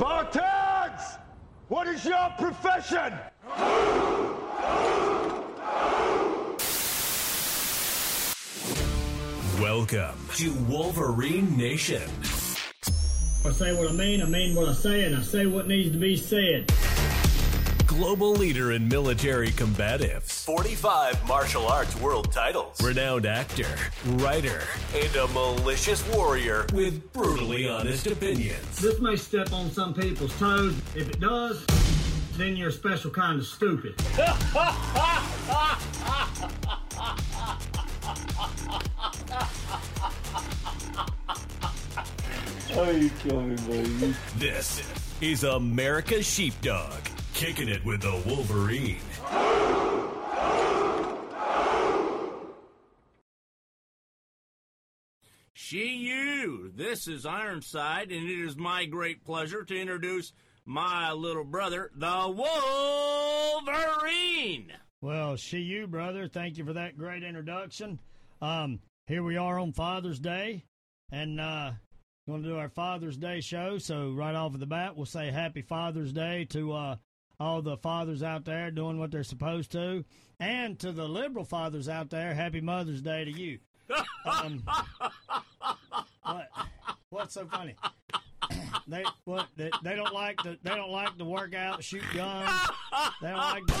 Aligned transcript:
Spartans! 0.00 1.18
What 1.68 1.86
is 1.86 2.06
your 2.06 2.30
profession? 2.38 3.12
Welcome 9.60 10.16
to 10.36 10.52
Wolverine 10.70 11.54
Nation. 11.54 12.00
I 13.44 13.50
say 13.50 13.76
what 13.76 13.90
I 13.90 13.92
mean, 13.92 14.22
I 14.22 14.24
mean 14.24 14.56
what 14.56 14.70
I 14.70 14.72
say, 14.72 15.04
and 15.04 15.14
I 15.14 15.20
say 15.20 15.44
what 15.44 15.68
needs 15.68 15.92
to 15.92 15.98
be 15.98 16.16
said. 16.16 16.72
Global 17.90 18.30
leader 18.30 18.70
in 18.70 18.86
military 18.86 19.50
combatives, 19.50 20.44
45 20.44 21.26
martial 21.26 21.66
arts 21.66 21.96
world 21.96 22.30
titles, 22.30 22.80
renowned 22.80 23.26
actor, 23.26 23.66
writer, 24.06 24.62
and 24.94 25.16
a 25.16 25.26
malicious 25.28 26.06
warrior 26.14 26.66
with 26.72 27.12
brutally 27.12 27.68
honest 27.68 28.06
opinions. 28.06 28.78
This 28.78 29.00
may 29.00 29.16
step 29.16 29.52
on 29.52 29.72
some 29.72 29.92
people's 29.92 30.38
toes. 30.38 30.76
If 30.94 31.10
it 31.10 31.18
does, 31.18 31.66
then 32.36 32.56
you're 32.56 32.68
a 32.68 32.72
special 32.72 33.10
kind 33.10 33.40
of 33.40 33.46
stupid. 33.46 33.96
Oh, 42.72 42.90
you 42.92 43.10
kill 43.20 43.40
me, 43.42 43.56
buddy. 43.56 44.14
This 44.38 44.80
is 45.20 45.42
America's 45.44 46.24
Sheepdog, 46.24 47.09
kicking 47.40 47.68
it 47.70 47.82
with 47.86 48.02
the 48.02 48.22
Wolverine. 48.26 48.98
She 55.54 55.86
you. 55.96 56.70
This 56.76 57.08
is 57.08 57.24
Ironside, 57.24 58.12
and 58.12 58.28
it 58.28 58.44
is 58.44 58.58
my 58.58 58.84
great 58.84 59.24
pleasure 59.24 59.64
to 59.64 59.74
introduce 59.74 60.34
my 60.66 61.12
little 61.12 61.44
brother, 61.44 61.90
the 61.96 62.44
Wolverine. 63.56 64.74
Well, 65.00 65.36
she, 65.36 65.60
you, 65.60 65.86
brother, 65.86 66.28
thank 66.28 66.58
you 66.58 66.66
for 66.66 66.74
that 66.74 66.98
great 66.98 67.22
introduction. 67.22 68.00
Um, 68.42 68.80
here 69.06 69.22
we 69.22 69.38
are 69.38 69.58
on 69.58 69.72
Father's 69.72 70.18
Day, 70.18 70.66
and 71.10 71.40
uh, 71.40 71.70
going 72.28 72.42
to 72.42 72.48
do 72.50 72.58
our 72.58 72.68
Father's 72.68 73.16
Day 73.16 73.40
show. 73.40 73.78
So 73.78 74.10
right 74.10 74.34
off 74.34 74.52
of 74.52 74.60
the 74.60 74.66
bat, 74.66 74.94
we'll 74.94 75.06
say 75.06 75.30
Happy 75.30 75.62
Father's 75.62 76.12
Day 76.12 76.44
to 76.50 76.72
uh, 76.72 76.96
all 77.40 77.62
the 77.62 77.78
fathers 77.78 78.22
out 78.22 78.44
there 78.44 78.70
doing 78.70 78.98
what 78.98 79.10
they're 79.10 79.24
supposed 79.24 79.72
to, 79.72 80.04
and 80.38 80.78
to 80.78 80.92
the 80.92 81.08
liberal 81.08 81.44
fathers 81.44 81.88
out 81.88 82.10
there, 82.10 82.34
Happy 82.34 82.60
Mother's 82.60 83.00
Day 83.02 83.24
to 83.24 83.30
you. 83.32 83.58
Um, 84.24 84.62
what? 86.22 86.48
What's 87.08 87.34
so 87.34 87.46
funny? 87.46 87.74
They 88.86 89.04
what? 89.24 89.46
They, 89.56 89.70
they 89.84 89.94
don't 89.94 90.12
like 90.12 90.38
to. 90.38 90.58
They 90.64 90.74
don't 90.74 90.90
like 90.90 91.16
to 91.18 91.24
work 91.24 91.54
out, 91.54 91.84
shoot 91.84 92.02
guns. 92.12 92.50
They 93.22 93.28
don't 93.28 93.36
like 93.36 93.64
to 93.66 93.72
do 93.72 93.80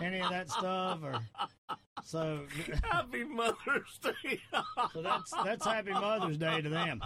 any, 0.00 0.06
any 0.06 0.20
of 0.20 0.30
that 0.30 0.50
stuff. 0.50 1.00
Or 1.02 1.18
so. 2.04 2.42
Happy 2.84 3.24
Mother's 3.24 3.98
Day. 4.02 4.40
So 4.92 5.02
that's 5.02 5.32
that's 5.44 5.66
Happy 5.66 5.90
Mother's 5.90 6.38
Day 6.38 6.60
to 6.60 6.68
them. 6.68 7.00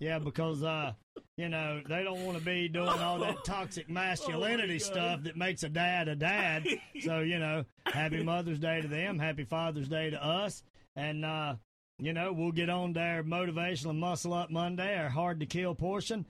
Yeah, 0.00 0.18
because 0.18 0.62
uh, 0.62 0.92
you 1.36 1.48
know 1.48 1.82
they 1.86 2.02
don't 2.02 2.24
want 2.24 2.38
to 2.38 2.44
be 2.44 2.68
doing 2.68 2.88
all 2.88 3.18
that 3.18 3.44
toxic 3.44 3.90
masculinity 3.90 4.78
stuff 4.78 5.22
that 5.24 5.36
makes 5.36 5.62
a 5.62 5.68
dad 5.68 6.08
a 6.08 6.16
dad. 6.16 6.66
So 7.00 7.20
you 7.20 7.38
know, 7.38 7.64
Happy 7.84 8.22
Mother's 8.22 8.58
Day 8.58 8.80
to 8.80 8.88
them. 8.88 9.18
Happy 9.18 9.44
Father's 9.44 9.88
Day 9.88 10.10
to 10.10 10.24
us. 10.24 10.62
And 10.94 11.24
uh, 11.24 11.56
you 11.98 12.12
know, 12.12 12.32
we'll 12.32 12.52
get 12.52 12.70
on 12.70 12.92
there 12.92 13.22
motivational 13.22 13.96
muscle 13.96 14.34
up 14.34 14.50
Monday, 14.50 14.98
our 14.98 15.08
hard 15.08 15.40
to 15.40 15.46
kill 15.46 15.74
portion. 15.74 16.26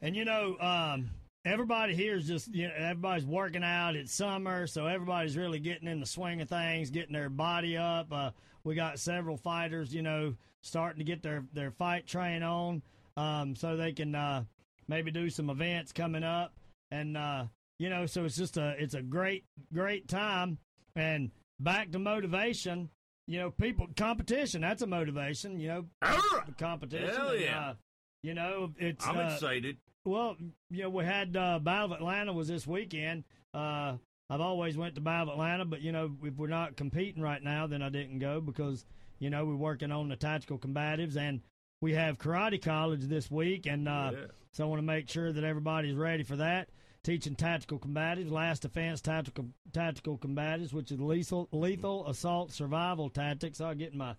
And 0.00 0.14
you 0.16 0.24
know, 0.24 0.56
um, 0.60 1.10
everybody 1.44 1.94
here 1.94 2.16
is 2.16 2.26
just 2.26 2.52
you 2.52 2.66
know 2.66 2.74
everybody's 2.76 3.24
working 3.24 3.62
out. 3.62 3.94
It's 3.94 4.12
summer, 4.12 4.66
so 4.66 4.86
everybody's 4.86 5.36
really 5.36 5.60
getting 5.60 5.88
in 5.88 6.00
the 6.00 6.06
swing 6.06 6.40
of 6.40 6.48
things, 6.48 6.90
getting 6.90 7.12
their 7.12 7.30
body 7.30 7.76
up. 7.76 8.12
Uh, 8.12 8.30
we 8.64 8.74
got 8.74 8.98
several 8.98 9.36
fighters, 9.36 9.94
you 9.94 10.02
know, 10.02 10.34
starting 10.62 10.98
to 10.98 11.04
get 11.04 11.22
their 11.22 11.44
their 11.52 11.70
fight 11.70 12.06
train 12.06 12.42
on, 12.42 12.82
um, 13.16 13.56
so 13.56 13.76
they 13.76 13.92
can 13.92 14.14
uh, 14.14 14.44
maybe 14.88 15.10
do 15.10 15.30
some 15.30 15.50
events 15.50 15.92
coming 15.92 16.22
up, 16.22 16.52
and 16.90 17.16
uh, 17.16 17.44
you 17.78 17.90
know, 17.90 18.06
so 18.06 18.24
it's 18.24 18.36
just 18.36 18.56
a 18.56 18.74
it's 18.78 18.94
a 18.94 19.02
great 19.02 19.44
great 19.72 20.08
time. 20.08 20.58
And 20.94 21.30
back 21.60 21.90
to 21.92 21.98
motivation, 21.98 22.88
you 23.26 23.38
know, 23.38 23.50
people 23.50 23.86
competition 23.96 24.60
that's 24.60 24.82
a 24.82 24.86
motivation. 24.86 25.60
You 25.60 25.68
know, 25.68 25.84
the 26.00 26.54
competition. 26.58 27.08
Hell 27.08 27.30
and, 27.30 27.40
yeah. 27.40 27.60
uh, 27.60 27.74
you 28.22 28.34
know, 28.34 28.72
it's 28.78 29.06
I'm 29.06 29.18
uh, 29.18 29.34
excited. 29.34 29.78
well, 30.04 30.36
you 30.70 30.84
know, 30.84 30.90
we 30.90 31.04
had 31.04 31.36
uh, 31.36 31.58
Battle 31.58 31.92
of 31.92 32.00
Atlanta 32.00 32.32
was 32.32 32.48
this 32.48 32.66
weekend. 32.66 33.24
Uh, 33.54 33.96
I've 34.28 34.40
always 34.40 34.76
went 34.76 34.96
to 34.96 35.00
Battle 35.00 35.28
of 35.28 35.34
Atlanta, 35.34 35.64
but 35.64 35.82
you 35.82 35.92
know, 35.92 36.10
if 36.22 36.34
we're 36.34 36.48
not 36.48 36.76
competing 36.76 37.22
right 37.22 37.42
now, 37.42 37.66
then 37.66 37.82
I 37.82 37.88
didn't 37.88 38.18
go 38.18 38.40
because 38.40 38.84
you 39.18 39.30
know 39.30 39.44
we're 39.44 39.54
working 39.54 39.92
on 39.92 40.08
the 40.08 40.16
tactical 40.16 40.58
combatives 40.58 41.16
and 41.16 41.40
we 41.80 41.92
have 41.94 42.18
karate 42.18 42.60
college 42.62 43.02
this 43.04 43.30
week, 43.30 43.66
and 43.66 43.88
uh, 43.88 44.10
Yeah. 44.12 44.24
so 44.52 44.64
I 44.64 44.68
want 44.68 44.78
to 44.78 44.86
make 44.86 45.08
sure 45.08 45.32
that 45.32 45.44
everybody's 45.44 45.94
ready 45.94 46.22
for 46.22 46.36
that. 46.36 46.68
Teaching 47.02 47.36
tactical 47.36 47.78
combatives, 47.78 48.30
last 48.32 48.62
defense 48.62 49.00
tactical 49.00 49.46
tactical 49.72 50.18
combatives, 50.18 50.72
which 50.72 50.90
is 50.90 50.98
lethal 50.98 51.48
lethal 51.52 52.04
assault 52.08 52.50
survival 52.50 53.08
tactics. 53.10 53.60
I'll 53.60 53.76
get 53.76 53.94
my 53.94 54.16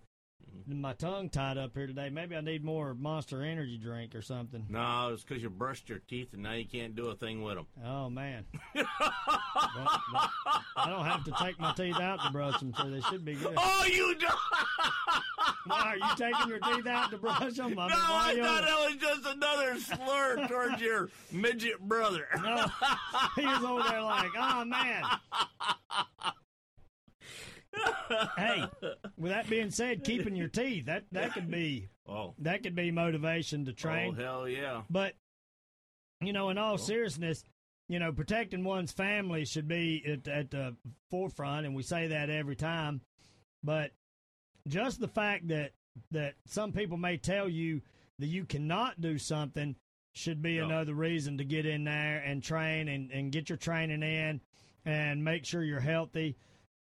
Mm-hmm. 0.56 0.80
my 0.80 0.92
tongue 0.94 1.28
tied 1.28 1.58
up 1.58 1.72
here 1.74 1.86
today. 1.86 2.08
Maybe 2.10 2.36
I 2.36 2.40
need 2.40 2.64
more 2.64 2.94
Monster 2.94 3.42
Energy 3.42 3.78
drink 3.78 4.14
or 4.14 4.22
something. 4.22 4.64
No, 4.68 5.10
it's 5.12 5.22
because 5.24 5.42
you 5.42 5.50
brushed 5.50 5.88
your 5.88 5.98
teeth 5.98 6.32
and 6.32 6.42
now 6.42 6.52
you 6.52 6.64
can't 6.66 6.94
do 6.96 7.06
a 7.08 7.14
thing 7.14 7.42
with 7.42 7.56
them. 7.56 7.66
Oh 7.84 8.08
man, 8.10 8.44
But- 8.74 8.86
but 10.12 10.30
I 10.76 10.88
don't 10.90 11.04
have 11.04 11.24
to 11.24 11.32
take 11.42 11.58
my 11.58 11.72
teeth 11.74 11.98
out 12.00 12.20
to 12.24 12.30
brush 12.30 12.58
them, 12.60 12.72
so 12.76 12.88
they 12.90 13.00
should 13.02 13.24
be 13.24 13.34
good. 13.34 13.54
Oh, 13.56 13.84
you 13.84 14.14
don't. 14.14 14.32
Why 15.66 15.80
are 15.80 15.96
you 15.96 16.04
taking 16.16 16.48
your 16.48 16.58
teeth 16.60 16.86
out 16.86 17.10
to 17.10 17.18
brush 17.18 17.54
them? 17.54 17.78
I 17.78 17.88
No, 17.88 17.94
I 17.96 18.36
thought 18.40 18.62
that 18.64 18.88
was 18.90 18.96
just 18.96 19.26
another 19.26 19.78
slur 19.78 20.46
towards 20.48 20.80
your 20.80 21.08
midget 21.32 21.80
brother. 21.80 22.26
No, 22.42 22.66
he 23.36 23.46
was 23.46 23.62
over 23.64 23.82
there 23.88 24.02
like, 24.02 24.30
oh 24.38 24.64
man. 24.64 25.02
Hey, 28.36 28.64
with 29.16 29.32
that 29.32 29.48
being 29.50 29.70
said, 29.70 30.04
keeping 30.04 30.34
your 30.36 30.48
teeth 30.48 30.86
that 30.86 31.04
that 31.12 31.32
could 31.34 31.50
be 31.50 31.88
Oh, 32.08 32.34
that 32.38 32.62
could 32.62 32.74
be 32.74 32.90
motivation 32.90 33.66
to 33.66 33.72
train. 33.72 34.16
oh 34.18 34.22
hell 34.22 34.48
yeah. 34.48 34.82
But 34.90 35.14
you 36.20 36.32
know, 36.32 36.48
in 36.50 36.58
all 36.58 36.78
seriousness, 36.78 37.44
you 37.88 37.98
know, 37.98 38.12
protecting 38.12 38.64
one's 38.64 38.92
family 38.92 39.44
should 39.44 39.68
be 39.68 40.02
at, 40.06 40.26
at 40.28 40.50
the 40.50 40.74
forefront, 41.10 41.66
and 41.66 41.74
we 41.74 41.82
say 41.82 42.08
that 42.08 42.30
every 42.30 42.56
time. 42.56 43.02
But 43.62 43.92
just 44.66 45.00
the 45.00 45.08
fact 45.08 45.48
that 45.48 45.72
that 46.10 46.34
some 46.46 46.72
people 46.72 46.96
may 46.96 47.16
tell 47.18 47.48
you 47.48 47.82
that 48.18 48.26
you 48.26 48.44
cannot 48.44 49.00
do 49.00 49.18
something 49.18 49.76
should 50.14 50.40
be 50.42 50.54
Yeah. 50.54 50.64
another 50.64 50.94
reason 50.94 51.38
to 51.38 51.44
get 51.44 51.66
in 51.66 51.84
there 51.84 52.18
and 52.24 52.42
train 52.42 52.88
and, 52.88 53.10
and 53.12 53.30
get 53.30 53.48
your 53.48 53.58
training 53.58 54.02
in 54.02 54.40
and 54.84 55.22
make 55.24 55.44
sure 55.44 55.62
you're 55.62 55.78
healthy. 55.80 56.36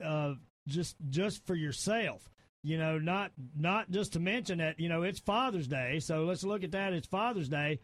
Uh, 0.02 0.34
just 0.66 0.96
just 1.08 1.44
for 1.46 1.54
yourself 1.54 2.28
you 2.62 2.78
know 2.78 2.98
not 2.98 3.32
not 3.56 3.90
just 3.90 4.12
to 4.12 4.20
mention 4.20 4.58
that 4.58 4.78
you 4.78 4.88
know 4.88 5.02
it's 5.02 5.18
father's 5.18 5.66
day 5.66 5.98
so 5.98 6.24
let's 6.24 6.44
look 6.44 6.64
at 6.64 6.72
that 6.72 6.92
it's 6.92 7.06
father's 7.06 7.48
day. 7.48 7.80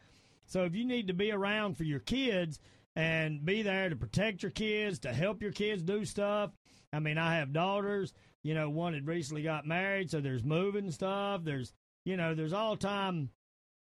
So 0.46 0.64
if 0.64 0.74
you 0.74 0.86
need 0.86 1.08
to 1.08 1.12
be 1.12 1.30
around 1.30 1.76
for 1.76 1.84
your 1.84 2.00
kids 2.00 2.58
and 2.96 3.44
be 3.44 3.60
there 3.60 3.90
to 3.90 3.96
protect 3.96 4.42
your 4.42 4.50
kids 4.50 5.00
to 5.00 5.12
help 5.12 5.42
your 5.42 5.52
kids 5.52 5.82
do 5.82 6.04
stuff 6.04 6.50
i 6.92 6.98
mean 6.98 7.18
i 7.18 7.36
have 7.36 7.52
daughters 7.52 8.12
you 8.42 8.54
know 8.54 8.68
one 8.70 8.94
had 8.94 9.06
recently 9.06 9.42
got 9.42 9.66
married 9.66 10.10
so 10.10 10.20
there's 10.20 10.42
moving 10.42 10.90
stuff 10.90 11.42
there's 11.44 11.72
you 12.04 12.16
know 12.16 12.34
there's 12.34 12.52
all 12.52 12.76
time 12.76 13.30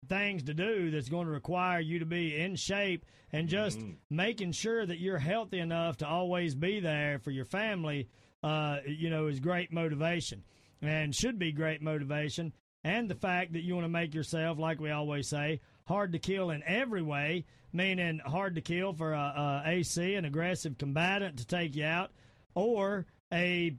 things 0.07 0.43
to 0.43 0.53
do 0.53 0.91
that's 0.91 1.09
going 1.09 1.25
to 1.25 1.31
require 1.31 1.79
you 1.79 1.99
to 1.99 2.05
be 2.05 2.35
in 2.35 2.55
shape 2.55 3.05
and 3.31 3.49
just 3.49 3.79
mm-hmm. 3.79 3.93
making 4.09 4.51
sure 4.51 4.85
that 4.85 4.99
you're 4.99 5.17
healthy 5.17 5.59
enough 5.59 5.97
to 5.97 6.07
always 6.07 6.53
be 6.53 6.79
there 6.79 7.17
for 7.19 7.31
your 7.31 7.45
family 7.45 8.07
uh, 8.43 8.77
you 8.85 9.09
know 9.09 9.27
is 9.27 9.39
great 9.39 9.71
motivation 9.71 10.43
and 10.81 11.15
should 11.15 11.39
be 11.39 11.51
great 11.51 11.81
motivation 11.81 12.53
and 12.83 13.09
the 13.09 13.15
fact 13.15 13.53
that 13.53 13.63
you 13.63 13.73
want 13.73 13.85
to 13.85 13.89
make 13.89 14.13
yourself 14.13 14.59
like 14.59 14.79
we 14.79 14.91
always 14.91 15.27
say 15.27 15.59
hard 15.87 16.11
to 16.11 16.19
kill 16.19 16.51
in 16.51 16.61
every 16.65 17.01
way 17.01 17.45
meaning 17.73 18.19
hard 18.25 18.55
to 18.55 18.61
kill 18.61 18.93
for 18.93 19.13
a, 19.13 19.63
a 19.65 19.69
ac 19.69 20.15
an 20.15 20.25
aggressive 20.25 20.77
combatant 20.77 21.37
to 21.37 21.45
take 21.45 21.75
you 21.75 21.83
out 21.83 22.11
or 22.53 23.05
a 23.33 23.75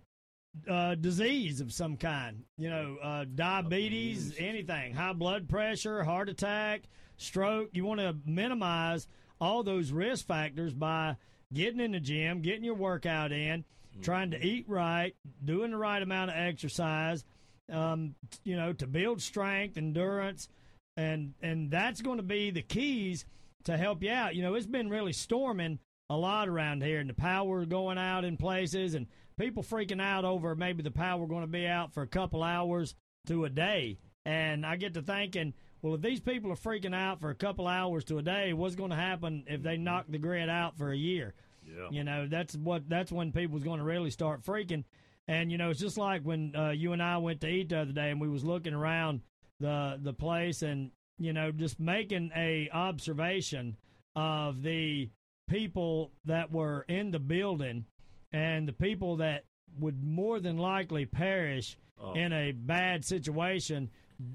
uh, 0.68 0.94
disease 0.94 1.60
of 1.60 1.72
some 1.72 1.96
kind, 1.96 2.44
you 2.56 2.68
know, 2.70 2.96
uh, 3.02 3.24
diabetes, 3.34 4.34
anything, 4.38 4.94
high 4.94 5.12
blood 5.12 5.48
pressure, 5.48 6.02
heart 6.02 6.28
attack, 6.28 6.82
stroke. 7.16 7.70
You 7.72 7.84
want 7.84 8.00
to 8.00 8.16
minimize 8.24 9.06
all 9.40 9.62
those 9.62 9.92
risk 9.92 10.26
factors 10.26 10.74
by 10.74 11.16
getting 11.52 11.80
in 11.80 11.92
the 11.92 12.00
gym, 12.00 12.40
getting 12.40 12.64
your 12.64 12.74
workout 12.74 13.32
in, 13.32 13.64
trying 14.02 14.30
to 14.32 14.44
eat 14.44 14.66
right, 14.68 15.14
doing 15.44 15.70
the 15.70 15.76
right 15.76 16.02
amount 16.02 16.30
of 16.30 16.36
exercise, 16.36 17.24
um, 17.72 18.14
you 18.44 18.56
know, 18.56 18.72
to 18.72 18.86
build 18.86 19.20
strength, 19.20 19.76
endurance, 19.76 20.48
and 20.96 21.34
and 21.42 21.70
that's 21.70 22.02
going 22.02 22.16
to 22.16 22.22
be 22.22 22.50
the 22.50 22.62
keys 22.62 23.24
to 23.64 23.76
help 23.76 24.02
you 24.02 24.10
out. 24.10 24.34
You 24.34 24.42
know, 24.42 24.54
it's 24.54 24.66
been 24.66 24.90
really 24.90 25.12
storming 25.12 25.78
a 26.10 26.16
lot 26.16 26.48
around 26.48 26.82
here, 26.82 27.00
and 27.00 27.10
the 27.10 27.14
power 27.14 27.64
going 27.64 27.98
out 27.98 28.24
in 28.24 28.36
places, 28.36 28.94
and 28.94 29.06
people 29.38 29.62
freaking 29.62 30.02
out 30.02 30.24
over 30.24 30.54
maybe 30.54 30.82
the 30.82 30.90
power 30.90 31.26
going 31.26 31.42
to 31.42 31.46
be 31.46 31.66
out 31.66 31.92
for 31.92 32.02
a 32.02 32.08
couple 32.08 32.42
hours 32.42 32.94
to 33.26 33.44
a 33.44 33.50
day. 33.50 33.98
And 34.24 34.66
I 34.66 34.76
get 34.76 34.94
to 34.94 35.02
thinking, 35.02 35.54
well, 35.80 35.94
if 35.94 36.02
these 36.02 36.20
people 36.20 36.50
are 36.50 36.56
freaking 36.56 36.94
out 36.94 37.20
for 37.20 37.30
a 37.30 37.34
couple 37.34 37.66
hours 37.66 38.04
to 38.04 38.18
a 38.18 38.22
day, 38.22 38.52
what's 38.52 38.74
going 38.74 38.90
to 38.90 38.96
happen 38.96 39.44
if 39.46 39.62
they 39.62 39.76
knock 39.76 40.06
the 40.08 40.18
grid 40.18 40.48
out 40.48 40.76
for 40.76 40.90
a 40.90 40.96
year? 40.96 41.34
Yeah. 41.68 41.88
You 41.90 42.04
know, 42.04 42.26
that's 42.28 42.54
what 42.56 42.88
that's 42.88 43.12
when 43.12 43.32
people's 43.32 43.62
going 43.64 43.78
to 43.78 43.84
really 43.84 44.10
start 44.10 44.42
freaking. 44.42 44.84
And 45.26 45.52
you 45.52 45.58
know, 45.58 45.70
it's 45.70 45.80
just 45.80 45.98
like 45.98 46.22
when 46.22 46.54
uh, 46.56 46.70
you 46.70 46.92
and 46.92 47.02
I 47.02 47.18
went 47.18 47.40
to 47.42 47.48
eat 47.48 47.68
the 47.68 47.80
other 47.80 47.92
day, 47.92 48.10
and 48.10 48.20
we 48.20 48.28
was 48.28 48.44
looking 48.44 48.74
around 48.74 49.20
the 49.60 49.98
the 50.02 50.12
place, 50.12 50.62
and 50.62 50.90
you 51.18 51.32
know, 51.32 51.50
just 51.52 51.78
making 51.80 52.30
a 52.34 52.70
observation 52.72 53.76
of 54.16 54.62
the 54.62 55.10
people 55.48 56.12
that 56.24 56.50
were 56.52 56.84
in 56.88 57.10
the 57.10 57.18
building 57.18 57.84
and 58.32 58.68
the 58.68 58.72
people 58.72 59.16
that 59.16 59.44
would 59.80 60.02
more 60.02 60.40
than 60.40 60.58
likely 60.58 61.06
perish 61.06 61.76
Oh. 62.00 62.12
in 62.14 62.32
a 62.32 62.52
bad 62.52 63.04
situation. 63.04 63.90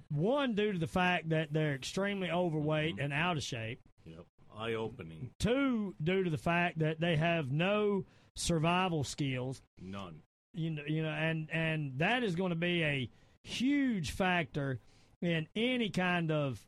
One, 0.09 0.53
due 0.53 0.73
to 0.73 0.79
the 0.79 0.85
fact 0.87 1.29
that 1.29 1.53
they're 1.53 1.75
extremely 1.75 2.29
overweight 2.29 2.99
and 2.99 3.13
out 3.13 3.37
of 3.37 3.43
shape. 3.43 3.79
Yep. 4.05 4.25
Eye 4.57 4.73
opening. 4.73 5.31
Two, 5.39 5.95
due 6.01 6.23
to 6.23 6.29
the 6.29 6.37
fact 6.37 6.79
that 6.79 6.99
they 6.99 7.15
have 7.15 7.51
no 7.51 8.05
survival 8.35 9.03
skills. 9.03 9.61
None. 9.81 10.21
You 10.53 10.69
know, 10.71 10.83
you 10.87 11.03
know, 11.03 11.09
and 11.09 11.49
and 11.51 11.97
that 11.97 12.23
is 12.23 12.35
going 12.35 12.51
to 12.51 12.55
be 12.55 12.83
a 12.83 13.09
huge 13.43 14.11
factor 14.11 14.79
in 15.21 15.47
any 15.55 15.89
kind 15.89 16.31
of 16.31 16.59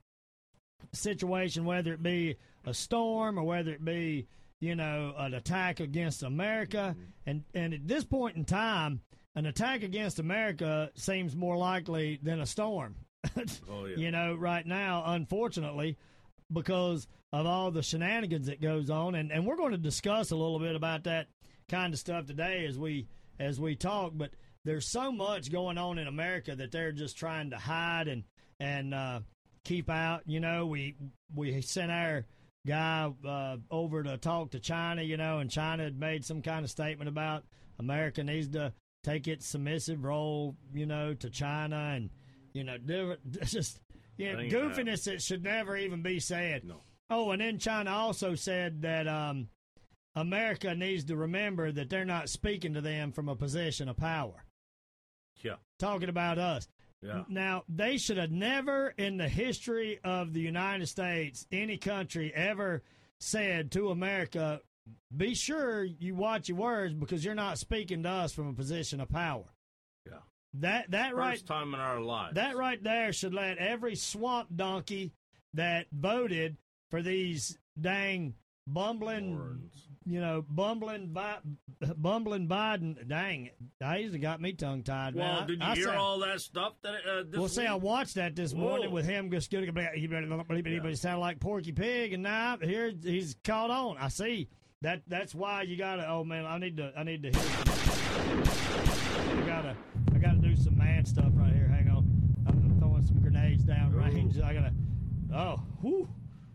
situation, 0.94 1.66
whether 1.66 1.94
it 1.94 2.02
be 2.02 2.38
a 2.66 2.74
storm 2.74 3.38
or 3.38 3.44
whether 3.44 3.72
it 3.72 3.86
be 3.86 4.28
you 4.60 4.76
know 4.76 5.14
an 5.18 5.34
attack 5.34 5.80
against 5.80 6.24
America. 6.24 6.96
Mm-hmm. 6.98 7.04
And 7.28 7.44
and 7.54 7.74
at 7.74 7.88
this 7.88 8.04
point 8.04 8.38
in 8.38 8.46
time, 8.46 9.02
an 9.36 9.46
attack 9.46 9.84
against 9.84 10.20
America 10.20 10.90
seems 10.96 11.36
more 11.36 11.58
likely 11.58 12.20
than 12.24 12.40
a 12.40 12.46
storm. 12.46 12.96
Oh 13.70 13.86
yeah. 13.86 13.98
you 13.98 14.12
know, 14.12 14.36
right 14.36 14.66
now, 14.66 15.04
unfortunately, 15.08 15.98
because 16.51 17.07
of 17.33 17.45
all 17.45 17.71
the 17.71 17.83
shenanigans 17.83 18.47
that 18.47 18.62
goes 18.62 18.89
on, 18.89 19.15
and, 19.15 19.31
and 19.31 19.45
we're 19.45 19.57
going 19.57 19.71
to 19.71 19.77
discuss 19.77 20.31
a 20.31 20.36
little 20.36 20.59
bit 20.59 20.75
about 20.75 21.03
that 21.03 21.27
kind 21.69 21.94
of 21.94 22.00
stuff 22.00 22.25
today 22.25 22.65
as 22.65 22.77
we 22.77 23.07
as 23.39 23.59
we 23.59 23.75
talk. 23.75 24.13
But 24.15 24.31
there's 24.63 24.88
so 24.88 25.12
much 25.12 25.51
going 25.51 25.77
on 25.77 25.97
in 25.97 26.07
America 26.07 26.56
that 26.56 26.71
they're 26.71 26.92
just 26.92 27.18
trying 27.18 27.51
to 27.51 27.57
hide 27.57 28.07
and 28.07 28.24
and 28.59 28.94
uh, 28.94 29.19
keep 29.63 29.89
out. 29.89 30.24
You 30.25 30.39
know, 30.39 30.65
we 30.65 30.95
we 31.33 31.62
sent 31.62 31.92
our 31.92 32.25
guy 32.65 33.12
uh, 33.27 33.57
over 33.69 34.03
to 34.03 34.18
talk 34.18 34.51
to 34.51 34.59
China. 34.59 35.01
You 35.01 35.18
know, 35.18 35.39
and 35.39 35.50
China 35.50 35.83
had 35.83 36.00
made 36.00 36.25
some 36.25 36.42
kind 36.42 36.63
of 36.63 36.71
statement 36.71 37.09
about 37.09 37.44
America 37.80 38.24
needs 38.24 38.47
to 38.50 38.74
take 39.03 39.27
its 39.27 39.47
submissive 39.47 40.03
role. 40.03 40.56
You 40.74 40.86
know, 40.86 41.13
to 41.15 41.30
China 41.30 41.94
and 41.95 42.09
you 42.53 42.63
know, 42.63 42.77
different, 42.77 43.31
just 43.44 43.80
Ain't 44.20 44.52
goofiness 44.52 45.04
that 45.06 45.22
should 45.22 45.44
never 45.44 45.76
even 45.76 46.02
be 46.02 46.20
said. 46.20 46.64
No. 46.64 46.82
Oh, 47.10 47.32
and 47.32 47.42
then 47.42 47.60
China 47.60 47.92
also 47.92 48.36
said 48.36 48.82
that 48.82 49.08
um, 49.08 49.50
America 50.16 50.74
needs 50.74 51.04
to 51.06 51.16
remember 51.16 51.72
that 51.72 51.90
they're 51.90 52.06
not 52.06 52.30
speaking 52.30 52.74
to 52.74 52.82
them 52.82 53.12
from 53.12 53.30
a 53.30 53.36
position 53.36 53.90
of 53.90 53.98
power. 53.98 54.46
Yeah. 55.44 55.56
Talking 55.78 56.10
about 56.10 56.40
us. 56.40 56.68
Yeah. 57.02 57.24
Now, 57.28 57.64
they 57.70 57.98
should 57.98 58.18
have 58.18 58.32
never 58.32 58.94
in 58.98 59.18
the 59.18 59.28
history 59.28 60.00
of 60.04 60.34
the 60.34 60.40
United 60.40 60.88
States, 60.88 61.46
any 61.52 61.78
country 61.78 62.34
ever 62.34 62.82
said 63.20 63.72
to 63.72 63.90
America, 63.90 64.62
be 65.16 65.36
sure 65.36 65.84
you 65.84 66.16
watch 66.16 66.50
your 66.50 66.58
words 66.58 66.94
because 66.94 67.24
you're 67.24 67.36
not 67.36 67.60
speaking 67.60 68.04
to 68.04 68.10
us 68.10 68.34
from 68.34 68.48
a 68.48 68.54
position 68.54 69.02
of 69.02 69.10
power. 69.10 69.46
Yeah. 70.62 70.69
That 70.72 70.92
that 70.92 71.10
First 71.12 71.18
right 71.18 71.46
time 71.46 71.74
in 71.74 71.80
our 71.80 72.00
lives. 72.00 72.36
that 72.36 72.56
right 72.57 72.81
there 72.84 73.12
should 73.13 73.34
let 73.34 73.57
every 73.57 73.96
swamp 73.96 74.50
donkey 74.56 75.13
that 75.54 75.88
voted 75.92 76.57
for 76.92 77.02
these 77.02 77.57
dang 77.80 78.36
bumbling, 78.68 79.36
Warrens. 79.38 79.88
you 80.06 80.19
know, 80.19 80.44
bumbling, 80.50 81.13
Bi- 81.13 81.38
bumbling 81.98 82.48
Biden. 82.48 83.07
Dang, 83.07 83.50
I 83.84 83.98
usually 83.98 84.19
got 84.19 84.42
me 84.42 84.54
tongue 84.54 84.84
tied. 84.84 85.16
Well, 85.16 85.40
man. 85.40 85.48
Did 85.48 85.60
you 85.62 85.66
I 85.68 85.75
hear 85.75 85.86
sound- 85.86 85.98
all 85.98 86.19
that 86.19 86.42
stuff 86.42 86.74
that 86.84 86.94
uh, 87.06 87.24
this 87.30 87.40
Well, 87.40 87.48
see, 87.48 87.66
I 87.66 87.75
watched 87.75 88.16
that 88.16 88.36
this 88.36 88.54
morning 88.54 88.92
with 88.92 89.06
him 89.06 89.30
just 89.31 89.50
good. 89.52 89.63
He 89.96 90.07
better 90.07 90.25
not 90.25 90.48
believe 90.48 90.66
it, 90.68 90.98
sounded 90.98 91.19
like 91.22 91.40
Porky 91.40 91.72
Pig, 91.72 92.13
and 92.13 92.24
now 92.24 92.57
here 92.62 92.92
he's 93.04 93.36
caught 93.44 93.69
on. 93.72 93.98
I 93.98 94.07
see 94.10 94.48
that. 94.81 95.02
That's 95.07 95.34
why 95.36 95.62
you 95.63 95.78
gotta. 95.78 96.07
Oh 96.07 96.24
man, 96.24 96.46
I 96.46 96.57
need 96.57 96.78
to. 96.78 96.92
I 96.98 97.04
need 97.04 97.24
to 97.24 97.30
hear. 97.31 97.42
I 99.28 99.44
gotta. 99.46 99.75
I 100.80 100.86
gotta 100.86 100.95
do 100.95 100.95
some 100.95 100.95
man 100.95 101.06
stuff 101.06 101.31
right 101.33 101.54
here. 101.54 101.68
Hang 101.68 101.89
on. 101.89 102.06
I'm 102.48 102.80
throwing 102.80 103.04
some 103.04 103.19
grenades 103.19 103.63
down 103.63 103.94
range. 103.94 104.39
I 104.39 104.54
gotta. 104.54 104.74
Oh, 105.33 105.62
whew. 105.81 106.10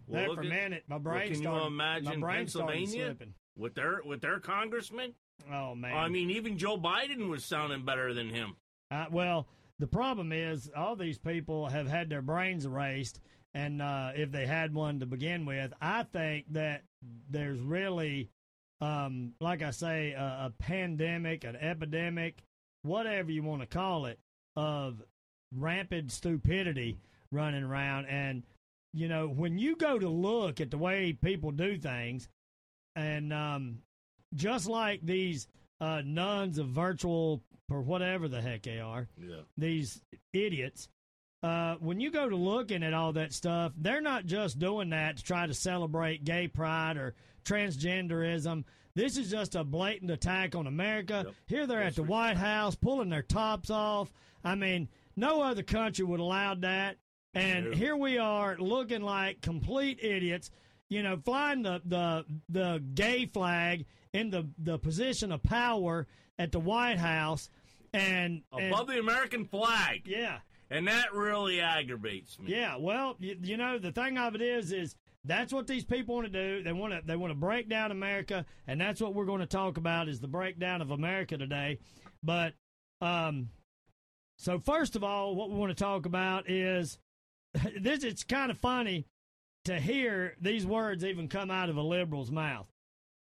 Well, 0.06 0.26
there 0.26 0.34
for 0.34 0.40
a 0.40 0.44
minute, 0.44 0.84
my 0.88 0.96
well, 0.96 1.00
brain 1.02 1.28
can 1.28 1.37
you 1.37 1.43
started. 1.43 1.67
imagine 1.67 2.20
my 2.20 2.26
brain 2.26 2.37
Pennsylvania? 2.38 3.17
with 3.56 3.75
their 3.75 4.00
with 4.05 4.20
their 4.20 4.40
congressman. 4.40 5.14
Oh 5.52 5.75
man. 5.75 5.96
I 5.96 6.08
mean, 6.08 6.31
even 6.31 6.58
Joe 6.58 6.76
Biden 6.76 7.28
was 7.28 7.44
sounding 7.44 7.84
better 7.84 8.12
than 8.14 8.28
him. 8.28 8.56
Uh, 8.90 9.06
well, 9.11 9.46
the 9.78 9.87
problem 9.87 10.32
is 10.32 10.70
all 10.76 10.96
these 10.96 11.19
people 11.19 11.69
have 11.69 11.87
had 11.87 12.11
their 12.11 12.23
brains 12.23 12.66
erased, 12.66 13.20
and 13.55 13.81
uh, 13.81 14.11
if 14.14 14.32
they 14.32 14.46
had 14.46 14.75
one 14.75 15.00
to 15.00 15.06
begin 15.06 15.46
with, 15.46 15.73
I 15.81 16.02
think 16.02 16.46
that 16.52 16.82
there's 17.31 17.61
really, 17.61 18.31
um, 18.81 19.34
like 19.40 19.62
I 19.62 19.70
say, 19.70 20.12
a, 20.12 20.46
a 20.46 20.52
pandemic, 20.58 21.44
an 21.44 21.56
epidemic, 21.56 22.43
whatever 22.82 23.31
you 23.31 23.43
want 23.43 23.61
to 23.62 23.67
call 23.67 24.06
it, 24.06 24.19
of 24.56 25.03
rampant 25.56 26.11
stupidity 26.12 26.99
running 27.32 27.62
around. 27.62 28.06
And 28.06 28.43
you 28.93 29.06
know, 29.09 29.29
when 29.29 29.59
you 29.59 29.77
go 29.77 29.99
to 29.99 30.09
look 30.09 30.61
at 30.61 30.71
the 30.71 30.79
way 30.79 31.12
people 31.12 31.53
do 31.53 31.79
things, 31.79 32.29
and 32.97 33.32
um, 33.32 33.79
just 34.35 34.67
like 34.69 35.00
these 35.05 35.47
uh, 35.81 36.03
nuns 36.05 36.59
of 36.59 36.69
virtual 36.69 37.41
or 37.71 37.81
whatever 37.82 38.27
the 38.27 38.41
heck 38.41 38.62
they 38.62 38.81
are, 38.81 39.06
Yeah. 39.17 39.43
these 39.56 40.00
idiots. 40.33 40.88
Uh, 41.43 41.76
when 41.76 42.00
you 42.00 42.11
go 42.11 42.29
to 42.29 42.37
looking 42.37 42.83
at 42.83 42.93
all 42.93 43.12
that 43.12 43.33
stuff, 43.33 43.73
they're 43.76 44.00
not 44.03 44.26
just 44.26 44.59
doing 44.59 44.91
that 44.91 45.17
to 45.19 45.23
try 45.25 45.47
to 45.47 45.55
celebrate 45.55 46.25
gay 46.25 46.49
pride 46.49 46.97
or 46.99 47.14
transgenderism. 47.45 48.64
This 48.94 49.16
is 49.16 49.30
just 49.30 49.54
a 49.54 49.64
blatant 49.64 50.11
attack 50.11 50.54
on 50.54 50.66
America. 50.66 51.23
Yep. 51.26 51.35
Here 51.47 51.66
they're 51.66 51.82
at 51.82 51.94
the 51.97 52.02
White 52.02 52.37
House 52.37 52.75
pulling 52.75 53.09
their 53.09 53.23
tops 53.23 53.70
off. 53.70 54.12
I 54.44 54.54
mean, 54.54 54.88
no 55.16 55.42
other 55.42 55.62
country 55.62 56.04
would 56.04 56.20
allow 56.20 56.54
that. 56.56 56.97
And 57.35 57.73
here 57.75 57.97
we 57.97 58.18
are 58.18 58.56
looking 58.59 59.02
like 59.02 59.40
complete 59.40 59.99
idiots, 60.02 60.50
you 60.88 61.02
know, 61.04 61.16
flying 61.25 61.62
the, 61.62 61.80
the, 61.85 62.25
the 62.49 62.82
gay 62.94 63.26
flag 63.26 63.87
in 64.12 64.30
the, 64.30 64.49
the 64.59 64.78
position 64.78 65.30
of 65.30 65.40
power 65.44 66.09
at 66.38 66.50
the 66.50 66.59
White 66.59 66.99
House. 66.99 67.49
And, 67.94 68.42
and 68.52 68.73
Above 68.73 68.88
the 68.88 68.99
American 68.99 69.44
flag. 69.44 70.02
yeah, 70.06 70.38
And 70.70 70.88
that 70.88 71.14
really 71.14 71.61
aggravates 71.61 72.38
me. 72.40 72.50
yeah. 72.52 72.76
Well, 72.76 73.14
you, 73.20 73.37
you 73.42 73.56
know, 73.56 73.78
the 73.78 73.92
thing 73.92 74.18
of 74.18 74.35
it 74.35 74.42
is, 74.42 74.73
is 74.73 74.97
that's 75.25 75.53
what 75.53 75.67
these 75.67 75.85
people 75.85 76.17
want 76.17 76.33
to 76.33 76.33
do. 76.33 76.62
They 76.62 76.73
want 76.73 76.93
to 76.95 77.03
they 77.05 77.17
want 77.17 77.31
to 77.31 77.39
break 77.39 77.69
down 77.69 77.91
America, 77.91 78.47
and 78.67 78.81
that's 78.81 79.00
what 79.00 79.15
we're 79.15 79.27
going 79.27 79.41
to 79.41 79.47
talk 79.47 79.77
about 79.77 80.09
is 80.09 80.21
the 80.21 80.29
breakdown 80.29 80.81
of 80.81 80.91
America 80.91 81.37
today. 81.37 81.79
But 82.23 82.55
um, 83.00 83.50
so 84.39 84.59
first 84.59 84.97
of 84.97 85.05
all, 85.05 85.35
what 85.35 85.50
we 85.50 85.57
want 85.57 85.77
to 85.77 85.85
talk 85.85 86.07
about 86.07 86.49
is 86.49 86.99
this. 87.79 88.05
It's 88.05 88.25
kind 88.25 88.50
of 88.50 88.59
funny 88.59 89.07
to 89.65 89.79
hear 89.79 90.37
these 90.41 90.65
words 90.65 91.05
even 91.05 91.29
come 91.29 91.50
out 91.50 91.69
of 91.69 91.77
a 91.77 91.83
liberal's 91.83 92.31
mouth. 92.31 92.67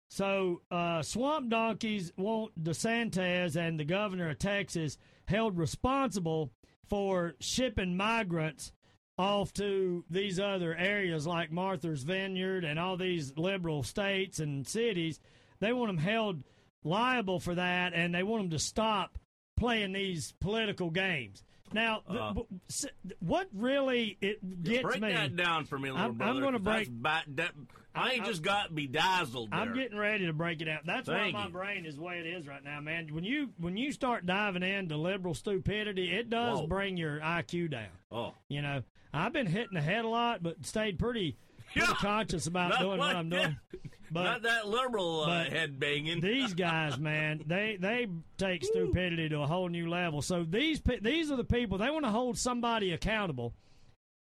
So, 0.08 0.62
uh, 0.72 1.02
swamp 1.02 1.50
donkeys 1.50 2.12
want 2.16 2.60
DeSantis 2.60 3.54
and 3.54 3.78
the 3.78 3.84
governor 3.84 4.30
of 4.30 4.38
Texas 4.38 4.98
held 5.26 5.56
responsible 5.56 6.50
for 6.88 7.36
shipping 7.38 7.96
migrants 7.96 8.72
off 9.20 9.52
to 9.54 10.02
these 10.10 10.40
other 10.40 10.74
areas 10.74 11.26
like 11.26 11.52
Martha's 11.52 12.02
Vineyard 12.02 12.64
and 12.64 12.78
all 12.78 12.96
these 12.96 13.36
liberal 13.36 13.82
states 13.82 14.40
and 14.40 14.66
cities. 14.66 15.20
They 15.60 15.72
want 15.72 15.90
them 15.90 15.98
held 15.98 16.42
liable 16.82 17.38
for 17.38 17.54
that, 17.54 17.92
and 17.94 18.14
they 18.14 18.22
want 18.22 18.44
them 18.44 18.50
to 18.50 18.58
stop 18.58 19.18
playing 19.56 19.92
these 19.92 20.32
political 20.40 20.90
games. 20.90 21.44
Now, 21.72 22.02
Uh. 22.08 22.14
w- 22.32 22.46
s- 22.68 22.86
what 23.20 23.48
really 23.52 24.16
it 24.20 24.62
gets 24.64 24.82
break 24.82 25.02
me? 25.02 25.12
that 25.12 25.36
down 25.36 25.66
for 25.66 25.78
me, 25.78 25.90
little 25.90 26.04
I'm- 26.04 26.20
I'm 26.22 26.40
gonna 26.40 26.58
'cause 26.58 26.64
that's 26.64 26.88
break- 26.88 27.02
ba- 27.02 27.22
that- 27.36 27.52
I 27.94 28.12
ain't 28.12 28.22
I'm- 28.22 28.30
just 28.30 28.42
got 28.42 28.74
bedazzled 28.74 29.50
there. 29.52 29.60
I'm 29.60 29.74
getting 29.74 29.96
ready 29.98 30.26
to 30.26 30.32
break 30.32 30.62
it 30.62 30.68
out. 30.68 30.84
That's 30.86 31.06
Thank 31.06 31.34
why 31.34 31.40
my 31.42 31.46
you. 31.46 31.52
brain 31.52 31.86
is 31.86 31.96
the 31.96 32.02
way 32.02 32.18
it 32.18 32.26
is 32.26 32.48
right 32.48 32.64
now, 32.64 32.80
man. 32.80 33.12
When 33.14 33.22
you 33.24 33.52
when 33.58 33.76
you 33.76 33.92
start 33.92 34.26
diving 34.26 34.62
into 34.64 34.96
liberal 34.96 35.34
stupidity, 35.34 36.10
it 36.10 36.28
does 36.30 36.60
Whoa. 36.60 36.66
bring 36.66 36.96
your 36.96 37.20
IQ 37.20 37.68
down. 37.68 37.90
oh, 38.10 38.34
You 38.48 38.62
know, 38.62 38.82
I've 39.12 39.32
been 39.32 39.46
hitting 39.46 39.74
the 39.74 39.80
head 39.80 40.04
a 40.04 40.08
lot, 40.08 40.42
but 40.42 40.64
stayed 40.64 40.98
pretty, 40.98 41.36
pretty 41.72 41.88
Yeah. 41.88 41.94
conscious 41.98 42.46
about 42.46 42.70
Not 42.70 42.80
doing 42.80 42.98
what 42.98 43.16
I'm 43.16 43.28
that. 43.30 43.42
doing. 43.42 43.56
But 44.12 44.24
Not 44.24 44.42
that 44.42 44.66
liberal 44.66 45.20
uh, 45.22 45.44
head 45.44 45.78
banging. 45.78 46.18
these 46.20 46.52
guys, 46.54 46.98
man, 46.98 47.44
they 47.46 47.76
they 47.80 48.08
take 48.38 48.64
stupidity 48.64 49.28
to 49.28 49.38
a 49.42 49.46
whole 49.46 49.68
new 49.68 49.88
level. 49.88 50.20
So 50.20 50.42
these 50.42 50.82
these 51.00 51.30
are 51.30 51.36
the 51.36 51.44
people 51.44 51.78
they 51.78 51.90
want 51.90 52.04
to 52.04 52.10
hold 52.10 52.36
somebody 52.36 52.90
accountable 52.92 53.54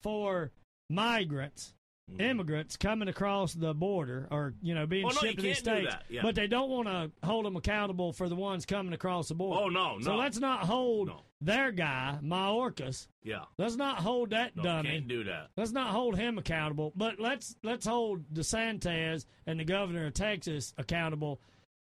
for 0.02 0.50
migrants, 0.90 1.72
immigrants 2.18 2.76
coming 2.76 3.06
across 3.06 3.52
the 3.54 3.74
border 3.74 4.26
or 4.32 4.54
you 4.60 4.74
know 4.74 4.86
being 4.86 5.04
no, 5.04 5.10
shipped 5.10 5.36
to 5.36 5.42
these 5.42 5.58
states. 5.58 5.94
yeah. 6.08 6.22
But 6.22 6.34
they 6.34 6.48
don't 6.48 6.68
want 6.68 6.88
to 6.88 7.10
hold 7.24 7.44
them 7.44 7.54
accountable 7.54 8.12
for 8.12 8.28
the 8.28 8.34
ones 8.36 8.66
coming 8.66 8.92
across 8.92 9.28
the 9.28 9.34
border. 9.36 9.60
Oh, 9.62 9.68
no, 9.68 9.98
So 10.00 10.12
no. 10.12 10.16
let's 10.16 10.38
not 10.40 10.60
hold 10.64 11.06
No. 11.08 11.22
Their 11.40 11.70
guy, 11.70 12.18
Mayorkas. 12.22 13.08
yeah. 13.22 13.44
Let's 13.58 13.76
not 13.76 13.98
hold 13.98 14.30
that 14.30 14.56
No, 14.56 14.62
dummy. 14.62 14.90
can't 14.90 15.08
do 15.08 15.24
that. 15.24 15.48
Let's 15.56 15.72
not 15.72 15.88
hold 15.88 16.16
him 16.16 16.38
accountable, 16.38 16.92
but 16.96 17.20
let's 17.20 17.56
let's 17.62 17.86
hold 17.86 18.24
DeSantis 18.32 19.26
and 19.46 19.60
the 19.60 19.64
governor 19.64 20.06
of 20.06 20.14
Texas 20.14 20.72
accountable 20.78 21.40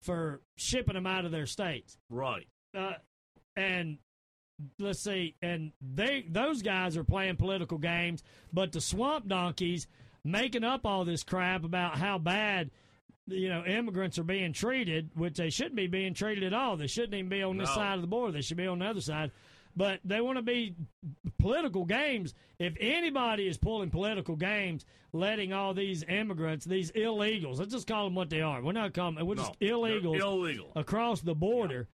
for 0.01 0.41
shipping 0.57 0.95
them 0.95 1.07
out 1.07 1.25
of 1.25 1.31
their 1.31 1.45
states. 1.45 1.97
Right. 2.09 2.47
Uh, 2.77 2.93
and 3.55 3.97
let's 4.79 4.99
see, 4.99 5.35
and 5.41 5.71
they 5.81 6.25
those 6.29 6.61
guys 6.61 6.95
are 6.97 7.03
playing 7.03 7.35
political 7.35 7.77
games, 7.77 8.23
but 8.51 8.71
the 8.71 8.81
swamp 8.81 9.27
donkeys 9.27 9.87
making 10.23 10.63
up 10.63 10.85
all 10.85 11.03
this 11.05 11.23
crap 11.23 11.63
about 11.65 11.97
how 11.97 12.17
bad 12.17 12.71
you 13.27 13.49
know 13.49 13.63
immigrants 13.65 14.17
are 14.19 14.23
being 14.23 14.53
treated, 14.53 15.09
which 15.15 15.35
they 15.37 15.49
shouldn't 15.49 15.75
be 15.75 15.87
being 15.87 16.13
treated 16.13 16.43
at 16.43 16.53
all. 16.53 16.77
They 16.77 16.87
shouldn't 16.87 17.13
even 17.13 17.29
be 17.29 17.41
on 17.43 17.57
this 17.57 17.69
No. 17.69 17.75
side 17.75 17.95
of 17.95 18.01
the 18.01 18.07
border. 18.07 18.31
They 18.33 18.41
should 18.41 18.57
be 18.57 18.67
on 18.67 18.79
the 18.79 18.85
other 18.85 19.01
side. 19.01 19.31
But 19.75 20.01
they 20.05 20.21
want 20.21 20.37
to 20.37 20.43
be 20.43 20.75
political 21.39 21.83
games. 21.85 22.35
If 22.59 22.75
anybody 22.79 23.47
is 23.47 23.57
pulling 23.57 23.89
political 23.89 24.35
games, 24.35 24.85
letting 25.13 25.51
all 25.51 25.73
these 25.73 26.03
immigrants, 26.03 26.63
these 26.65 26.91
illegals, 26.91 27.57
let's 27.57 27.71
just 27.71 27.87
call 27.87 28.05
them 28.05 28.13
what 28.13 28.29
they 28.29 28.41
are. 28.41 28.61
We're 28.61 28.71
not 28.73 28.93
calling 28.93 29.15
them, 29.15 29.25
we're 29.25 29.33
just 29.35 29.59
illegals 29.59 30.19
illegal. 30.19 30.71
across 30.75 31.21
the 31.21 31.33
border, 31.33 31.87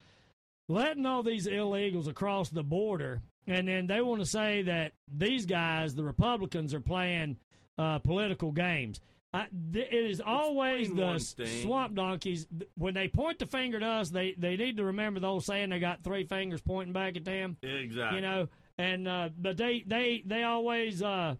letting 0.68 1.04
all 1.04 1.22
these 1.22 1.46
illegals 1.46 2.08
across 2.08 2.48
the 2.48 2.62
border, 2.62 3.20
and 3.46 3.68
then 3.68 3.86
they 3.86 4.00
want 4.00 4.20
to 4.20 4.26
say 4.26 4.62
that 4.62 4.92
these 5.14 5.44
guys, 5.44 5.94
the 5.94 6.02
Republicans, 6.04 6.72
are 6.72 6.80
playing 6.80 7.36
uh, 7.78 7.98
political 7.98 8.52
games. 8.52 9.00
I, 9.36 9.46
th- 9.72 9.88
it 9.92 10.10
is 10.10 10.20
always 10.24 10.88
the 10.88 11.02
one 11.02 11.14
s- 11.16 11.32
thing. 11.32 11.62
swamp 11.62 11.94
donkeys. 11.94 12.46
Th- 12.46 12.70
When 12.76 12.94
they 12.94 13.08
point 13.08 13.38
the 13.38 13.46
finger 13.46 13.78
to 13.80 13.86
us, 13.86 14.10
they, 14.10 14.34
they 14.38 14.56
need 14.56 14.76
to 14.78 14.84
remember 14.84 15.20
the 15.20 15.26
old 15.28 15.44
saying 15.44 15.70
they 15.70 15.78
got 15.78 16.02
three 16.02 16.24
fingers 16.24 16.60
pointing 16.60 16.92
back 16.92 17.16
at 17.16 17.24
them 17.24 17.56
exactly. 17.62 18.16
you 18.18 18.22
know 18.22 18.48
and 18.78 19.08
uh 19.08 19.28
but 19.38 19.56
they 19.56 19.82
they 19.86 20.22
they 20.26 20.42
always 20.42 21.02
uh 21.02 21.34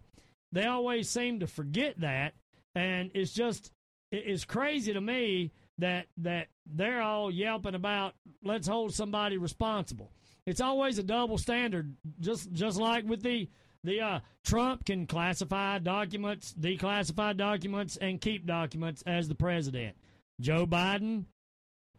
they 0.51 0.65
always 0.65 1.07
seem 1.09 1.39
to 1.41 1.47
forget 1.47 1.99
that 1.99 2.33
and 2.75 3.11
it's 3.13 3.31
just 3.33 3.71
it- 4.11 4.23
it's 4.25 4.43
crazy 4.45 4.91
to 4.93 5.01
me 5.01 5.51
that 5.77 6.07
that 6.17 6.47
they're 6.65 7.01
all 7.01 7.29
yelping 7.31 7.75
about 7.75 8.13
let's 8.43 8.67
hold 8.67 8.91
somebody 8.93 9.37
responsible 9.37 10.11
it's 10.47 10.61
always 10.61 10.97
a 10.97 11.03
double 11.03 11.37
standard 11.37 11.95
just 12.19 12.51
just 12.53 12.79
like 12.79 13.05
with 13.05 13.21
the 13.21 13.47
the 13.83 14.01
uh 14.01 14.19
Trump 14.43 14.85
can 14.85 15.07
classify 15.07 15.79
documents 15.79 16.53
declassify 16.59 17.35
documents 17.35 17.97
and 17.97 18.21
keep 18.21 18.45
documents 18.45 19.03
as 19.05 19.27
the 19.27 19.35
president 19.35 19.95
Joe 20.39 20.65
Biden 20.65 21.25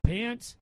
Pence 0.04 0.56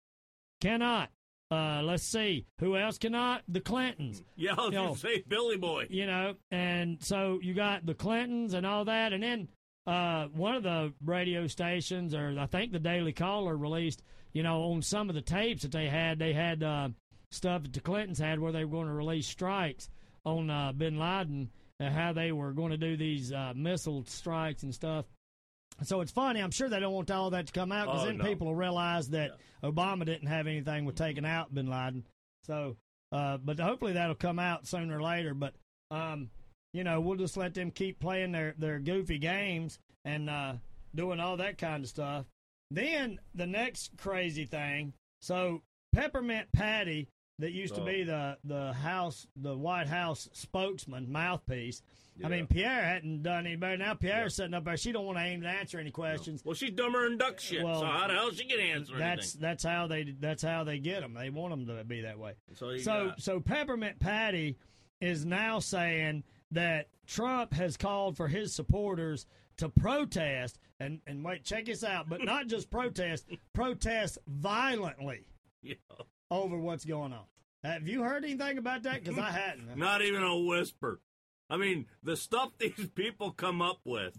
cannot 0.60 1.10
uh, 1.50 1.80
let's 1.84 2.02
see 2.02 2.44
who 2.58 2.76
else 2.76 2.98
cannot. 2.98 3.42
The 3.46 3.60
Clintons, 3.60 4.22
yeah, 4.36 4.54
I 4.58 4.64
was 4.64 4.72
Yo. 4.72 4.84
gonna 4.84 4.96
say 4.96 5.22
Billy 5.28 5.56
Boy. 5.56 5.86
you 5.88 6.06
know, 6.06 6.34
and 6.50 6.98
so 7.00 7.38
you 7.40 7.54
got 7.54 7.86
the 7.86 7.94
Clintons 7.94 8.54
and 8.54 8.66
all 8.66 8.84
that, 8.86 9.12
and 9.12 9.22
then 9.22 9.48
uh, 9.86 10.26
one 10.34 10.56
of 10.56 10.64
the 10.64 10.92
radio 11.04 11.46
stations, 11.46 12.14
or 12.14 12.36
I 12.38 12.46
think 12.46 12.72
the 12.72 12.80
Daily 12.80 13.12
Caller, 13.12 13.56
released, 13.56 14.02
you 14.32 14.42
know, 14.42 14.62
on 14.64 14.82
some 14.82 15.08
of 15.08 15.14
the 15.14 15.22
tapes 15.22 15.62
that 15.62 15.70
they 15.70 15.88
had, 15.88 16.18
they 16.18 16.32
had 16.32 16.64
uh, 16.64 16.88
stuff 17.30 17.62
that 17.62 17.72
the 17.72 17.80
Clintons 17.80 18.18
had 18.18 18.40
where 18.40 18.52
they 18.52 18.64
were 18.64 18.72
going 18.72 18.88
to 18.88 18.92
release 18.92 19.28
strikes 19.28 19.88
on 20.26 20.50
uh, 20.50 20.72
Bin 20.72 20.98
Laden, 20.98 21.48
and 21.80 21.94
how 21.94 22.12
they 22.12 22.32
were 22.32 22.52
going 22.52 22.72
to 22.72 22.76
do 22.76 22.96
these 22.96 23.32
uh, 23.32 23.52
missile 23.56 24.04
strikes 24.06 24.62
and 24.62 24.74
stuff. 24.74 25.06
So 25.84 26.00
it's 26.00 26.12
funny. 26.12 26.40
I'm 26.40 26.50
sure 26.50 26.68
they 26.68 26.80
don't 26.80 26.92
want 26.94 27.10
all 27.10 27.30
that 27.30 27.46
to 27.46 27.52
come 27.52 27.70
out 27.72 27.86
because 27.86 28.02
Oh, 28.02 28.06
then 28.06 28.18
no. 28.18 28.24
people 28.24 28.46
will 28.48 28.54
realize 28.54 29.08
that 29.10 29.32
Obama 29.62 30.04
didn't 30.06 30.28
have 30.28 30.46
anything 30.46 30.84
with 30.84 30.96
taking 30.96 31.24
out 31.26 31.54
Bin 31.54 31.66
Laden. 31.68 32.06
So, 32.44 32.76
uh, 33.12 33.36
but 33.38 33.58
hopefully 33.60 33.92
that'll 33.92 34.14
come 34.14 34.38
out 34.38 34.66
sooner 34.66 34.98
or 34.98 35.02
later. 35.02 35.34
But 35.34 35.54
um, 35.90 36.30
you 36.72 36.82
know, 36.82 37.00
we'll 37.00 37.16
just 37.18 37.36
let 37.36 37.54
them 37.54 37.70
keep 37.70 38.00
playing 38.00 38.32
their 38.32 38.54
their 38.58 38.78
goofy 38.78 39.18
games 39.18 39.78
and 40.04 40.30
uh, 40.30 40.54
doing 40.94 41.20
all 41.20 41.36
that 41.36 41.58
kind 41.58 41.84
of 41.84 41.90
stuff. 41.90 42.24
Then 42.70 43.18
the 43.34 43.46
next 43.46 43.90
crazy 43.98 44.46
thing. 44.46 44.94
So 45.20 45.62
Peppermint 45.94 46.48
Patty, 46.52 47.08
that 47.38 47.52
used 47.52 47.74
to 47.74 47.82
Oh. 47.82 47.84
be 47.84 48.02
the 48.04 48.38
the 48.44 48.72
House, 48.72 49.26
the 49.36 49.56
White 49.56 49.88
House 49.88 50.28
spokesman, 50.32 51.10
mouthpiece. 51.10 51.82
I 52.24 52.28
mean, 52.28 52.46
Pierre 52.46 52.82
hadn't 52.82 53.22
done 53.24 53.46
any 53.46 53.56
better. 53.56 53.76
Now 53.76 53.92
Pierre's 53.92 54.34
sitting 54.36 54.54
up 54.54 54.64
there. 54.64 54.78
She 54.78 54.90
don't 54.90 55.04
want 55.04 55.18
to 55.18 55.24
aim 55.24 55.42
to 55.42 55.48
answer 55.48 55.78
any 55.78 55.90
questions. 55.90 56.42
Well, 56.42 56.54
she's 56.54 56.70
dumber 56.70 57.06
than 57.06 57.18
duck 57.18 57.38
shit. 57.38 57.62
Well, 57.62 57.80
so 57.80 57.86
how 57.86 58.06
the 58.06 58.14
hell 58.14 58.30
she 58.30 58.46
can 58.46 58.58
answer 58.58 58.96
That's 58.96 59.34
anything? 59.34 59.40
that's 59.42 59.62
how 59.64 59.86
they 59.86 60.14
that's 60.18 60.42
how 60.42 60.64
they 60.64 60.78
get 60.78 61.02
them. 61.02 61.12
They 61.12 61.28
want 61.28 61.50
them 61.50 61.76
to 61.76 61.84
be 61.84 62.00
that 62.02 62.18
way. 62.18 62.32
So, 62.54 62.78
So 62.78 63.12
so 63.18 63.38
Peppermint 63.40 63.98
Patty 64.00 64.56
is 65.02 65.26
now 65.26 65.58
saying 65.58 66.24
that 66.52 66.88
Trump 67.06 67.52
has 67.52 67.76
called 67.76 68.16
for 68.16 68.28
his 68.28 68.54
supporters 68.54 69.26
to 69.58 69.68
protest 69.68 70.58
and 70.80 71.00
and 71.06 71.22
wait 71.22 71.44
check 71.44 71.66
this 71.66 71.84
out, 71.84 72.08
but 72.08 72.24
not 72.24 72.46
just 72.46 72.70
protest, 72.70 73.26
protest 73.52 74.16
violently 74.26 75.28
yeah. 75.62 75.74
Over 76.30 76.58
what's 76.58 76.84
going 76.84 77.12
on. 77.12 77.24
Have 77.64 77.88
you 77.88 78.02
heard 78.02 78.24
anything 78.24 78.58
about 78.58 78.82
that? 78.84 79.02
Because 79.02 79.18
I 79.18 79.30
hadn't. 79.30 79.76
not 79.76 80.02
even 80.02 80.22
a 80.22 80.36
whisper. 80.38 81.00
I 81.48 81.56
mean, 81.56 81.86
the 82.02 82.16
stuff 82.16 82.50
these 82.58 82.88
people 82.94 83.30
come 83.32 83.62
up 83.62 83.80
with. 83.84 84.18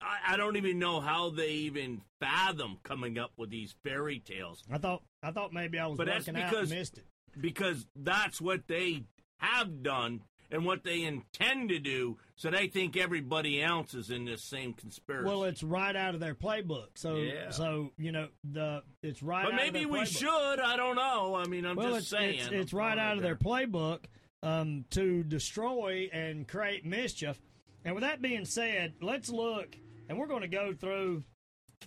I, 0.00 0.34
I 0.34 0.36
don't 0.36 0.56
even 0.56 0.78
know 0.78 1.00
how 1.00 1.30
they 1.30 1.50
even 1.50 2.00
fathom 2.20 2.78
coming 2.82 3.18
up 3.18 3.30
with 3.36 3.50
these 3.50 3.76
fairy 3.84 4.18
tales 4.18 4.64
I 4.70 4.78
thought 4.78 5.02
I 5.22 5.30
thought 5.30 5.52
maybe 5.52 5.78
I 5.78 5.86
was 5.86 5.96
But 5.96 6.06
that's 6.08 6.26
because- 6.26 6.70
and 6.72 6.78
missed 6.80 6.98
it. 6.98 7.04
because 7.40 7.86
that's 7.94 8.40
what 8.40 8.66
they 8.66 9.04
have 9.38 9.82
done 9.84 10.22
and 10.52 10.64
what 10.64 10.84
they 10.84 11.02
intend 11.02 11.70
to 11.70 11.78
do. 11.78 12.18
So 12.36 12.50
they 12.50 12.68
think 12.68 12.96
everybody 12.96 13.62
else 13.62 13.94
is 13.94 14.10
in 14.10 14.24
this 14.26 14.42
same 14.44 14.74
conspiracy. 14.74 15.26
Well, 15.26 15.44
it's 15.44 15.62
right 15.62 15.96
out 15.96 16.14
of 16.14 16.20
their 16.20 16.34
playbook. 16.34 16.88
So 16.94 17.16
Yeah. 17.16 17.50
so 17.50 17.90
you 17.98 18.12
know 18.12 18.28
the 18.44 18.82
it's 19.02 19.22
right. 19.22 19.44
but 19.44 19.54
out 19.54 19.58
of 19.58 19.64
maybe 19.64 19.80
their 19.80 19.88
we 19.88 19.98
playbook. 20.00 20.18
should. 20.18 20.60
I 20.60 20.76
don't 20.76 20.96
know. 20.96 21.34
I 21.34 21.46
mean, 21.46 21.64
I'm 21.64 21.76
well, 21.76 21.88
just 21.94 22.00
it's, 22.00 22.08
saying. 22.10 22.38
it's, 22.38 22.48
it's 22.52 22.72
right 22.72 22.98
out 22.98 23.16
of 23.16 23.22
their 23.22 23.36
playbook 23.36 24.04
um, 24.42 24.84
to 24.90 25.24
destroy 25.24 26.08
and 26.12 26.46
create 26.46 26.84
mischief. 26.84 27.40
And 27.84 27.94
with 27.94 28.02
that 28.02 28.22
being 28.22 28.44
said, 28.44 28.94
let's 29.00 29.28
look, 29.28 29.76
and 30.08 30.16
we're 30.18 30.28
going 30.28 30.42
to 30.42 30.48
go 30.48 30.72
through 30.72 31.24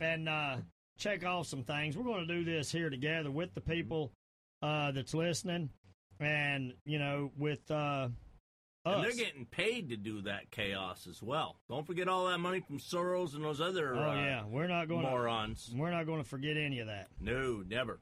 and 0.02 0.28
uh, 0.28 0.58
check 0.98 1.26
off 1.26 1.48
some 1.48 1.64
things. 1.64 1.96
We're 1.98 2.04
going 2.04 2.28
to 2.28 2.34
do 2.34 2.44
this 2.44 2.72
here 2.72 2.90
together 2.90 3.32
with 3.32 3.54
the 3.54 3.62
people 3.62 4.12
uh, 4.62 4.92
that's 4.92 5.14
listening, 5.14 5.70
and 6.20 6.74
you 6.86 7.00
know, 7.00 7.32
with 7.38 7.70
uh, 7.72 8.10
And 8.86 9.04
they're 9.04 9.16
getting 9.16 9.46
paid 9.46 9.90
to 9.90 9.98
do 9.98 10.22
that 10.22 10.52
chaos 10.52 11.08
as 11.10 11.22
well. 11.22 11.58
Don't 11.70 11.88
forget 11.88 12.08
all 12.08 12.28
that 12.28 12.38
money 12.38 12.60
from 12.60 12.78
Soros 12.78 13.34
and 13.34 13.44
those 13.44 13.60
other 13.60 13.96
oh 13.96 14.12
uh, 14.12 14.16
yeah, 14.16 14.44
we're 14.46 14.68
not 14.68 14.88
going 14.88 15.04
to 15.04 15.10
morons. 15.10 15.74
we're 15.76 15.92
not 15.92 16.06
going 16.06 16.22
to 16.22 16.30
forget 16.30 16.56
any 16.56 16.80
of 16.80 16.88
that. 16.88 17.08
No, 17.20 17.64
never. 17.68 18.00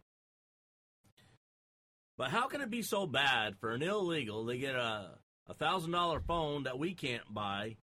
But 2.17 2.29
how 2.29 2.47
can 2.47 2.61
it 2.61 2.69
be 2.69 2.81
so 2.81 3.07
bad 3.07 3.57
for 3.59 3.71
an 3.71 3.81
illegal? 3.81 4.45
They 4.45 4.57
get 4.57 4.75
a 4.75 5.11
a 5.47 5.53
thousand 5.53 5.91
dollar 5.91 6.19
phone 6.19 6.63
that 6.63 6.79
we 6.79 6.93
can't 6.93 7.33
buy. 7.33 7.77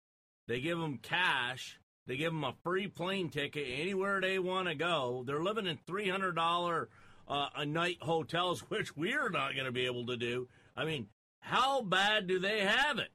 They 0.46 0.60
give 0.60 0.78
them 0.78 0.98
cash. 0.98 1.78
They 2.06 2.16
give 2.16 2.32
them 2.32 2.44
a 2.44 2.54
free 2.64 2.88
plane 2.88 3.28
ticket 3.30 3.66
anywhere 3.68 4.20
they 4.20 4.38
want 4.38 4.68
to 4.68 4.74
go. 4.74 5.24
They're 5.26 5.42
living 5.42 5.66
in 5.66 5.78
three 5.86 6.08
hundred 6.08 6.34
dollar 6.34 6.88
uh, 7.28 7.48
a 7.56 7.66
night 7.66 7.98
hotels, 8.00 8.60
which 8.68 8.96
we're 8.96 9.30
not 9.30 9.54
going 9.54 9.66
to 9.66 9.72
be 9.72 9.86
able 9.86 10.06
to 10.06 10.16
do. 10.16 10.48
I 10.76 10.84
mean, 10.84 11.08
how 11.48 11.82
bad 11.82 12.26
do 12.26 12.38
they 12.38 12.60
have 12.60 12.98
it? 12.98 13.10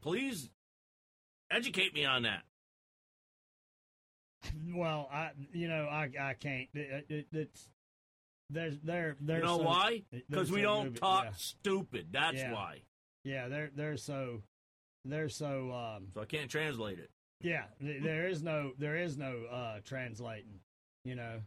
Please 0.00 0.48
educate 1.50 1.94
me 1.94 2.04
on 2.04 2.22
that. 2.22 2.42
Well, 4.74 5.08
I 5.12 5.30
you 5.52 5.68
know 5.68 5.84
I 5.90 6.10
I 6.20 6.34
can't. 6.34 6.68
It, 6.74 7.06
it, 7.08 7.26
it's 7.32 7.70
there's 8.50 8.78
they're 8.80 9.16
they're 9.20 9.38
you 9.38 9.44
know 9.44 9.58
so- 9.58 9.62
why? 9.64 10.02
Because 10.28 10.50
we 10.50 10.58
so 10.60 10.62
don't 10.64 10.84
goofy, 10.88 10.98
talk 10.98 11.24
yeah. 11.26 11.30
stupid. 11.36 12.06
That's 12.12 12.36
Yeah. 12.38 12.52
why. 12.52 12.82
Yeah, 13.24 13.48
they're 13.48 13.70
they're 13.74 13.96
so 13.96 14.42
they're 15.04 15.28
so 15.28 15.72
um 15.72 16.08
So 16.14 16.20
I 16.22 16.24
can't 16.24 16.50
translate 16.50 16.98
it. 16.98 17.10
yeah, 17.40 17.64
there 17.80 18.26
is 18.28 18.42
no 18.42 18.72
there 18.78 18.96
is 18.96 19.16
no 19.16 19.44
uh 19.50 19.78
translating, 19.84 20.58
you 21.04 21.14
know. 21.14 21.40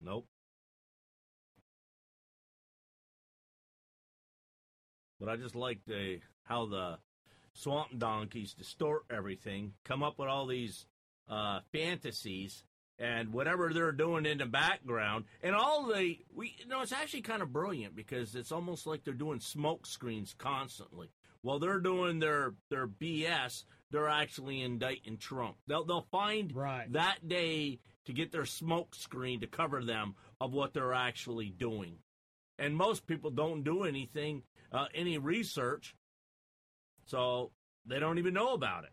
Nope. 0.00 0.26
But 5.22 5.30
I 5.30 5.36
just 5.36 5.54
like 5.54 5.78
the 5.86 6.18
how 6.42 6.66
the 6.66 6.98
swamp 7.54 7.96
donkeys 7.96 8.54
distort 8.54 9.04
everything, 9.08 9.74
come 9.84 10.02
up 10.02 10.18
with 10.18 10.28
all 10.28 10.46
these 10.46 10.86
uh, 11.28 11.60
fantasies 11.70 12.64
and 12.98 13.32
whatever 13.32 13.72
they're 13.72 13.92
doing 13.92 14.26
in 14.26 14.38
the 14.38 14.46
background, 14.46 15.26
and 15.40 15.54
all 15.54 15.86
the 15.86 16.18
we 16.34 16.56
you 16.58 16.66
know 16.66 16.80
it's 16.80 16.92
actually 16.92 17.20
kind 17.22 17.40
of 17.40 17.52
brilliant 17.52 17.94
because 17.94 18.34
it's 18.34 18.50
almost 18.50 18.84
like 18.84 19.04
they're 19.04 19.14
doing 19.14 19.38
smoke 19.38 19.86
screens 19.86 20.34
constantly. 20.36 21.12
While 21.42 21.60
they're 21.60 21.78
doing 21.78 22.18
their 22.18 22.54
their 22.68 22.88
BS, 22.88 23.62
they're 23.92 24.08
actually 24.08 24.60
indicting 24.60 25.18
Trump. 25.18 25.54
They'll 25.68 25.84
they'll 25.84 26.08
find 26.10 26.52
Right. 26.52 26.92
that 26.94 27.28
day 27.28 27.78
to 28.06 28.12
get 28.12 28.32
their 28.32 28.44
smoke 28.44 28.96
screen 28.96 29.38
to 29.42 29.46
cover 29.46 29.84
them 29.84 30.16
of 30.40 30.52
what 30.52 30.74
they're 30.74 30.94
actually 30.94 31.50
doing. 31.50 31.98
And 32.58 32.76
most 32.76 33.06
people 33.06 33.30
don't 33.30 33.62
do 33.62 33.84
anything, 33.84 34.42
uh, 34.72 34.86
any 34.94 35.18
research, 35.18 35.94
so 37.06 37.50
they 37.86 37.98
don't 37.98 38.18
even 38.18 38.34
know 38.34 38.52
about 38.54 38.84
it. 38.84 38.90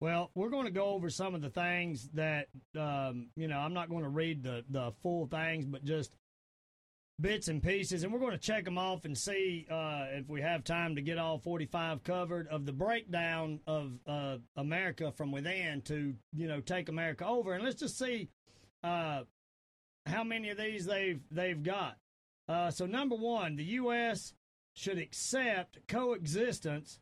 Well, 0.00 0.30
we're 0.34 0.50
going 0.50 0.64
to 0.64 0.72
go 0.72 0.86
over 0.86 1.10
some 1.10 1.34
of 1.34 1.42
the 1.42 1.50
things 1.50 2.08
that 2.14 2.48
um, 2.76 3.28
you 3.36 3.46
know. 3.46 3.58
I'm 3.58 3.74
not 3.74 3.88
going 3.88 4.02
to 4.02 4.08
read 4.08 4.42
the 4.42 4.64
the 4.68 4.92
full 5.02 5.26
things, 5.26 5.64
but 5.64 5.84
just 5.84 6.10
bits 7.20 7.46
and 7.46 7.62
pieces, 7.62 8.02
and 8.02 8.12
we're 8.12 8.18
going 8.18 8.32
to 8.32 8.38
check 8.38 8.64
them 8.64 8.78
off 8.78 9.04
and 9.04 9.16
see 9.16 9.64
uh, 9.70 10.06
if 10.10 10.28
we 10.28 10.40
have 10.40 10.64
time 10.64 10.96
to 10.96 11.02
get 11.02 11.18
all 11.18 11.38
45 11.38 12.02
covered 12.02 12.48
of 12.48 12.66
the 12.66 12.72
breakdown 12.72 13.60
of 13.66 13.92
uh, 14.06 14.38
America 14.56 15.12
from 15.12 15.30
within 15.30 15.82
to 15.82 16.14
you 16.34 16.48
know 16.48 16.60
take 16.60 16.88
America 16.88 17.24
over, 17.24 17.52
and 17.52 17.62
let's 17.62 17.78
just 17.78 17.96
see 17.96 18.28
uh, 18.82 19.20
how 20.06 20.24
many 20.24 20.50
of 20.50 20.58
these 20.58 20.84
they've 20.84 21.20
they've 21.30 21.62
got. 21.62 21.96
Uh, 22.52 22.70
so 22.70 22.84
number 22.84 23.16
one, 23.16 23.56
the 23.56 23.64
U.S. 23.64 24.34
should 24.74 24.98
accept 24.98 25.78
coexistence 25.88 26.98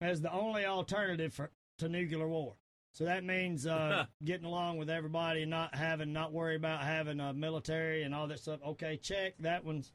as 0.00 0.20
the 0.20 0.32
only 0.32 0.66
alternative 0.66 1.32
for, 1.32 1.50
to 1.78 1.88
nuclear 1.88 2.26
war. 2.26 2.56
So 2.94 3.04
that 3.04 3.22
means 3.22 3.64
uh, 3.64 4.06
getting 4.24 4.44
along 4.44 4.78
with 4.78 4.90
everybody 4.90 5.42
and 5.42 5.50
not 5.50 5.72
having, 5.72 6.12
not 6.12 6.32
worry 6.32 6.56
about 6.56 6.80
having 6.80 7.20
a 7.20 7.32
military 7.32 8.02
and 8.02 8.12
all 8.12 8.26
that 8.26 8.40
stuff. 8.40 8.58
Okay, 8.66 8.96
check 8.96 9.34
that 9.38 9.64
one's. 9.64 9.92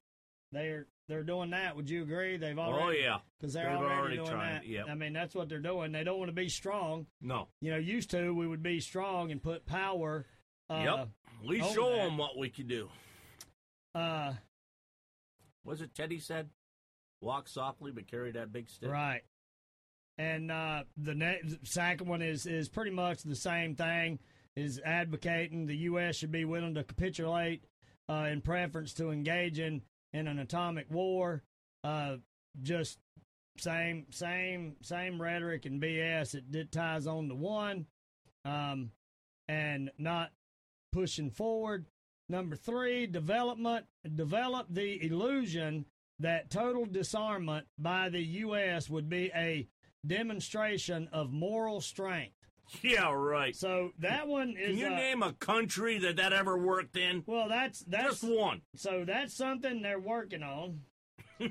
They're 0.54 0.88
they're 1.10 1.24
doing 1.24 1.50
that. 1.50 1.76
Would 1.76 1.90
you 1.90 2.04
agree? 2.04 2.38
They've 2.38 2.58
already. 2.58 3.00
oh 3.00 3.02
yeah, 3.02 3.18
because 3.38 3.54
they're 3.54 3.70
already, 3.70 3.96
already 4.00 4.16
doing 4.18 4.30
tried 4.30 4.54
that. 4.62 4.68
yep. 4.68 4.86
I 4.88 4.96
mean, 4.96 5.12
that's 5.12 5.36
what 5.36 5.50
they're 5.50 5.60
doing. 5.60 5.92
They 5.92 6.06
don't 6.06 6.20
want 6.20 6.30
to 6.30 6.36
be 6.36 6.48
strong. 6.48 7.08
no, 7.20 7.50
You 7.60 7.72
know, 7.72 7.78
used 7.78 8.12
to 8.12 8.34
we 8.34 8.48
would 8.48 8.64
be 8.64 8.80
strong 8.80 9.32
and 9.32 9.44
put 9.44 9.66
power. 9.66 10.26
Uh, 10.70 10.82
yep. 10.86 11.10
We 11.46 11.60
show 11.60 11.90
them 11.90 12.18
what 12.18 12.38
we 12.38 12.50
can 12.50 12.68
do. 12.68 12.88
Uh, 13.94 14.34
Was 15.66 15.82
it 15.82 15.96
Teddy 15.96 16.20
said? 16.20 16.50
Walk 17.22 17.48
softly, 17.48 17.92
but 17.92 18.08
carry 18.08 18.32
that 18.32 18.52
big 18.52 18.70
stick. 18.70 18.90
Right. 18.90 19.22
And 20.18 20.52
uh, 20.52 20.84
the 20.98 21.16
ne- 21.16 21.42
second 21.64 22.08
one 22.08 22.22
is 22.22 22.46
is 22.46 22.70
pretty 22.70 22.92
much 22.92 23.24
the 23.24 23.36
same 23.36 23.76
thing. 23.76 24.20
Is 24.56 24.80
advocating 24.86 25.66
the 25.66 25.78
U.S. 25.78 26.16
should 26.16 26.32
be 26.32 26.46
willing 26.46 26.76
to 26.76 26.84
capitulate 26.84 27.64
uh, 28.08 28.28
in 28.32 28.42
preference 28.42 28.94
to 28.96 29.10
engaging 29.10 29.82
in 30.12 30.28
an 30.28 30.38
atomic 30.38 30.86
war. 30.92 31.42
Uh, 31.84 32.18
just 32.62 33.00
same 33.58 34.06
same 34.12 34.76
same 34.82 35.20
rhetoric 35.20 35.66
and 35.66 35.82
BS. 35.82 36.36
It, 36.36 36.44
it 36.54 36.72
ties 36.72 37.08
on 37.08 37.30
to 37.30 37.36
one, 37.36 37.88
um, 38.46 38.92
and 39.48 39.90
not 39.98 40.32
pushing 40.92 41.32
forward. 41.32 41.88
Number 42.30 42.56
three, 42.56 43.06
development 43.06 43.86
develop 44.16 44.68
the 44.70 45.04
illusion 45.06 45.86
that 46.20 46.50
total 46.50 46.86
disarmament 46.86 47.68
by 47.78 48.10
the 48.10 48.22
U.S. 48.22 48.90
would 48.90 49.10
be 49.10 49.32
a 49.36 49.68
demonstration 50.06 51.10
of 51.12 51.32
moral 51.32 51.82
strength. 51.82 52.36
Yeah, 52.82 53.12
right. 53.12 53.56
So 53.56 53.92
that 54.00 54.28
one 54.28 54.56
is. 54.58 54.70
Can 54.70 54.78
you 54.78 54.88
uh, 54.88 54.96
name 54.96 55.22
a 55.22 55.34
country 55.34 56.00
that 56.00 56.16
that 56.16 56.34
ever 56.34 56.58
worked 56.58 56.96
in? 56.98 57.24
well, 57.28 57.50
that's 57.50 57.80
that's 57.82 58.22
Just 58.22 58.24
one. 58.24 58.62
so 58.76 59.04
that's 59.06 59.36
something 59.36 59.82
they're 59.82 60.00
working 60.00 60.44
on. 60.44 60.80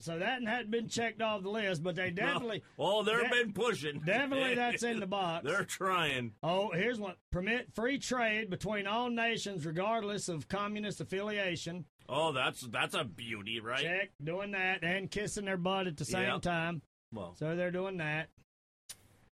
so 0.00 0.18
that 0.18 0.42
hadn't 0.44 0.70
been 0.70 0.88
checked 0.88 1.20
off 1.22 1.42
the 1.42 1.50
list, 1.50 1.82
but 1.82 1.96
they 1.96 2.10
definitely, 2.12 2.62
Oh, 2.78 3.02
they've 3.02 3.18
that- 3.18 3.30
been 3.32 3.52
pushing. 3.52 4.00
definitely 4.00 4.54
that's 4.56 4.82
in 4.82 5.00
the 5.00 5.06
box. 5.06 5.44
They're 5.46 5.64
trying. 5.64 6.32
Oh, 6.42 6.70
here's 6.70 6.98
one: 7.00 7.14
permit 7.32 7.72
free 7.74 7.98
trade 7.98 8.50
between 8.50 8.86
all 8.86 9.10
nations, 9.10 9.66
regardless 9.66 10.28
of 10.28 10.48
communist 10.48 11.00
affiliation. 11.00 11.84
Oh, 12.08 12.32
that's 12.32 12.62
that's 12.62 12.94
a 12.94 13.04
beauty, 13.04 13.60
right? 13.60 13.82
Check 13.82 14.10
doing 14.22 14.52
that 14.52 14.82
and 14.82 15.10
kissing 15.10 15.44
their 15.44 15.56
butt 15.58 15.86
at 15.86 15.96
the 15.96 16.04
same 16.04 16.28
Yep. 16.34 16.42
time. 16.42 16.82
Well, 17.12 17.34
So 17.38 17.54
they're 17.56 17.70
doing 17.70 17.96
that. 17.98 18.28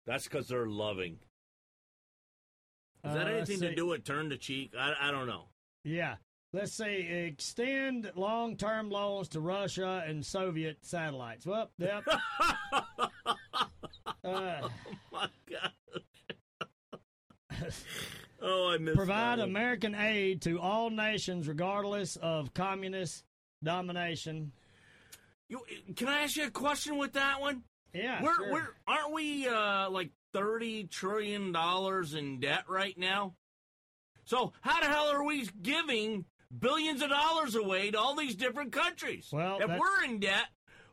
that's 0.07 0.25
because 0.25 0.49
they're 0.49 0.67
loving. 0.67 1.19
Is 3.05 3.15
that 3.15 3.27
Uh, 3.27 3.31
anything 3.31 3.61
to 3.61 3.75
do 3.75 3.87
with 3.87 4.05
turn 4.05 4.29
the 4.29 4.37
cheek? 4.37 4.75
I, 4.79 4.95
I 5.09 5.11
don't 5.11 5.27
know. 5.27 5.49
Yeah. 5.85 6.17
Let's 6.55 6.75
see. 6.75 7.09
Extend 7.29 8.13
long 8.15 8.57
term 8.57 8.91
loans 8.91 9.29
to 9.29 9.41
Russia 9.41 10.05
and 10.07 10.25
Soviet 10.25 10.79
satellites. 10.83 11.47
Well, 11.47 11.71
yep. 11.79 12.05
uh, 12.77 13.09
My 15.13 15.29
God. 15.51 15.73
oh, 18.43 18.71
I 18.71 18.79
missed 18.79 18.97
provide. 18.97 19.39
American 19.39 19.95
aid 19.95 20.43
to 20.43 20.61
all 20.61 20.91
nations, 20.91 21.49
regardless 21.49 22.17
of 22.17 22.53
communist 22.53 23.25
domination. 23.65 24.53
You, 25.49 25.61
can 25.97 26.09
I 26.09 26.25
ask 26.25 26.37
you 26.37 26.47
a 26.47 26.51
question 26.51 26.99
with 26.99 27.15
that 27.15 27.41
one? 27.41 27.63
Yeah. 27.95 28.23
we're, 28.23 28.35
sure. 28.35 28.53
we're 28.53 28.69
aren't 28.87 29.15
we 29.15 29.49
uh, 29.49 29.89
like 29.89 30.11
thirty 30.35 30.85
trillion 30.85 31.53
dollars 31.53 32.13
in 32.13 32.41
debt 32.41 32.65
right 32.69 32.99
now? 32.99 33.37
So 34.25 34.53
how 34.61 34.81
the 34.81 34.87
hell 34.87 35.09
are 35.09 35.25
we 35.25 35.49
giving 35.63 36.27
billions 36.57 37.03
of 37.03 37.11
dollars 37.11 37.55
away 37.55 37.91
to 37.91 37.99
all 37.99 38.15
these 38.17 38.35
different 38.35 38.73
countries? 38.73 39.29
Well, 39.33 39.59
if 39.61 39.69
we're 39.69 40.05
in 40.05 40.21
debt, 40.21 40.49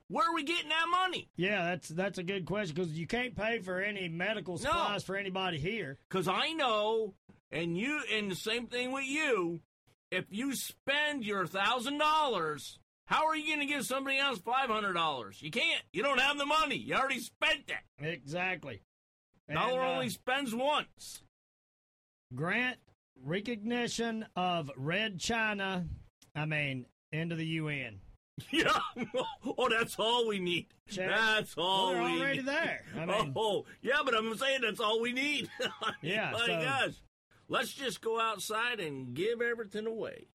where 0.07 0.29
are 0.29 0.33
we 0.33 0.43
getting 0.43 0.69
that 0.69 0.87
money? 0.89 1.29
yeah, 1.35 1.65
that's 1.69 1.89
that's 1.89 2.17
a 2.17 2.23
good 2.23 2.45
question 2.45 2.75
because 2.75 2.91
you 2.91 3.07
can't 3.07 3.35
pay 3.35 3.59
for 3.59 3.79
any 3.79 4.09
medical 4.09 4.57
supplies 4.57 5.03
for 5.03 5.15
anybody 5.15 5.59
here. 5.59 5.97
Because 6.09 6.27
I 6.27 6.53
know, 6.53 7.13
and 7.51 7.77
you, 7.77 8.01
and 8.11 8.31
the 8.31 8.35
same 8.35 8.67
thing 8.67 8.91
with 8.91 9.05
you. 9.05 9.61
If 10.11 10.25
you 10.31 10.55
spend 10.55 11.23
your 11.23 11.45
thousand 11.45 11.99
dollars, 11.99 12.79
how 13.05 13.27
are 13.27 13.35
you 13.35 13.55
going 13.55 13.67
to 13.67 13.71
give 13.71 13.85
somebody 13.85 14.17
else 14.17 14.39
five 14.39 14.69
hundred 14.69 14.93
dollars? 14.93 15.39
You 15.41 15.51
can't. 15.51 15.83
You 15.93 16.01
don't 16.01 16.19
have 16.19 16.37
the 16.37 16.47
money. 16.47 16.77
You 16.77 16.95
already 16.95 17.19
spent 17.19 17.69
it. 17.69 18.03
Exactly. 18.03 18.81
And, 19.47 19.57
Dollar 19.57 19.81
uh, 19.81 19.93
only 19.93 20.09
spends 20.09 20.53
once. 20.53 21.21
grant 22.33 22.77
recognition 23.23 24.25
of 24.35 24.71
Red 24.77 25.19
China. 25.19 25.85
I 26.35 26.45
mean, 26.45 26.85
into 27.11 27.35
the 27.35 27.45
UN. 27.45 27.99
Yeah. 28.51 28.71
oh, 29.57 29.67
that's 29.69 29.97
all 29.99 30.25
we 30.25 30.39
need. 30.39 30.67
Check. 30.89 31.09
That's 31.09 31.55
all 31.57 31.93
Well, 31.93 32.05
we 32.13 32.21
already 32.21 32.37
need. 32.37 32.45
there. 32.47 32.83
I 32.97 33.05
mean, 33.05 33.33
oh, 33.35 33.65
yeah, 33.81 33.97
but 34.05 34.15
I'm 34.15 34.33
saying 34.37 34.61
that's 34.61 34.79
all 34.79 35.01
we 35.01 35.11
need. 35.11 35.49
I 35.59 35.91
mean, 36.01 36.13
Yeah, 36.13 36.31
My 36.31 36.39
so- 36.45 36.61
gosh. 36.61 36.93
Let's 37.49 37.73
just 37.73 37.99
go 37.99 38.17
outside 38.19 38.79
and 38.79 39.13
give 39.13 39.41
everything 39.41 39.87
away. 39.87 40.27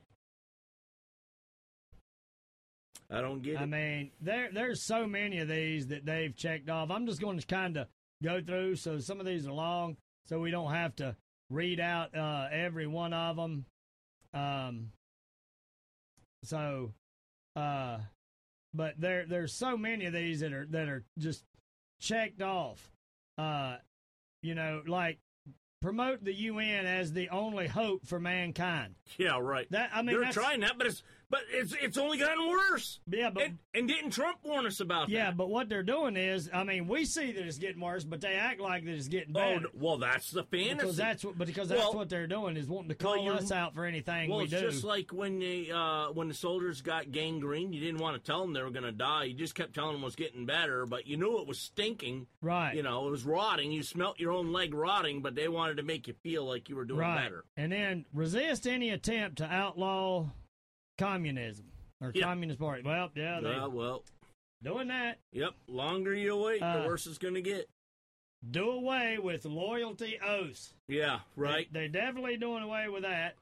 I 3.11 3.21
don't 3.21 3.41
get 3.43 3.55
it. 3.55 3.61
I 3.61 3.67
mean, 3.67 4.11
there 4.21 4.51
there's 4.53 4.83
so 4.85 5.07
many 5.07 5.39
of 5.39 5.49
these 5.49 5.87
that 5.89 6.05
they've 6.05 6.35
checked 6.35 6.69
off. 6.69 6.91
I'm 6.91 7.07
just 7.07 7.21
going 7.21 7.39
to 7.39 7.47
kind 7.47 7.77
of 7.77 7.87
go 8.23 8.41
through. 8.43 8.77
So 8.77 8.99
some 8.99 9.21
of 9.21 9.27
these 9.27 9.47
are 9.47 9.53
long, 9.53 9.97
so 10.27 10.41
we 10.41 10.51
don't 10.51 10.73
have 10.73 10.97
to 10.97 11.15
read 11.51 11.81
out 11.81 12.17
uh, 12.17 12.49
every 12.51 12.87
one 12.87 13.13
of 13.13 13.37
them. 13.37 13.65
Um. 14.33 14.91
So, 16.45 16.93
uh, 17.57 17.99
but 18.75 18.95
there 18.99 19.25
there's 19.27 19.53
so 19.53 19.77
many 19.77 20.07
of 20.07 20.13
these 20.13 20.41
that 20.41 20.53
are 20.53 20.67
that 20.71 20.89
are 20.89 21.05
just 21.19 21.45
checked 22.01 22.43
off. 22.43 22.91
Uh, 23.39 23.77
you 24.43 24.55
know, 24.55 24.83
like 24.87 25.19
promote 25.81 26.25
the 26.25 26.35
UN 26.35 26.87
as 26.87 27.13
the 27.13 27.29
only 27.29 27.67
hope 27.67 28.07
for 28.07 28.19
mankind. 28.19 28.95
yeah, 29.19 29.39
right. 29.39 29.71
That 29.71 29.91
I 29.93 30.03
mean, 30.03 30.21
They're 30.21 30.33
trying 30.33 30.61
that, 30.61 30.79
but 30.79 30.87
it's 30.87 31.03
but 31.31 31.41
it's 31.51 31.75
it's 31.81 31.99
only 31.99 32.19
gotten 32.19 32.49
worse. 32.49 33.01
yeah, 33.11 33.31
but 33.31 33.45
And, 33.45 33.59
and 33.75 33.89
didn't 33.89 34.11
Trump 34.11 34.39
warn 34.45 34.67
us 34.67 34.81
about 34.81 35.09
Yeah, 35.09 35.27
that? 35.27 35.37
but 35.37 35.49
what 35.51 35.69
they're 35.69 35.83
doing 35.83 36.17
is, 36.17 36.49
I 36.53 36.65
mean, 36.65 36.87
we 36.89 37.05
see 37.05 37.33
that 37.33 37.45
it's 37.47 37.59
getting 37.59 37.81
worse, 37.81 38.05
but 38.05 38.21
they 38.21 38.35
act 38.35 38.61
like 38.61 38.85
that 38.85 38.93
it's 38.95 39.09
getting 39.09 39.31
Oh, 39.37 39.41
better. 39.41 39.61
no, 39.61 39.69
well, 39.75 39.99
that's 39.99 40.31
the 40.31 40.45
fantasy. 40.45 40.75
because 40.75 40.97
that's 40.97 41.25
what, 41.25 41.39
because 41.39 41.69
that's 41.69 41.81
Well- 41.81 41.95
what 41.95 42.09
they're 42.09 42.27
doing 42.27 42.57
is 42.57 42.67
wanting 42.69 42.97
to 42.97 43.05
Well, 43.05 43.15
call 43.15 43.25
you're- 43.25 43.39
us 43.39 43.51
out 43.53 43.75
for 43.75 43.85
anything 43.85 44.29
well, 44.31 44.39
we 44.39 44.45
it's 44.45 44.53
do. 44.53 44.61
just 44.61 44.85
like 44.85 45.13
when 45.13 45.39
they 45.39 45.71
uh, 45.71 46.13
when 46.13 46.29
the 46.29 46.35
soldiers 46.35 46.83
got 46.83 47.11
gangrene. 47.13 47.73
You 47.73 47.81
didn't 47.81 48.01
want 48.01 48.17
to 48.17 48.23
tell 48.27 48.41
them 48.43 48.53
they 48.53 48.63
were 48.63 48.71
going 48.71 48.85
to 48.85 48.93
die. 48.93 49.25
You 49.25 49.35
just 49.35 49.55
kept 49.55 49.75
telling 49.75 49.93
them 49.95 50.03
it 50.03 50.07
was 50.07 50.17
getting 50.17 50.47
better, 50.47 50.87
but 50.87 51.07
you 51.07 51.17
knew 51.17 51.41
it 51.41 51.47
was 51.47 51.59
stinking. 51.59 52.27
right, 52.41 52.75
You 52.75 52.83
know, 52.83 53.07
it 53.07 53.11
was 53.11 53.25
rotting. 53.25 53.73
You 53.73 53.83
smelt 53.83 54.21
your 54.21 54.33
own 54.33 54.53
leg 54.53 54.75
rotting, 54.75 55.23
but 55.23 55.35
they 55.35 55.49
wanted 55.49 55.79
to 55.79 55.83
make 55.83 56.07
you 56.09 56.15
feel 56.23 56.45
like 56.45 56.69
you 56.69 56.77
were 56.77 56.85
doing 56.85 57.01
right, 57.01 57.23
better. 57.23 57.45
and 57.57 57.73
then 57.73 58.05
resist 58.13 58.67
any 58.67 58.91
attempt 58.91 59.39
to 59.39 59.45
outlaw 59.47 60.29
communism 60.99 61.67
or 62.01 62.13
Yeah. 62.15 62.25
communist 62.25 62.61
party. 62.61 62.83
Well, 62.83 63.11
yeah, 63.15 63.41
they, 63.41 63.55
Uh, 63.55 63.69
well, 63.69 64.05
doing 64.63 64.89
that. 64.89 65.19
Yep. 65.33 65.55
Longer 65.69 66.15
you 66.15 66.37
wait, 66.37 66.63
Uh, 66.63 66.83
the 66.83 66.89
worse 66.89 67.07
it's 67.07 67.19
going 67.19 67.35
to 67.35 67.43
get. 67.43 67.69
Do 68.51 68.71
away 68.71 69.17
with 69.19 69.47
loyalty 69.47 70.21
oaths. 70.21 70.75
Yeah, 70.87 71.21
right. 71.35 71.73
They, 71.73 71.85
are 71.87 71.89
definitely 71.89 72.37
doing 72.37 72.63
away 72.63 72.89
with 72.89 73.03
that. 73.03 73.37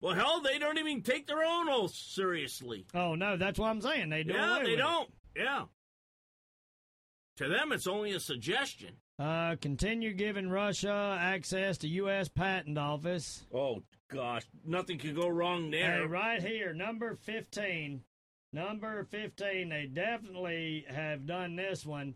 Well, 0.00 0.14
hell, 0.14 0.40
they 0.40 0.58
don't 0.58 0.76
even 0.76 1.02
take 1.02 1.26
their 1.28 1.44
own 1.44 1.68
oaths 1.68 1.96
seriously. 1.96 2.84
Oh 2.94 3.14
no, 3.14 3.36
that's 3.36 3.58
what 3.58 3.68
I'm 3.68 3.80
saying. 3.80 4.10
They 4.10 4.24
do 4.24 4.32
yeah, 4.34 4.60
they 4.62 4.76
don't. 4.76 5.10
Yeah. 5.36 5.66
To 7.36 7.48
them, 7.48 7.72
it's 7.72 7.86
only 7.86 8.12
a 8.12 8.20
suggestion. 8.20 8.96
Uh, 9.18 9.54
continue 9.60 10.12
giving 10.12 10.48
Russia 10.50 11.16
access 11.20 11.78
to 11.78 11.88
U.S. 11.88 12.28
Patent 12.28 12.76
Office. 12.78 13.44
Oh 13.54 13.82
gosh, 14.12 14.42
nothing 14.66 14.98
could 14.98 15.14
go 15.14 15.28
wrong 15.28 15.70
there. 15.70 16.00
Hey, 16.00 16.06
right 16.06 16.42
here, 16.42 16.72
number 16.74 17.14
15. 17.22 18.02
Number 18.52 19.04
15, 19.10 19.68
they 19.68 19.86
definitely 19.86 20.84
have 20.88 21.26
done 21.26 21.56
this 21.56 21.84
one. 21.84 22.14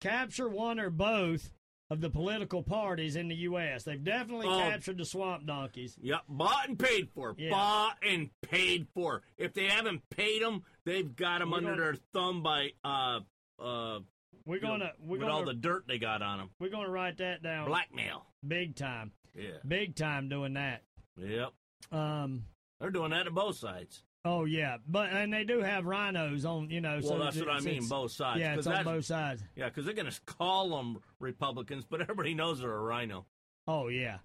Capture 0.00 0.48
one 0.48 0.78
or 0.80 0.88
both 0.90 1.50
of 1.90 2.00
the 2.00 2.10
political 2.10 2.62
parties 2.62 3.16
in 3.16 3.26
the 3.28 3.34
U.S. 3.36 3.82
They've 3.84 4.02
definitely 4.02 4.46
Oh. 4.48 4.58
captured 4.58 4.98
the 4.98 5.04
swamp 5.04 5.46
donkeys. 5.46 5.96
Yep, 6.00 6.20
bought 6.28 6.68
and 6.68 6.78
paid 6.78 7.10
for. 7.14 7.34
Yeah. 7.38 7.50
Bought 7.50 7.96
and 8.08 8.30
paid 8.42 8.86
for. 8.94 9.22
If 9.36 9.52
they 9.54 9.66
haven't 9.66 10.08
paid 10.10 10.42
them, 10.42 10.62
they've 10.84 11.14
got 11.14 11.40
them 11.40 11.52
under 11.52 11.76
their 11.76 11.96
thumb 12.12 12.42
by 12.42 12.70
uh 12.84 13.20
uh 13.60 13.98
We're 14.46 14.56
you 14.56 14.60
gonna 14.62 14.92
we're 15.00 15.12
with 15.12 15.20
gonna 15.20 15.32
all 15.32 15.44
the 15.44 15.54
dirt 15.54 15.84
they 15.86 15.98
got 15.98 16.22
on 16.22 16.38
them. 16.38 16.50
we're 16.58 16.70
gonna 16.70 16.90
write 16.90 17.18
that 17.18 17.42
down 17.42 17.66
Blackmail. 17.68 18.26
big 18.46 18.74
time, 18.76 19.12
Yeah. 19.34 19.58
big 19.66 19.94
time 19.96 20.28
doing 20.28 20.54
that. 20.54 20.82
Yep. 21.16 21.52
Um, 21.92 22.44
They're 22.80 22.90
doing 22.90 23.10
that 23.10 23.24
to 23.24 23.30
both 23.30 23.56
sides. 23.56 24.02
oh 24.24 24.44
yeah, 24.44 24.78
but 24.86 25.10
and 25.10 25.32
they 25.32 25.44
do 25.44 25.60
have 25.60 25.84
RINOs 25.84 26.44
on, 26.44 26.70
you 26.70 26.80
know. 26.80 26.98
Well, 27.02 27.02
so 27.02 27.18
that's 27.18 27.36
what 27.38 27.50
I 27.50 27.60
mean, 27.60 27.86
both 27.88 28.12
sides. 28.12 28.40
Yeah, 28.40 28.54
it's 28.54 28.66
on 28.66 28.84
both 28.84 29.04
sides. 29.04 29.42
Yeah, 29.56 29.66
because 29.66 29.84
they're 29.84 29.94
going 29.94 30.10
to 30.10 30.20
call 30.26 30.76
them 30.76 30.98
Republicans, 31.20 31.84
but 31.88 32.00
everybody 32.00 32.34
knows 32.34 32.60
they're 32.60 32.72
a 32.74 32.82
RINO. 32.82 33.26
Oh 33.68 33.88
yeah. 33.88 34.18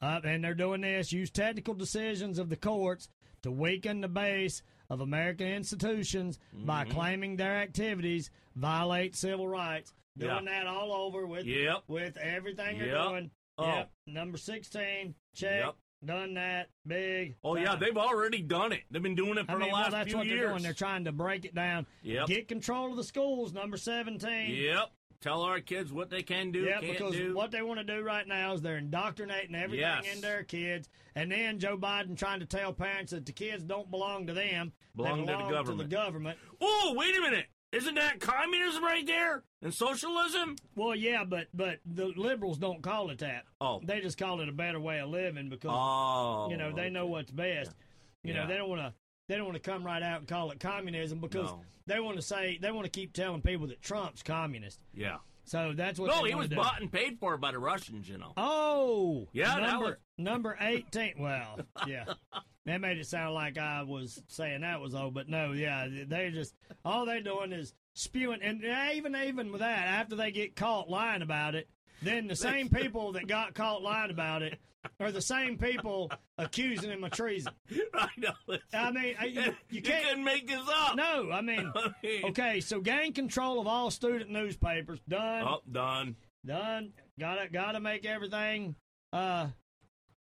Uh, 0.00 0.20
and 0.24 0.44
they're 0.44 0.54
doing 0.54 0.80
this. 0.80 1.12
Use 1.12 1.30
technical 1.30 1.74
decisions 1.74 2.38
of 2.38 2.48
the 2.48 2.56
courts 2.56 3.08
to 3.42 3.50
weaken 3.50 4.00
the 4.00 4.08
base 4.08 4.62
of 4.90 5.00
American 5.00 5.46
institutions 5.48 6.38
by 6.52 6.84
Mm-hmm. 6.84 6.92
claiming 6.92 7.36
their 7.36 7.56
activities 7.56 8.30
violate 8.56 9.14
civil 9.14 9.46
rights. 9.48 9.92
Doing 10.16 10.44
Yeah. 10.46 10.62
that 10.62 10.66
all 10.66 10.92
over 10.92 11.26
with 11.26 11.46
Yep. 11.46 11.84
with 11.88 12.16
everything 12.16 12.76
you're 12.78 12.88
Yep. 12.88 13.08
doing. 13.08 13.30
Oh. 13.58 13.66
Yep. 13.66 13.90
Number 14.06 14.38
sixteen. 14.38 15.14
Check. 15.34 15.64
Yep. 15.64 15.76
Done 16.04 16.34
that. 16.34 16.68
Big. 16.86 17.36
Oh, 17.42 17.56
yeah, 17.56 17.74
they've 17.74 17.96
already 17.96 18.40
done 18.40 18.70
it. 18.72 18.82
They've 18.88 19.02
been 19.02 19.16
doing 19.16 19.36
it 19.36 19.46
for 19.46 19.52
I 19.52 19.54
mean, 19.56 19.68
the 19.68 19.72
well, 19.72 19.82
last 19.82 19.90
that's 19.90 20.08
few 20.08 20.16
what 20.18 20.26
years. 20.26 20.38
they're 20.40 20.48
doing. 20.50 20.62
They're 20.62 20.72
trying 20.72 21.04
to 21.06 21.12
break 21.12 21.44
it 21.44 21.54
down. 21.56 21.86
Yep. 22.02 22.26
Get 22.28 22.46
control 22.48 22.90
of 22.92 22.96
the 22.96 23.02
schools. 23.04 23.52
Number 23.52 23.76
seventeen. 23.76 24.54
Yep. 24.54 24.90
Tell 25.20 25.42
our 25.42 25.58
kids 25.60 25.92
what 25.92 26.10
they 26.10 26.22
can 26.22 26.52
do, 26.52 26.60
Yeah, 26.60 26.78
can't 26.80 26.92
because 26.92 27.12
do. 27.14 27.34
what 27.34 27.50
they 27.50 27.60
want 27.62 27.80
to 27.80 27.84
do 27.84 28.02
right 28.02 28.26
now 28.26 28.52
is 28.52 28.62
they're 28.62 28.78
indoctrinating 28.78 29.54
everything 29.56 29.80
Yes. 29.80 30.14
in 30.14 30.20
their 30.20 30.44
kids, 30.44 30.88
and 31.16 31.30
then 31.32 31.58
Joe 31.58 31.76
Biden 31.76 32.16
trying 32.16 32.38
to 32.40 32.46
tell 32.46 32.72
parents 32.72 33.10
that 33.10 33.26
the 33.26 33.32
kids 33.32 33.64
don't 33.64 33.90
belong 33.90 34.28
to 34.28 34.32
them, 34.32 34.72
Belong 34.94 35.20
to 35.20 35.26
they 35.26 35.32
the 35.32 35.36
belong 35.38 35.50
government. 35.52 35.90
the 35.90 35.96
government. 35.96 36.38
Oh, 36.60 36.94
wait 36.96 37.16
a 37.16 37.20
minute. 37.20 37.46
Isn't 37.72 37.96
that 37.96 38.20
communism 38.20 38.82
right 38.84 39.04
there? 39.06 39.42
And 39.60 39.74
socialism? 39.74 40.54
Well, 40.76 40.94
yeah, 40.94 41.24
but 41.24 41.48
but 41.52 41.80
the 41.84 42.06
liberals 42.06 42.56
don't 42.58 42.80
call 42.82 43.10
it 43.10 43.18
that. 43.18 43.44
Oh. 43.60 43.80
They 43.84 44.00
just 44.00 44.16
call 44.18 44.40
it 44.40 44.48
a 44.48 44.52
better 44.52 44.80
way 44.80 45.00
of 45.00 45.10
living 45.10 45.48
because 45.50 45.72
Oh. 45.74 46.48
you 46.48 46.56
know 46.56 46.72
they 46.72 46.88
know 46.90 47.06
what's 47.06 47.30
best. 47.30 47.74
You 48.22 48.32
know 48.34 48.42
Yeah. 48.42 48.46
they 48.46 48.56
don't 48.56 48.68
want 48.70 48.80
to 48.82 48.94
they 49.28 49.36
don't 49.36 49.44
want 49.46 49.62
to 49.62 49.70
come 49.70 49.84
right 49.84 50.02
out 50.02 50.18
and 50.20 50.28
call 50.28 50.50
it 50.50 50.58
communism 50.60 51.20
because 51.20 51.46
No. 51.50 51.60
they 51.86 52.00
want 52.00 52.16
to 52.16 52.22
say 52.22 52.58
they 52.60 52.70
want 52.72 52.84
to 52.84 52.90
keep 52.90 53.12
telling 53.12 53.42
people 53.42 53.66
that 53.68 53.80
Trump's 53.82 54.22
communist. 54.22 54.80
Yeah. 54.94 55.18
So 55.44 55.72
that's 55.74 55.98
what 55.98 56.08
No, 56.08 56.24
he 56.24 56.34
was 56.34 56.48
bought 56.48 56.80
and 56.82 56.92
paid 56.92 57.18
for 57.18 57.36
by 57.38 57.52
the 57.52 57.58
Russians, 57.58 58.06
you 58.08 58.18
know. 58.18 58.32
Oh, 58.36 59.28
Yeah, 59.32 59.54
number 59.56 59.84
was- 59.86 59.96
number 60.18 60.56
eighteen. 60.60 61.14
Well, 61.18 61.60
yeah, 61.86 62.04
that 62.66 62.80
made 62.80 62.98
it 62.98 63.06
sound 63.06 63.34
like 63.34 63.56
I 63.56 63.82
was 63.82 64.22
saying 64.28 64.60
that 64.62 64.80
was 64.80 64.94
old, 64.94 65.14
but 65.14 65.28
no, 65.28 65.52
yeah, 65.52 65.88
they 66.06 66.30
just 66.30 66.54
all 66.84 67.06
they're 67.06 67.22
doing 67.22 67.52
is 67.52 67.72
spewing, 67.94 68.42
and 68.42 68.62
even 68.94 69.16
even 69.16 69.50
with 69.50 69.60
that, 69.60 69.86
after 69.88 70.16
they 70.16 70.30
get 70.32 70.54
caught 70.54 70.90
lying 70.90 71.22
about 71.22 71.54
it, 71.54 71.68
then 72.02 72.26
the 72.26 72.36
same 72.36 72.68
people 72.68 73.12
that 73.12 73.26
got 73.26 73.54
caught 73.54 73.82
lying 73.82 74.10
about 74.10 74.42
it 74.42 74.58
are 75.00 75.12
the 75.12 75.20
same 75.20 75.58
people 75.58 76.10
accusing 76.38 76.90
him 76.90 77.04
of 77.04 77.10
treason. 77.12 77.52
I 77.94 78.08
know. 78.16 78.56
I 78.72 78.90
mean, 78.90 79.14
I- 79.20 79.24
you, 79.26 79.54
you 79.70 79.82
can't. 79.82 80.04
couldn't 80.04 80.24
make 80.24 80.46
this 80.48 80.60
up. 80.68 80.96
No, 80.96 81.30
I 81.32 81.40
mean, 81.40 81.70
I 81.76 81.92
mean- 82.02 82.24
okay, 82.26 82.60
so 82.60 82.80
gain 82.80 83.12
control 83.12 83.60
of 83.60 83.66
all 83.66 83.90
student 83.90 84.30
newspapers. 84.30 85.00
Done. 85.08 85.44
Oh, 85.46 85.60
done. 85.70 86.16
Done. 86.46 86.92
Gotta 87.18 87.48
gotta 87.52 87.80
make 87.80 88.06
everything 88.06 88.76
uh 89.12 89.48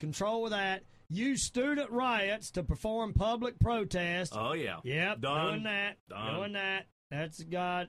control 0.00 0.44
of 0.44 0.50
that. 0.50 0.82
Use 1.10 1.42
student 1.42 1.90
riots 1.90 2.50
to 2.52 2.62
perform 2.62 3.12
public 3.12 3.58
protests. 3.58 4.32
Oh, 4.34 4.54
yeah. 4.54 4.78
yep, 4.84 5.20
done. 5.20 5.48
doing 5.48 5.62
that. 5.64 5.96
Done. 6.08 6.34
Doing 6.34 6.52
that. 6.54 6.86
That's 7.10 7.42
got 7.44 7.88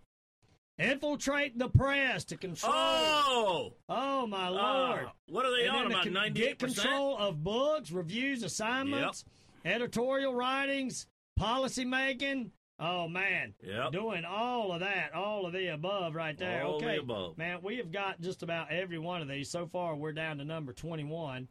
infiltrate 0.78 1.58
the 1.58 1.70
press 1.70 2.24
to 2.26 2.38
control. 2.38 2.74
Oh! 2.76 3.74
Oh, 3.90 4.28
my 4.28 4.48
Uh, 4.48 4.52
lord! 4.52 5.08
what 5.30 5.46
are 5.46 5.56
they 5.58 5.68
And 5.68 5.76
on 5.78 5.86
about? 5.92 6.08
Ninety 6.10 6.42
get 6.42 6.60
control 6.60 7.18
of 7.18 7.44
books, 7.44 7.92
reviews, 7.92 8.44
assignments, 8.44 9.26
editorial 9.64 10.34
writings, 10.34 11.08
policy 11.38 11.86
making. 11.86 12.52
Oh 12.78 13.08
man, 13.08 13.54
Yep. 13.64 13.94
doing 13.94 14.26
all 14.26 14.74
of 14.74 14.82
that, 14.82 15.14
all 15.14 15.46
of 15.46 15.54
the 15.54 15.68
above, 15.74 16.14
right 16.14 16.38
there. 16.38 16.64
All 16.64 16.78
the 16.78 16.86
okay, 16.88 16.98
above. 16.98 17.38
man, 17.38 17.60
we 17.62 17.78
have 17.78 17.90
got 17.90 18.20
just 18.20 18.44
about 18.44 18.70
every 18.70 19.00
one 19.00 19.22
of 19.22 19.30
these 19.30 19.50
so 19.50 19.66
far. 19.66 19.96
We're 19.96 20.12
down 20.12 20.40
to 20.40 20.44
number 20.44 20.74
twenty-one. 20.74 21.48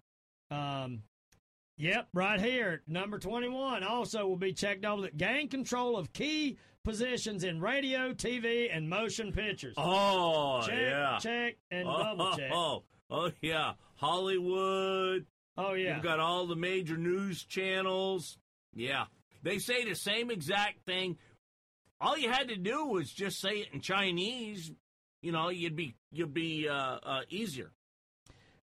Um, 0.50 1.02
yep, 1.78 2.08
right 2.12 2.38
here, 2.38 2.82
number 2.86 3.18
twenty-one. 3.18 3.82
Also, 3.82 4.26
will 4.26 4.36
be 4.36 4.52
checked 4.52 4.84
over 4.84 5.00
that 5.00 5.16
gain 5.16 5.48
control 5.48 5.96
of 5.96 6.12
key 6.12 6.58
positions 6.84 7.42
in 7.44 7.60
radio, 7.60 8.12
TV, 8.12 8.68
and 8.70 8.88
motion 8.88 9.32
pictures. 9.32 9.74
Oh, 9.76 10.62
check, 10.66 10.78
yeah. 10.78 11.18
check, 11.20 11.56
and 11.70 11.88
oh, 11.88 12.02
double 12.02 12.36
check. 12.36 12.50
Oh, 12.52 12.82
oh, 13.10 13.30
yeah. 13.40 13.72
Hollywood. 13.96 15.26
Oh 15.56 15.74
yeah, 15.74 15.94
You've 15.94 16.02
got 16.04 16.18
all 16.20 16.46
the 16.46 16.56
major 16.56 16.96
news 16.96 17.44
channels. 17.44 18.38
Yeah. 18.74 19.04
They 19.42 19.58
say 19.58 19.84
the 19.84 19.94
same 19.94 20.30
exact 20.30 20.84
thing. 20.84 21.16
All 22.00 22.18
you 22.18 22.30
had 22.30 22.48
to 22.48 22.56
do 22.56 22.86
was 22.86 23.10
just 23.12 23.40
say 23.40 23.58
it 23.58 23.68
in 23.72 23.80
Chinese. 23.80 24.72
You 25.22 25.32
know, 25.32 25.50
you'd 25.50 25.76
be 25.76 25.94
you'd 26.10 26.34
be 26.34 26.68
uh, 26.68 26.98
uh, 27.02 27.20
easier. 27.30 27.70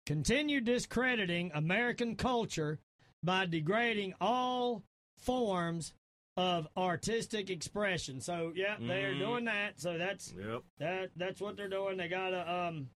continue 0.04 0.60
discrediting 0.60 1.52
American 1.54 2.16
culture 2.16 2.80
by 3.22 3.46
degrading 3.46 4.14
all 4.20 4.82
forms 5.16 5.92
of 6.40 6.66
artistic 6.76 7.50
expression. 7.50 8.18
So, 8.20 8.52
yeah, 8.56 8.76
they're 8.80 9.12
Mhm. 9.12 9.18
doing 9.18 9.44
that. 9.44 9.78
So 9.78 9.98
that's 9.98 10.32
Yep. 10.32 10.62
that 10.78 11.10
that's 11.14 11.38
what 11.40 11.56
they're 11.56 11.68
doing. 11.68 11.98
They 11.98 12.08
gotta 12.08 12.50
um 12.50 12.88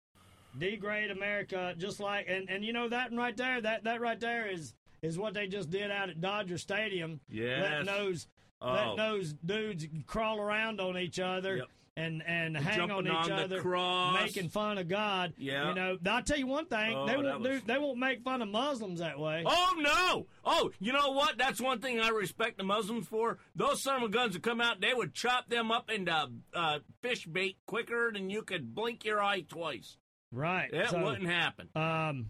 degrade 0.59 1.11
America 1.11 1.75
just 1.77 2.01
like 2.01 2.27
and 2.29 2.49
and 2.49 2.65
you 2.65 2.73
know 2.73 2.89
that 2.89 3.13
right 3.13 3.37
there 3.37 3.61
that 3.61 3.85
that 3.85 4.01
right 4.01 4.19
there 4.21 4.47
is 4.47 4.73
is 5.03 5.19
what 5.19 5.35
they 5.35 5.47
just 5.47 5.69
did 5.71 5.91
out 5.91 6.09
at 6.09 6.21
Dodger 6.23 6.57
Stadium. 6.57 7.21
Yeah, 7.29 7.61
Letting 7.61 7.87
those 7.87 8.29
Oh. 8.63 8.73
letting 8.73 8.97
those 8.97 9.33
dudes 9.35 9.87
crawl 10.07 10.41
around 10.41 10.81
on 10.81 10.97
each 10.97 11.19
other. 11.21 11.57
Yep. 11.59 11.69
And, 11.97 12.25
and 12.27 12.57
hang 12.57 12.91
on 12.91 13.07
each 13.07 13.13
on 13.13 13.33
other, 13.33 13.61
cross. 13.61 14.21
making 14.21 14.49
fun 14.49 14.79
of 14.79 14.89
God. 14.89 15.33
Yeah. 15.39 15.69
you 15.69 15.75
know. 15.77 15.97
I'll 16.11 16.25
tell 16.25 16.37
you 16.37 16.49
one 16.49 16.67
thing: 16.67 16.93
Oh, 16.93 17.07
they 17.07 17.17
won't 17.17 17.45
do. 17.45 17.61
They 17.65 17.79
won't 17.79 17.99
make 17.99 18.23
fun 18.25 18.43
of 18.43 18.49
Muslims 18.49 18.99
that 18.99 19.17
way. 19.17 19.45
Oh 19.47 19.75
no! 19.79 20.27
Oh, 20.45 20.73
you 20.81 20.93
know 20.93 21.13
what? 21.13 21.39
That's 21.39 21.61
one 21.61 21.79
thing 21.79 22.01
I 22.01 22.09
respect 22.09 22.59
the 22.59 22.65
Muslims 22.65 23.07
for. 23.07 23.39
Those 23.55 23.81
son 23.81 24.03
of 24.03 24.11
guns 24.11 24.33
would 24.33 24.43
come 24.43 24.61
out, 24.61 24.81
they 24.81 24.93
would 24.93 25.15
chop 25.15 25.49
them 25.49 25.71
up 25.71 25.89
into 25.89 26.31
uh, 26.53 26.79
fish 27.01 27.27
bait 27.27 27.59
quicker 27.67 28.11
than 28.13 28.29
you 28.29 28.43
could 28.43 28.75
blink 28.75 29.05
your 29.05 29.23
eye 29.23 29.43
twice. 29.49 29.97
Right. 30.33 30.73
That 30.73 30.91
so, 30.91 31.01
wouldn't 31.01 31.29
happen. 31.31 31.69
Um. 31.77 32.27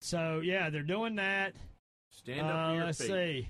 So 0.00 0.40
yeah, 0.42 0.68
they're 0.70 0.82
doing 0.82 1.14
that. 1.14 1.52
Stand 2.10 2.40
up 2.46 2.70
Uh, 2.70 2.84
let's 2.86 2.98
feet. 2.98 3.06
see. 3.06 3.48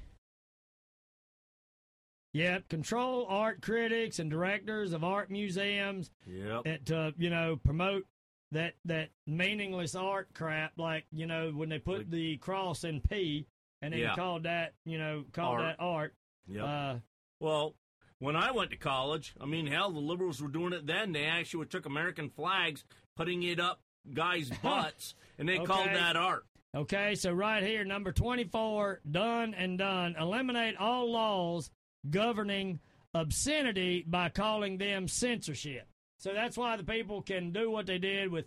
Yep, 2.33 2.69
control 2.69 3.27
art 3.29 3.61
critics 3.61 4.19
and 4.21 4.31
directors 4.31 4.93
of 4.93 5.03
art 5.03 5.31
museums 5.31 6.11
Yep. 6.27 6.65
that 6.65 6.87
to 6.87 7.13
you 7.19 7.29
know 7.31 7.57
promote 7.57 8.07
that 8.53 8.75
that 8.85 9.11
meaningless 9.27 9.95
art 9.95 10.29
crap. 10.35 10.73
Like 10.79 11.07
you 11.13 11.27
know 11.27 11.51
when 11.51 11.69
they 11.69 11.79
put 11.79 11.99
Like- 11.99 12.11
the 12.11 12.37
cross 12.39 12.85
in 12.85 13.01
P 13.01 13.47
and 13.83 13.93
then 13.93 14.01
Yeah. 14.01 14.15
called 14.15 14.45
that 14.45 14.75
you 14.85 14.99
know 14.99 15.25
called 15.33 15.61
Art. 15.61 15.77
that 15.79 15.83
art. 15.83 16.15
Yep. 16.47 16.65
Uh, 16.65 16.95
well, 17.41 17.75
when 18.21 18.37
I 18.37 18.51
went 18.53 18.71
to 18.71 18.77
college, 18.77 19.35
I 19.41 19.47
mean, 19.47 19.67
hell, 19.67 19.91
the 19.91 19.99
liberals 20.01 20.41
were 20.43 20.49
doing 20.49 20.73
it 20.73 20.87
then. 20.87 21.13
They 21.13 21.25
actually 21.25 21.67
took 21.67 21.87
American 21.87 22.29
flags, 22.29 22.85
putting 23.17 23.43
it 23.43 23.59
up 23.59 23.81
guys' 24.13 24.51
butts, 24.63 25.15
and 25.39 25.49
they 25.49 25.59
called 25.59 25.89
that 25.89 26.17
art. 26.17 26.45
Okay, 26.75 27.15
so 27.17 27.33
right 27.33 27.63
here, 27.65 27.85
number 27.85 28.13
24, 28.13 29.01
done 29.11 29.55
and 29.55 29.79
done. 29.79 30.15
Eliminate 30.19 30.77
all 30.77 31.11
laws 31.11 31.71
governing 32.09 32.81
obscenity 33.15 34.05
by 34.07 34.29
calling 34.29 34.79
them 34.79 35.09
censorship. 35.09 35.87
So 36.19 36.33
that's 36.33 36.57
why 36.57 36.77
the 36.77 36.85
people 36.85 37.23
can 37.23 37.51
do 37.51 37.71
what 37.71 37.87
they 37.87 37.99
did 37.99 38.31
with 38.31 38.47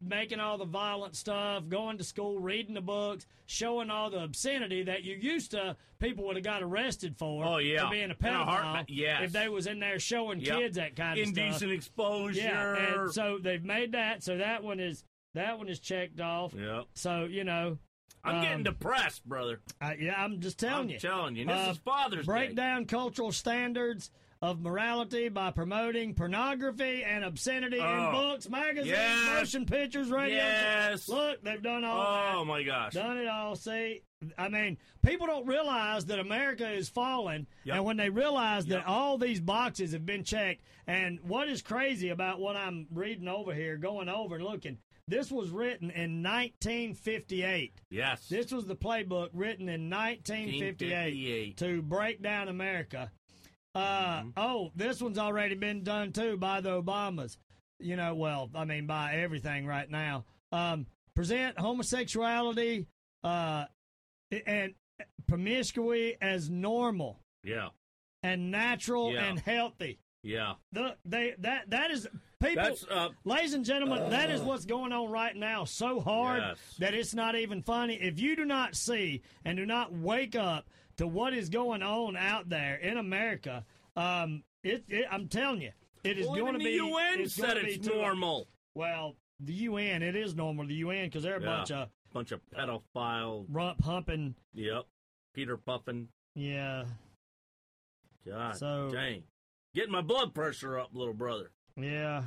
making 0.00 0.40
all 0.40 0.56
the 0.56 0.64
violent 0.64 1.16
stuff, 1.16 1.68
going 1.68 1.98
to 1.98 2.04
school, 2.04 2.38
reading 2.38 2.74
the 2.74 2.80
books, 2.80 3.26
showing 3.46 3.90
all 3.90 4.10
the 4.10 4.22
obscenity 4.22 4.84
that 4.84 5.04
you 5.04 5.14
used 5.16 5.50
to 5.50 5.76
people 5.98 6.24
would 6.26 6.36
have 6.36 6.44
got 6.44 6.62
arrested 6.62 7.16
for. 7.16 7.44
Oh, 7.44 7.58
yeah. 7.58 7.84
for 7.86 7.90
being 7.90 8.10
a 8.10 8.14
pedophile. 8.14 8.44
heartbeat, 8.44 8.96
yes. 8.96 9.22
if 9.24 9.32
they 9.32 9.48
was 9.48 9.66
in 9.66 9.80
there 9.80 9.98
showing 9.98 10.40
Yep. 10.40 10.58
kids 10.58 10.76
that 10.76 10.96
kind 10.96 11.18
of 11.18 11.26
stuff. 11.26 11.38
Indecent 11.38 11.72
exposure. 11.72 12.40
Yeah, 12.40 12.94
and 13.02 13.12
so 13.12 13.38
they've 13.42 13.64
made 13.64 13.92
that. 13.92 14.22
So 14.22 14.38
that 14.38 14.62
one 14.62 14.80
is 14.80 15.04
that 15.34 15.58
one 15.58 15.68
is 15.68 15.80
checked 15.80 16.20
off. 16.20 16.54
Yep. 16.54 16.84
So 16.94 17.24
you 17.24 17.44
know, 17.44 17.78
I'm 18.24 18.36
Um, 18.36 18.42
getting 18.42 18.62
depressed, 18.64 19.24
brother. 19.28 19.60
I, 19.80 19.94
yeah, 19.96 20.22
I'm 20.22 20.40
just 20.40 20.58
telling 20.58 20.84
I'm 20.86 20.90
you. 20.90 20.98
telling 20.98 21.36
you. 21.36 21.44
This 21.44 21.54
Uh, 21.68 21.70
is 21.72 21.78
Father's 21.78 22.26
break 22.26 22.50
Day. 22.50 22.54
down 22.56 22.86
cultural 22.86 23.32
standards 23.32 24.10
of 24.42 24.60
morality 24.60 25.28
by 25.30 25.50
promoting 25.50 26.14
pornography 26.14 27.02
and 27.04 27.24
obscenity 27.24 27.78
in 27.78 27.84
Oh. 27.84 28.12
books, 28.12 28.48
magazines, 28.48 28.88
Yes. 28.88 29.26
motion 29.40 29.64
pictures, 29.66 30.10
radio. 30.10 30.36
Yes. 30.36 31.08
Look, 31.08 31.42
they've 31.42 31.62
done 31.62 31.84
all 31.84 32.00
Oh 32.00 32.38
that. 32.40 32.44
my 32.46 32.62
gosh. 32.62 32.92
Done 32.92 33.18
it 33.18 33.26
all. 33.28 33.56
See, 33.56 34.02
I 34.38 34.48
mean, 34.48 34.76
people 35.02 35.26
don't 35.26 35.46
realize 35.46 36.06
that 36.06 36.18
America 36.18 36.70
is 36.70 36.88
falling, 36.88 37.46
Yep. 37.64 37.76
and 37.76 37.84
when 37.84 37.96
they 37.96 38.10
realize 38.10 38.66
that 38.66 38.78
Yep. 38.80 38.88
all 38.88 39.18
these 39.18 39.40
boxes 39.40 39.92
have 39.92 40.04
been 40.06 40.24
checked, 40.24 40.62
and 40.86 41.20
what 41.20 41.48
is 41.48 41.62
crazy 41.62 42.08
about 42.10 42.38
what 42.40 42.56
I'm 42.56 42.86
reading 42.90 43.28
over 43.28 43.54
here, 43.54 43.76
going 43.78 44.08
over 44.10 44.36
and 44.36 44.44
looking, 44.44 44.78
this 45.08 45.30
was 45.30 45.50
written 45.50 45.90
in 45.90 46.22
1958. 46.22 47.80
Yes. 47.90 48.26
This 48.28 48.52
was 48.52 48.66
the 48.66 48.76
playbook 48.76 49.28
written 49.32 49.68
in 49.68 49.90
1958 49.90 51.54
1958. 51.54 51.56
to 51.58 51.82
break 51.82 52.22
down 52.22 52.48
America. 52.48 53.10
Uh, 53.74 54.20
Mm-hmm. 54.20 54.28
Oh, 54.36 54.70
this 54.76 55.02
one's 55.02 55.18
already 55.18 55.56
been 55.56 55.82
done 55.82 56.12
too 56.12 56.36
by 56.36 56.60
the 56.60 56.80
Obamas. 56.82 57.36
You 57.80 57.96
know, 57.96 58.14
well, 58.14 58.48
I 58.54 58.64
mean, 58.64 58.86
by 58.86 59.14
everything 59.16 59.66
right 59.66 59.90
now. 59.90 60.24
Um, 60.52 60.86
present 61.16 61.58
homosexuality 61.58 62.86
uh, 63.24 63.64
and 64.46 64.74
promiscuity 65.26 66.16
as 66.20 66.48
normal 66.48 67.18
yeah. 67.42 67.68
and 68.22 68.50
natural 68.52 69.12
Yeah. 69.12 69.24
and 69.24 69.38
healthy. 69.40 69.98
Yeah. 70.22 70.54
The, 70.72 70.96
they 71.04 71.34
that 71.38 71.70
that 71.70 71.90
is 71.90 72.06
people. 72.48 72.62
That's 72.64 72.84
uh 72.88 73.08
Ladies 73.24 73.54
and 73.54 73.64
gentlemen, 73.64 74.10
that 74.10 74.30
is 74.30 74.40
what's 74.40 74.64
going 74.64 74.92
on 74.92 75.10
right 75.10 75.34
now 75.36 75.64
so 75.64 76.00
hard 76.00 76.42
Yes. 76.42 76.58
that 76.78 76.94
it's 76.94 77.14
not 77.14 77.36
even 77.36 77.62
funny. 77.62 77.94
If 77.94 78.18
you 78.20 78.36
do 78.36 78.44
not 78.44 78.74
see 78.76 79.22
and 79.44 79.56
do 79.56 79.66
not 79.66 79.92
wake 79.92 80.36
up 80.36 80.68
to 80.96 81.06
what 81.06 81.34
is 81.34 81.48
going 81.48 81.82
on 81.82 82.16
out 82.16 82.48
there 82.48 82.76
in 82.76 82.96
America, 82.98 83.64
um, 83.96 84.42
it, 84.62 84.84
it, 84.88 85.06
I'm 85.10 85.28
telling 85.28 85.62
you, 85.62 85.72
it 86.04 86.18
is 86.18 86.26
well, 86.26 86.36
going 86.36 86.52
to 86.54 86.58
be. 86.58 86.64
the 86.78 86.84
UN 86.84 87.20
it's 87.20 87.34
said 87.34 87.56
it's 87.56 87.86
normal. 87.86 88.48
Well, 88.74 89.16
the 89.40 89.52
UN, 89.54 90.02
it 90.02 90.16
is 90.16 90.34
normal. 90.34 90.66
The 90.66 90.74
UN 90.74 91.06
because 91.06 91.22
they're 91.22 91.36
a 91.36 91.40
Yeah. 91.40 91.46
bunch 91.46 91.70
of 91.72 91.88
Bunch 92.12 92.30
of 92.32 92.40
pedophile. 92.54 93.44
rump 93.48 93.82
humping. 93.82 94.36
Yep. 94.54 94.84
Peter 95.34 95.56
Puffin. 95.56 96.08
Yeah, 96.36 96.84
God 98.26 98.56
So- 98.56 98.90
dang. 98.92 99.24
Getting 99.74 99.90
my 99.90 100.00
blood 100.02 100.32
pressure 100.34 100.78
up, 100.78 100.90
little 100.94 101.14
brother. 101.14 101.50
Yeah, 101.76 102.22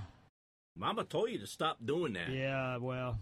Mama 0.76 1.04
told 1.04 1.30
you 1.30 1.40
to 1.40 1.48
stop 1.48 1.78
doing 1.86 2.14
that. 2.14 2.30
yeah. 2.30 2.78
Well, 2.78 3.18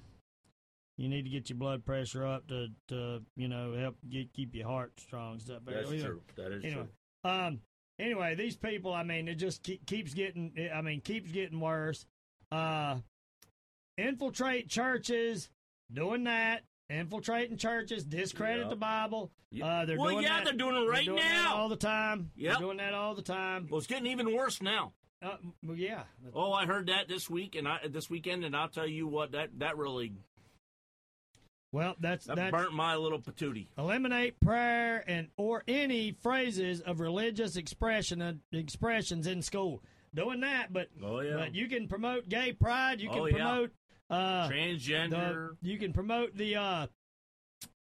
you 0.98 1.10
need 1.10 1.24
to 1.24 1.30
get 1.30 1.50
your 1.50 1.58
blood 1.58 1.86
pressure 1.86 2.26
up 2.26 2.48
to, 2.48 2.68
to 2.88 3.22
you 3.36 3.48
know, 3.48 3.74
help 3.78 3.96
get, 4.10 4.32
keep 4.34 4.56
your 4.56 4.68
heart 4.68 4.94
strong 5.00 5.40
stuff. 5.40 5.62
That's 5.66 5.90
Anyway, 5.90 6.04
true. 6.04 6.22
That 6.38 6.52
is 6.54 6.64
anyway, 6.64 6.86
true. 7.24 7.32
um, 7.32 7.60
anyway, 8.00 8.36
these 8.36 8.56
people, 8.56 8.94
I 8.94 9.04
mean, 9.04 9.28
it 9.28 9.36
just 9.36 9.62
keep, 9.64 9.86
keeps 9.86 10.14
getting, 10.14 10.54
I 10.74 10.82
mean, 10.82 11.02
keeps 11.02 11.32
getting 11.32 11.60
worse. 11.60 12.06
Uh, 12.52 13.00
infiltrate 13.98 14.70
churches, 14.70 15.50
doing 15.92 16.24
that, 16.26 16.64
infiltrating 16.90 17.58
churches, 17.58 18.04
discredit 18.04 18.62
Yep. 18.62 18.70
the 18.70 18.76
Bible. 18.76 19.32
Uh, 19.62 19.86
they're 19.86 19.98
well, 19.98 20.12
doing 20.12 20.24
yeah, 20.24 20.38
that, 20.38 20.46
they're 20.46 20.54
doing 20.54 20.76
it 20.76 20.90
right 20.90 21.06
doing 21.06 21.18
that 21.18 21.44
now. 21.44 21.56
all 21.56 21.70
the 21.70 21.76
time. 21.78 22.32
Yeah, 22.36 22.58
doing 22.58 22.78
that 22.78 22.94
all 22.94 23.16
the 23.16 23.22
time. 23.22 23.68
well, 23.70 23.78
it's 23.78 23.88
getting 23.88 24.08
even 24.08 24.34
worse 24.36 24.62
now. 24.62 24.94
Uh, 25.26 25.38
yeah, 25.76 26.04
Oh, 26.34 26.52
I 26.54 26.66
heard 26.66 26.88
that 26.88 27.08
this 27.08 27.30
week 27.30 27.56
and 27.56 27.68
I 27.68 27.80
this 27.90 28.10
weekend, 28.10 28.46
and 28.46 28.56
I'll 28.56 28.70
tell 28.70 28.86
you 28.88 29.08
what 29.08 29.32
that 29.32 29.50
that 29.60 29.78
really 29.78 30.14
well, 31.72 31.96
that's 32.00 32.26
that 32.28 32.36
that's 32.38 32.52
burnt 32.52 32.74
my 32.74 32.96
little 32.96 33.20
patootie. 33.20 33.68
eliminate 33.78 34.40
prayer 34.40 35.04
and 35.08 35.28
or 35.36 35.64
any 35.68 36.12
phrases 36.22 36.80
of 36.82 37.00
religious 37.00 37.58
expression 37.58 38.22
uh, 38.22 38.34
expressions 38.52 39.28
in 39.28 39.42
school. 39.42 39.82
Doing 40.14 40.42
that, 40.42 40.72
but 40.72 40.88
Oh 41.04 41.20
yeah, 41.20 41.36
but 41.36 41.56
you 41.56 41.68
can 41.68 41.88
promote 41.88 42.30
gay 42.30 42.54
pride. 42.54 43.02
You 43.02 43.10
can 43.10 43.20
Oh, 43.20 43.26
yeah. 43.26 43.34
promote 43.36 43.72
uh, 44.10 44.48
transgender. 44.50 45.56
the, 45.62 45.70
you 45.70 45.78
can 45.78 45.92
promote 45.92 46.36
the 46.38 46.56
uh, 46.56 46.88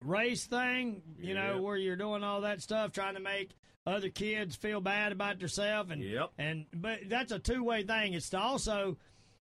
race 0.04 0.46
thing. 0.46 1.02
You 1.20 1.34
know 1.34 1.62
where 1.62 1.78
you're 1.78 1.96
doing 1.96 2.24
all 2.24 2.42
that 2.42 2.62
stuff, 2.62 2.92
trying 2.92 3.16
to 3.16 3.20
make 3.22 3.56
other 3.90 4.10
kids 4.10 4.56
feel 4.56 4.82
bad 4.82 5.12
about 5.12 5.40
themselves, 5.40 5.92
and 5.92 6.02
Yep. 6.04 6.32
and 6.38 6.66
but 6.74 7.00
that's 7.08 7.32
a 7.32 7.40
two 7.40 7.64
way 7.64 7.84
thing. 7.84 8.14
It's 8.14 8.30
to 8.32 8.40
also 8.40 8.98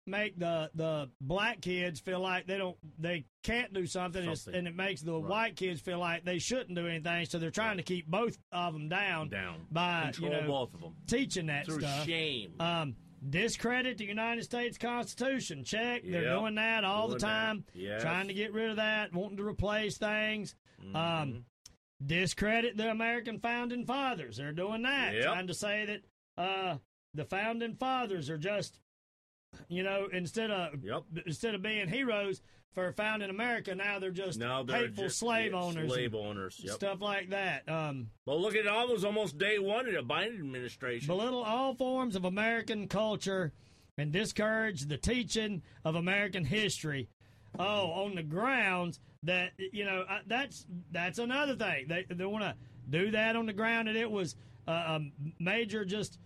make 0.06 0.38
the 0.38 0.70
the 0.74 1.08
black 1.20 1.62
kids 1.62 1.98
feel 1.98 2.20
like 2.20 2.46
they 2.46 2.58
don't 2.58 2.76
they 2.98 3.24
can't 3.42 3.72
do 3.72 3.86
something, 3.86 4.22
Something. 4.36 4.58
and 4.58 4.68
it 4.68 4.76
makes 4.76 5.00
the 5.00 5.12
Right. 5.14 5.30
white 5.30 5.56
kids 5.56 5.80
feel 5.80 5.98
like 5.98 6.24
they 6.24 6.38
shouldn't 6.38 6.74
do 6.76 6.86
anything. 6.86 7.24
So 7.26 7.38
they're 7.38 7.50
trying 7.50 7.78
to 7.78 7.82
keep 7.82 8.06
both 8.06 8.36
of 8.52 8.74
them 8.74 8.88
down, 8.88 9.30
down 9.30 9.66
by 9.70 10.04
control 10.12 10.30
you 10.32 10.40
know 10.42 10.46
both 10.46 10.74
of 10.74 10.80
them 10.82 10.94
teaching 11.06 11.46
that 11.46 11.64
through 11.64 11.80
stuff. 11.80 12.04
shame. 12.06 12.54
Um, 12.60 12.96
discredit 13.26 13.96
the 13.96 14.04
United 14.04 14.42
States 14.44 14.76
Constitution. 14.76 15.64
Check. 15.64 16.02
They're 16.04 16.34
doing 16.38 16.56
that 16.56 16.84
all 16.84 17.06
Doing 17.08 17.18
the 17.18 17.24
time. 17.26 17.64
Yes. 17.72 18.02
Trying 18.02 18.28
to 18.28 18.34
get 18.34 18.52
rid 18.52 18.68
of 18.70 18.76
that, 18.76 19.14
wanting 19.14 19.38
to 19.38 19.44
replace 19.46 19.96
things. 19.96 20.54
Mm-hmm. 20.84 20.96
Um, 20.96 21.44
discredit 22.04 22.76
the 22.76 22.90
American 22.90 23.38
founding 23.38 23.86
fathers. 23.86 24.36
They're 24.36 24.52
doing 24.52 24.82
that. 24.82 25.14
Yep. 25.14 25.24
Trying 25.24 25.46
to 25.46 25.54
say 25.54 25.86
that 25.86 26.42
uh, 26.42 26.76
the 27.14 27.24
founding 27.24 27.74
fathers 27.76 28.28
are 28.30 28.38
just, 28.38 28.80
you 29.68 29.82
know, 29.82 30.08
instead 30.12 30.50
of 30.50 30.82
Yep. 30.84 31.02
instead 31.26 31.54
of 31.54 31.62
being 31.62 31.88
heroes 31.88 32.42
for 32.72 32.92
founding 32.92 33.30
America, 33.30 33.74
now 33.74 33.98
they're 34.00 34.10
just 34.10 34.38
now 34.40 34.62
they're 34.64 34.86
hateful 34.88 35.04
just, 35.04 35.18
slave 35.18 35.52
yeah, 35.52 35.58
owners, 35.60 35.92
Slave 35.92 36.14
owners. 36.14 36.60
Yep. 36.62 36.74
stuff 36.74 37.00
like 37.00 37.30
that. 37.30 37.68
Um, 37.68 38.10
Well, 38.26 38.40
look 38.40 38.56
at 38.56 38.66
all 38.66 38.88
was 38.88 39.04
almost 39.04 39.38
day 39.38 39.58
one 39.60 39.86
of 39.86 39.94
the 39.94 40.00
Biden 40.02 40.40
administration. 40.40 41.06
belittle 41.06 41.42
all 41.44 41.74
forms 41.74 42.16
of 42.16 42.24
American 42.24 42.88
culture 42.88 43.52
and 43.96 44.10
discourage 44.10 44.86
the 44.86 44.96
teaching 44.98 45.62
of 45.84 45.94
American 45.94 46.44
history. 46.44 47.08
Oh, 47.56 47.92
on 47.92 48.16
the 48.16 48.24
grounds 48.24 48.98
that 49.24 49.50
you 49.72 49.84
know 49.84 50.04
uh, 50.08 50.18
that's 50.26 50.66
that's 50.92 51.18
another 51.18 51.56
thing 51.56 51.86
they 51.88 52.04
they 52.14 52.24
want 52.24 52.44
to 52.44 52.54
do 52.90 53.10
that 53.10 53.36
on 53.36 53.46
the 53.46 53.52
ground 53.52 53.88
and 53.88 53.96
it 53.96 54.10
was 54.10 54.36
uh, 54.68 54.98
a 54.98 55.00
major 55.38 55.84
just 55.84 56.18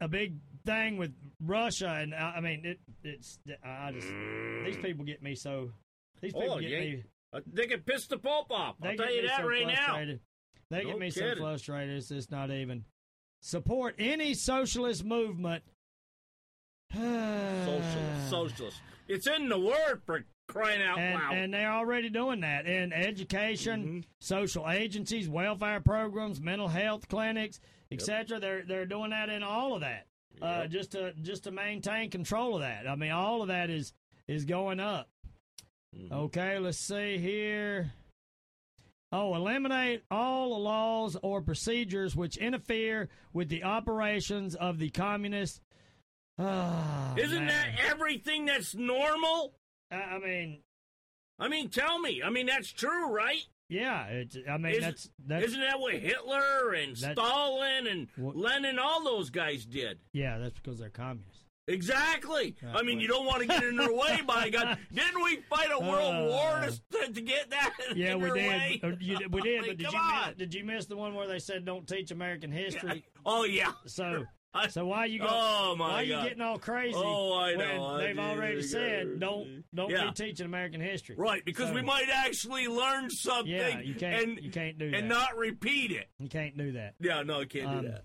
a 0.00 0.08
big 0.08 0.34
thing 0.66 0.96
with 0.96 1.12
Russia 1.40 1.98
and 2.00 2.14
uh, 2.14 2.32
I 2.36 2.40
mean 2.40 2.64
it 2.64 2.78
it's 3.02 3.38
I 3.64 3.90
just 3.92 4.06
these 4.64 4.76
people 4.76 5.04
get 5.04 5.22
me 5.22 5.34
so 5.34 5.70
these 6.20 6.32
people 6.32 6.52
Oh, 6.52 6.60
get 6.60 6.70
yeah. 6.70 6.80
me 6.80 7.04
Uh, 7.32 7.40
they 7.52 7.66
can 7.66 7.80
piss 7.80 8.06
the 8.06 8.18
Pope 8.18 8.50
off. 8.50 8.76
they 8.80 8.90
I'll 8.90 8.96
tell 8.96 9.06
get 9.06 9.14
you 9.16 9.28
that 9.28 9.40
so 9.40 9.48
right 9.48 9.66
now. 9.66 9.74
frustrated. 9.86 10.20
They 10.70 10.84
get 10.84 10.92
No 10.92 10.98
me 10.98 11.10
so 11.10 11.34
frustrated. 11.36 11.96
It's, 11.96 12.10
it's 12.10 12.30
not 12.30 12.50
even. 12.50 12.84
Support 13.40 13.94
any 13.98 14.34
socialist 14.34 15.04
movement. 15.04 15.62
Socialist, 16.94 18.30
socialist. 18.30 18.80
It's 19.08 19.26
in 19.26 19.48
the 19.48 19.58
word 19.58 20.02
for 20.06 20.24
crying 20.52 20.82
out 20.82 20.98
and, 20.98 21.14
loud. 21.14 21.34
and 21.34 21.54
they're 21.54 21.72
already 21.72 22.08
doing 22.10 22.40
that 22.40 22.66
in 22.66 22.92
education, 22.92 23.82
Mm-hmm. 23.84 24.00
social 24.20 24.68
agencies, 24.70 25.28
welfare 25.28 25.80
programs, 25.80 26.40
mental 26.40 26.68
health 26.68 27.08
clinics, 27.08 27.60
etc. 27.90 28.38
They're 28.40 28.62
they're 28.62 28.86
doing 28.86 29.10
that 29.10 29.28
in 29.28 29.42
all 29.42 29.74
of 29.74 29.80
that, 29.80 30.06
uh, 30.40 30.66
just 30.66 30.92
to 30.92 31.12
just 31.22 31.44
to 31.44 31.50
maintain 31.50 32.10
control 32.10 32.54
of 32.56 32.60
that. 32.62 32.88
I 32.88 32.94
mean, 32.96 33.10
all 33.12 33.42
of 33.42 33.48
that 33.48 33.70
is 33.70 33.92
is 34.28 34.44
going 34.44 34.80
up. 34.80 35.08
Mhm. 35.96 36.10
Okay, 36.12 36.58
let's 36.58 36.78
see 36.78 37.18
here. 37.18 37.92
Oh, 39.14 39.34
eliminate 39.34 40.04
all 40.10 40.50
the 40.54 40.58
laws 40.58 41.18
or 41.22 41.42
procedures 41.42 42.16
which 42.16 42.38
interfere 42.38 43.10
with 43.34 43.50
the 43.50 43.62
operations 43.64 44.54
of 44.54 44.78
the 44.78 44.88
communist. 44.88 45.60
Ah, 46.38 47.14
Isn't 47.18 47.44
man. 47.44 47.74
that 47.76 47.90
everything 47.90 48.46
that's 48.46 48.74
normal? 48.74 49.52
I 49.92 50.18
mean, 50.18 50.60
I 51.38 51.48
mean, 51.48 51.68
tell 51.68 51.98
me. 51.98 52.22
I 52.24 52.30
mean, 52.30 52.46
that's 52.46 52.70
true, 52.72 53.10
right? 53.12 53.44
yeah. 53.68 54.04
It's, 54.06 54.36
I 54.48 54.56
mean, 54.58 54.72
Isn't- 54.72 54.82
that's 54.82 55.10
that's 55.26 55.44
Isn't 55.46 55.60
that 55.60 55.80
what 55.80 55.94
Hitler 55.94 56.72
and 56.74 56.96
Stalin 56.96 57.86
and 57.86 58.08
What- 58.16 58.36
Lenin, 58.36 58.78
all 58.78 59.02
those 59.04 59.30
guys 59.30 59.64
did? 59.64 59.98
yeah. 60.12 60.38
That's 60.38 60.58
because 60.58 60.78
they're 60.78 60.90
communists. 60.90 61.38
Exactly. 61.68 62.56
I 62.74 62.82
mean, 62.82 62.96
right. 62.96 63.02
you 63.02 63.08
don't 63.08 63.24
want 63.24 63.40
to 63.42 63.46
get 63.46 63.62
in 63.62 63.76
their 63.76 63.92
way, 63.94 64.20
by 64.26 64.50
God. 64.50 64.78
Didn't 64.92 65.22
we 65.22 65.36
fight 65.48 65.68
a 65.72 65.78
world 65.78 66.14
Uh, 66.14 66.28
war 66.28 66.66
to, 66.90 67.12
to 67.12 67.20
get 67.20 67.50
that 67.50 67.72
Yeah, 67.96 68.12
in 68.14 68.20
we 68.20 68.24
their 68.30 68.34
did. 68.34 68.48
way? 68.48 68.80
You- 69.00 69.28
we 69.30 69.40
did. 69.42 69.60
But 69.62 69.76
did 69.78 69.84
come 69.84 69.94
you 69.94 70.26
miss, 70.26 70.36
did 70.38 70.54
you 70.54 70.64
miss 70.64 70.86
the 70.86 70.96
one 70.96 71.14
where 71.14 71.28
they 71.28 71.38
said 71.38 71.64
don't 71.64 71.86
teach 71.86 72.10
American 72.10 72.50
history? 72.50 73.04
Oh, 73.24 73.44
yeah. 73.44 73.72
So 73.86 74.24
I- 74.54 74.68
So 74.68 74.86
why 74.86 75.06
you 75.06 75.18
go, 75.18 75.26
Oh, 75.28 75.74
my 75.76 75.88
why 75.88 76.02
you 76.02 76.14
getting 76.22 76.40
all 76.40 76.58
crazy? 76.58 76.94
Oh, 76.96 77.38
I 77.38 77.54
know. 77.54 77.96
They've 77.98 78.08
did. 78.16 78.18
already 78.18 78.62
said 78.62 79.18
don't 79.20 79.64
don't 79.74 79.90
Yeah. 79.90 80.06
be 80.08 80.12
teaching 80.12 80.46
American 80.46 80.80
history. 80.80 81.16
Right, 81.18 81.44
because 81.44 81.68
So- 81.68 81.74
we 81.74 81.82
might 81.82 82.08
actually 82.12 82.68
learn 82.68 83.10
something. 83.10 83.52
Yeah, 83.52 83.80
you 83.80 83.94
can't 83.94 84.22
and, 84.22 84.38
you 84.44 84.50
can't 84.50 84.78
do 84.78 84.90
that. 84.90 84.96
and 84.98 85.08
not 85.08 85.36
repeat 85.36 85.90
it. 85.90 86.08
you 86.18 86.28
can't 86.28 86.56
do 86.56 86.72
that. 86.72 86.94
Yeah, 87.00 87.22
no, 87.22 87.40
you 87.40 87.46
can't 87.46 87.66
Um, 87.66 87.82
do 87.82 87.88
that. 87.88 88.04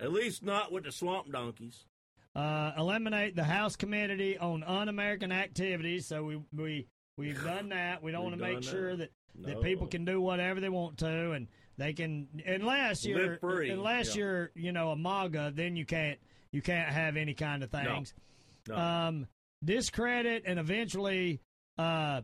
At 0.00 0.12
least 0.12 0.42
not 0.44 0.72
with 0.72 0.84
the 0.84 0.92
swamp 0.92 1.30
donkeys. 1.32 1.86
Uh, 2.34 2.72
eliminate 2.76 3.36
the 3.36 3.44
House 3.44 3.76
Committee 3.76 4.36
on 4.38 4.64
Un-American 4.64 5.30
Activities. 5.30 6.06
So 6.06 6.24
we 6.24 6.42
we 6.52 6.86
we've 7.16 7.42
done 7.44 7.68
that. 7.68 8.02
We 8.02 8.10
don't 8.12 8.24
want 8.24 8.36
to 8.36 8.42
make 8.42 8.54
done 8.54 8.62
sure 8.62 8.96
that. 8.96 9.10
that 9.36 9.46
that 9.46 9.62
people 9.62 9.86
can 9.88 10.04
do 10.04 10.20
whatever 10.20 10.60
they 10.60 10.68
want 10.68 10.98
to, 10.98 11.32
and 11.32 11.48
they 11.76 11.92
can 11.92 12.28
unless 12.46 13.04
you're 13.04 13.38
unless 13.42 14.16
yeah. 14.16 14.22
you're 14.22 14.50
you 14.54 14.72
know 14.72 14.90
a 14.90 14.96
MAGA, 14.96 15.52
then 15.54 15.76
you 15.76 15.84
can't 15.84 16.18
you 16.52 16.62
can't 16.62 16.88
have 16.88 17.16
any 17.16 17.34
kind 17.34 17.62
of 17.62 17.70
things. 17.70 18.14
No. 18.68 18.76
Um, 18.76 19.26
discredit 19.64 20.44
and 20.46 20.58
eventually 20.58 21.40
uh, 21.78 22.20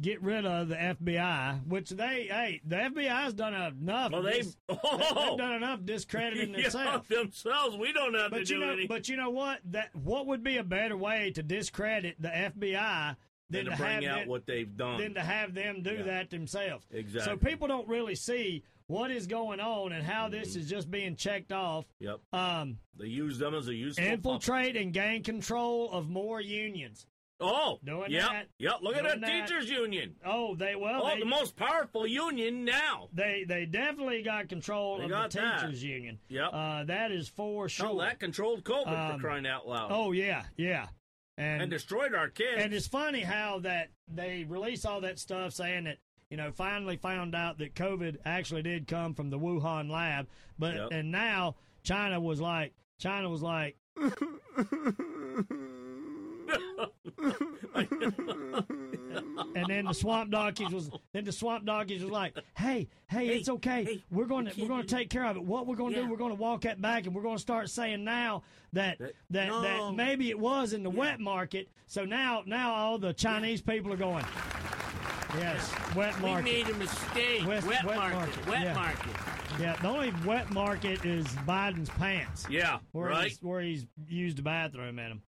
get 0.00 0.20
rid 0.22 0.44
of 0.44 0.68
the 0.68 0.74
FBI, 0.74 1.66
which 1.66 1.90
they 1.90 2.28
hey 2.30 2.60
the 2.66 2.76
FBI's 2.76 3.34
done 3.34 3.54
enough. 3.54 4.10
well, 4.12 4.26
of 4.26 4.32
they 4.32 4.40
dis- 4.40 4.56
oh, 4.68 5.28
they've 5.28 5.38
done 5.38 5.52
enough 5.54 5.84
discrediting 5.84 6.54
yeah, 6.54 6.62
themselves. 6.62 7.08
themselves. 7.08 7.76
We 7.76 7.92
don't 7.92 8.14
have 8.14 8.30
to 8.30 8.30
But 8.30 8.50
you 8.50 8.56
do 8.56 8.66
know, 8.66 8.72
any. 8.72 8.86
but 8.86 9.08
you 9.08 9.16
know 9.16 9.30
what? 9.30 9.60
That 9.70 9.94
what 9.94 10.26
would 10.26 10.42
be 10.42 10.56
a 10.58 10.64
better 10.64 10.96
way 10.96 11.30
to 11.34 11.42
discredit 11.42 12.16
the 12.20 12.28
FBI 12.28 13.16
than 13.52 13.64
than 13.66 13.76
to 13.76 13.82
bring 13.82 14.06
out 14.06 14.18
them, 14.20 14.28
what 14.28 14.46
they've 14.46 14.76
done. 14.76 14.98
than 15.00 15.14
to 15.14 15.20
have 15.22 15.54
them 15.54 15.82
do 15.82 15.92
Yeah. 15.96 16.02
that 16.02 16.30
themselves. 16.30 16.86
Exactly. 16.90 17.32
So 17.32 17.36
people 17.36 17.68
don't 17.68 17.86
really 17.88 18.14
see 18.14 18.64
what 18.88 19.10
is 19.10 19.26
going 19.26 19.60
on 19.60 19.92
and 19.92 20.04
how 20.04 20.28
this 20.28 20.56
is 20.56 20.68
just 20.68 20.90
being 20.90 21.14
checked 21.16 21.52
off. 21.52 21.86
yep, 22.00 22.20
Um, 22.32 22.78
they 22.98 23.06
use 23.06 23.38
them 23.38 23.54
as 23.54 23.68
a 23.68 23.74
useful. 23.74 24.04
infiltrate 24.04 24.76
and 24.76 24.92
gain 24.92 25.22
control 25.22 25.90
of 25.92 26.08
more 26.10 26.40
unions. 26.40 27.06
Oh, 27.44 27.80
Doing 27.82 28.12
yep, 28.12 28.28
that. 28.30 28.46
Yep, 28.58 28.74
look 28.82 28.96
at 28.96 29.02
that 29.02 29.20
that. 29.20 29.48
teachers 29.48 29.68
union. 29.68 30.14
Oh, 30.24 30.54
they 30.54 30.76
well, 30.76 31.02
oh, 31.04 31.08
they, 31.14 31.18
the 31.18 31.24
most 31.26 31.56
powerful 31.56 32.06
union 32.06 32.64
now. 32.64 33.08
they 33.12 33.44
they 33.48 33.66
definitely 33.66 34.22
got 34.22 34.48
control 34.48 34.98
They 34.98 35.04
of 35.04 35.10
got 35.10 35.30
the 35.32 35.38
that. 35.40 35.60
teachers 35.62 35.82
union. 35.82 36.20
Yep. 36.28 36.50
Uh, 36.52 36.84
that 36.84 37.10
is 37.10 37.28
for 37.28 37.68
sure. 37.68 37.86
Oh, 37.88 37.98
that 37.98 38.20
controlled 38.20 38.62
COVID 38.62 38.86
Um, 38.86 39.16
for 39.16 39.26
crying 39.26 39.46
out 39.46 39.66
loud. 39.66 39.90
oh 39.90 40.12
yeah, 40.12 40.44
yeah. 40.56 40.86
And 41.38 41.70
destroyed 41.70 42.14
our 42.14 42.28
kids. 42.28 42.62
And 42.62 42.72
it's 42.72 42.86
funny 42.86 43.20
how 43.20 43.58
that 43.60 43.90
they 44.08 44.44
release 44.48 44.84
all 44.84 45.00
that 45.00 45.18
stuff 45.18 45.52
saying 45.52 45.84
that 45.84 45.98
you 46.30 46.36
know 46.36 46.50
finally 46.52 46.96
found 46.96 47.34
out 47.34 47.58
that 47.58 47.74
COVID 47.74 48.18
actually 48.24 48.62
did 48.62 48.86
come 48.86 49.14
from 49.14 49.30
the 49.30 49.38
Wuhan 49.38 49.90
lab, 49.90 50.26
but 50.58 50.74
Yep. 50.74 50.88
and 50.92 51.10
now 51.10 51.56
China 51.82 52.20
was 52.20 52.40
like 52.40 52.72
China 52.98 53.28
was 53.28 53.42
like. 53.42 53.76
and 59.54 59.66
then 59.68 59.84
the 59.86 59.92
swamp 59.92 60.30
donkeys 60.30 60.70
was 60.70 60.90
then 61.12 61.24
the 61.24 61.32
swamp 61.32 61.64
donkeys 61.64 62.02
was 62.02 62.10
like, 62.10 62.36
hey, 62.56 62.88
hey, 63.08 63.28
it's 63.28 63.48
okay. 63.48 63.84
hey, 63.84 64.04
we're 64.10 64.24
going 64.26 64.46
to 64.46 64.52
we 64.56 64.62
we're 64.62 64.68
going 64.68 64.82
to 64.86 64.94
take 64.94 65.10
care 65.10 65.24
of 65.24 65.36
it. 65.36 65.42
What 65.42 65.66
we're 65.66 65.76
going 65.76 65.92
to 65.92 65.98
Yeah. 66.00 66.04
do? 66.06 66.10
We're 66.10 66.16
going 66.18 66.30
to 66.34 66.40
walk 66.40 66.62
that 66.62 66.80
back, 66.80 67.06
and 67.06 67.14
we're 67.14 67.22
going 67.22 67.36
to 67.36 67.42
start 67.42 67.70
saying 67.70 68.04
now 68.04 68.42
that 68.72 68.98
that 68.98 69.12
That- 69.30 69.50
that, 69.62 69.92
maybe 69.94 70.30
it 70.30 70.38
was 70.38 70.72
in 70.72 70.82
the 70.82 70.90
wet 70.90 71.20
market. 71.20 71.68
So 71.86 72.04
now 72.04 72.42
now 72.46 72.72
all 72.74 72.98
the 72.98 73.12
Chinese 73.12 73.60
people 73.62 73.92
are 73.92 73.96
going. 73.96 74.24
Yes, 75.38 75.72
wet 75.96 76.18
market. 76.20 76.44
we 76.44 76.52
made 76.52 76.68
a 76.68 76.74
mistake. 76.74 77.46
West- 77.46 77.66
wet, 77.66 77.84
wet 77.84 77.96
market. 77.96 78.16
market, 78.16 78.46
Wet 78.46 78.62
yeah. 78.62 78.74
market. 78.74 79.12
Yeah, 79.60 79.76
the 79.82 79.88
only 79.88 80.12
wet 80.26 80.50
market 80.50 81.04
is 81.04 81.26
Biden's 81.46 81.88
pants. 81.90 82.46
Yeah, 82.50 82.78
where 82.92 83.10
right. 83.10 83.28
he's, 83.28 83.42
where 83.42 83.60
he's 83.60 83.86
used 84.06 84.38
a 84.38 84.42
bathroom 84.42 84.98
in 84.98 85.08
them. 85.08 85.22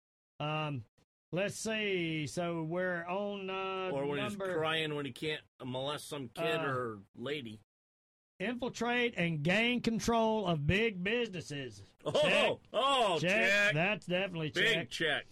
Um, 0.49 0.85
let's 1.33 1.57
see. 1.57 2.27
So 2.27 2.63
we're 2.63 3.05
on 3.07 3.51
uh, 3.51 3.91
Or 3.93 4.07
when 4.07 4.19
number 4.21 4.47
he's 4.49 4.57
crying 4.57 4.95
when 4.95 5.05
he 5.07 5.13
can't 5.13 5.41
molest 5.65 6.09
some 6.09 6.29
kid 6.35 6.61
Uh, 6.61 6.67
or 6.67 6.99
lady. 7.17 7.61
infiltrate 8.39 9.15
and 9.17 9.43
gain 9.43 9.81
control 9.81 10.47
of 10.47 10.67
big 10.67 11.03
businesses. 11.03 11.83
Oh, 12.05 12.11
check. 12.13 12.59
oh, 12.73 13.19
check. 13.21 13.31
check. 13.49 13.75
That's 13.75 14.07
definitely 14.07 14.51
Big 14.51 14.75
check. 14.75 14.91
check. 14.91 15.25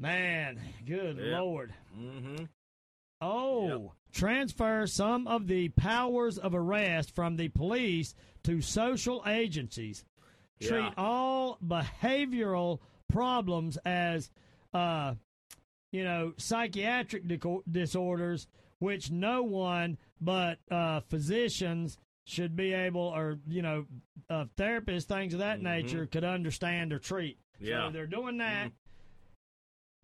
Man, 0.00 0.60
good 0.84 1.16
Yeah. 1.18 1.40
lord. 1.40 1.72
Mm-hmm. 1.96 2.44
Oh, 3.20 3.92
transfer 4.12 4.84
some 4.88 5.28
of 5.28 5.46
the 5.46 5.68
powers 5.70 6.38
of 6.38 6.54
arrest 6.56 7.14
from 7.14 7.36
the 7.36 7.48
police 7.50 8.14
to 8.42 8.60
social 8.60 9.22
agencies. 9.26 10.04
Treat 10.60 10.80
Yeah. 10.80 10.94
all 10.96 11.58
behavioral 11.64 12.80
problems 13.08 13.76
as, 13.84 14.30
uh, 14.74 15.14
you 15.92 16.04
know, 16.04 16.32
psychiatric 16.38 17.24
disorders, 17.70 18.46
which 18.78 19.10
no 19.10 19.42
one 19.42 19.98
but 20.20 20.58
uh, 20.70 21.00
physicians 21.00 21.98
should 22.24 22.54
be 22.56 22.72
able, 22.72 23.00
or 23.02 23.38
you 23.48 23.62
know, 23.62 23.84
uh, 24.30 24.44
therapists, 24.56 25.04
things 25.04 25.32
of 25.34 25.40
that 25.40 25.58
Mhm. 25.58 25.62
nature, 25.62 26.06
could 26.06 26.24
understand 26.24 26.92
or 26.92 26.98
treat. 26.98 27.38
Yeah. 27.60 27.88
So 27.88 27.92
they're 27.92 28.06
doing 28.06 28.38
that. 28.38 28.70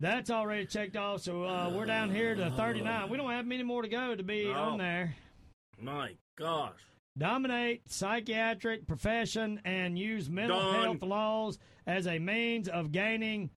That's 0.01 0.29
already 0.29 0.65
checked 0.65 0.95
off. 0.95 1.21
So 1.21 1.43
uh, 1.43 1.71
we're 1.75 1.85
down 1.85 2.09
here 2.13 2.33
to 2.35 2.51
39. 2.51 3.09
We 3.09 3.17
don't 3.17 3.31
have 3.31 3.45
many 3.45 3.63
more 3.63 3.81
to 3.81 3.89
go 3.89 4.15
to 4.15 4.23
be 4.23 4.45
No. 4.45 4.53
on 4.53 4.77
there. 4.77 5.15
My 5.77 6.15
gosh. 6.37 6.79
Dominate 7.17 7.89
psychiatric 7.91 8.87
profession 8.87 9.59
and 9.65 9.99
use 9.99 10.29
mental 10.29 10.59
Done. 10.59 10.83
health 10.83 11.03
laws 11.03 11.59
as 11.85 12.07
a 12.07 12.17
means 12.19 12.69
of 12.69 12.91
gaining 12.93 13.49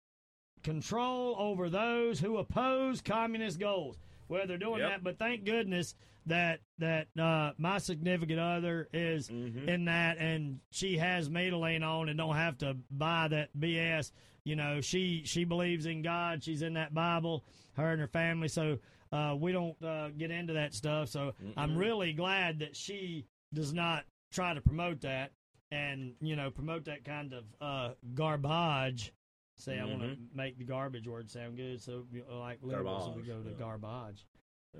control 0.62 1.34
over 1.38 1.68
those 1.70 2.20
who 2.20 2.36
oppose 2.38 3.00
communist 3.00 3.58
goals. 3.58 3.98
Well, 4.28 4.46
they're 4.46 4.58
doing 4.58 4.80
Yep. 4.80 4.90
that, 4.90 5.04
but 5.04 5.18
thank 5.18 5.44
goodness 5.44 5.94
that 6.26 6.60
that 6.78 7.08
uh, 7.18 7.52
my 7.58 7.78
significant 7.78 8.38
other 8.38 8.88
is 8.92 9.28
Mhm. 9.28 9.66
in 9.68 9.84
that, 9.86 10.18
and 10.18 10.60
she 10.70 10.96
has 10.98 11.28
me 11.30 11.50
to 11.50 11.56
lean 11.56 11.82
on, 11.82 12.08
and 12.08 12.16
don't 12.18 12.36
have 12.36 12.58
to 12.58 12.76
buy 12.90 13.26
that 13.28 13.50
BS. 13.58 14.12
You 14.44 14.56
know, 14.56 14.80
she 14.80 15.22
she 15.24 15.44
believes 15.44 15.86
in 15.86 16.02
God. 16.02 16.44
She's 16.44 16.62
in 16.62 16.74
that 16.74 16.94
Bible. 16.94 17.44
Her 17.74 17.90
and 17.92 18.00
her 18.00 18.06
family. 18.06 18.48
So 18.48 18.78
uh, 19.12 19.36
we 19.38 19.50
don't 19.52 19.80
uh, 19.82 20.10
get 20.10 20.30
into 20.30 20.52
that 20.52 20.74
stuff. 20.74 21.08
So 21.08 21.34
I'm 21.56 21.76
really 21.76 22.12
glad 22.12 22.58
that 22.60 22.76
she 22.76 23.26
does 23.52 23.72
not 23.72 24.04
try 24.30 24.54
to 24.54 24.60
promote 24.60 25.00
that 25.00 25.32
and 25.72 26.14
you 26.20 26.36
know 26.36 26.50
promote 26.50 26.84
that 26.84 27.04
kind 27.04 27.32
of 27.32 27.44
uh, 27.60 27.94
garbage. 28.14 29.12
Say 29.60 29.78
I 29.78 29.84
want 29.84 30.00
to 30.02 30.16
make 30.34 30.58
the 30.58 30.64
garbage 30.64 31.06
word 31.06 31.30
sound 31.30 31.56
good. 31.56 31.80
So 31.82 32.04
you 32.12 32.22
know, 32.28 32.38
like 32.40 32.58
liberals, 32.62 33.14
we 33.16 33.22
go 33.22 33.40
to 33.40 33.50
yeah. 33.50 33.54
garbage. 33.58 34.24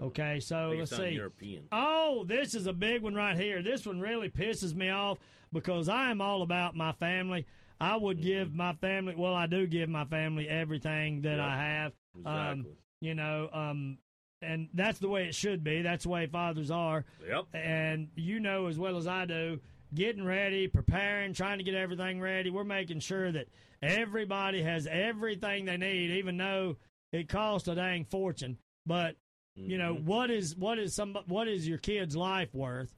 Okay, 0.01 0.39
so 0.41 0.73
let's 0.79 0.97
see. 0.97 1.09
European. 1.11 1.65
Oh, 1.73 2.25
this 2.25 2.55
is 2.55 2.67
a 2.67 2.73
big 2.73 3.03
one 3.03 3.15
right 3.15 3.37
here. 3.37 3.61
This 3.63 3.85
one 3.87 4.01
really 4.01 4.31
pisses 4.31 4.75
me 4.75 4.89
off 4.89 5.19
because 5.53 5.89
I 5.89 6.11
am 6.11 6.21
all 6.21 6.43
about 6.43 6.77
my 6.77 6.93
family. 6.93 7.45
I 7.81 7.97
would 7.97 8.19
Mm-hmm. 8.19 8.27
give 8.27 8.55
my 8.55 8.75
family, 8.75 9.15
well, 9.17 9.35
I 9.35 9.47
do 9.47 9.67
give 9.67 9.89
my 9.89 10.05
family 10.05 10.49
everything 10.49 11.23
that 11.23 11.39
Yep. 11.39 11.41
I 11.41 11.57
have. 11.57 11.93
Um, 12.25 12.37
Exactly. 12.61 12.77
you 13.01 13.15
know, 13.15 13.49
um, 13.53 13.99
and 14.43 14.69
that's 14.75 14.99
the 15.01 15.09
way 15.09 15.25
it 15.27 15.35
should 15.35 15.65
be. 15.65 15.83
That's 15.83 16.05
the 16.05 16.11
way 16.11 16.27
fathers 16.27 16.71
are. 16.71 17.05
Yep. 17.27 17.47
And 17.55 18.09
you 18.15 18.39
know 18.39 18.67
as 18.67 18.79
well 18.79 18.97
as 18.97 19.07
I 19.09 19.25
do, 19.25 19.59
getting 19.95 20.25
ready, 20.25 20.69
preparing, 20.69 21.33
trying 21.33 21.59
to 21.59 21.65
get 21.65 21.75
everything 21.75 22.21
ready. 22.21 22.51
We're 22.51 22.65
making 22.65 23.01
sure 23.01 23.31
that 23.33 23.49
everybody 23.83 24.63
has 24.63 24.87
everything 24.87 25.65
they 25.65 25.77
need, 25.77 26.11
even 26.13 26.37
though 26.37 26.77
it 27.13 27.29
costs 27.29 27.69
a 27.69 27.75
dang 27.75 28.05
fortune. 28.05 28.59
But 28.87 29.17
you 29.57 29.77
know 29.79 29.95
Mm-hmm. 29.95 30.07
what 30.07 30.31
is 30.31 30.57
what 30.57 30.79
is 30.79 30.95
some 30.95 31.17
what 31.27 31.49
is 31.49 31.67
your 31.69 31.79
kid's 31.79 32.17
life 32.17 32.55
worth? 32.55 32.95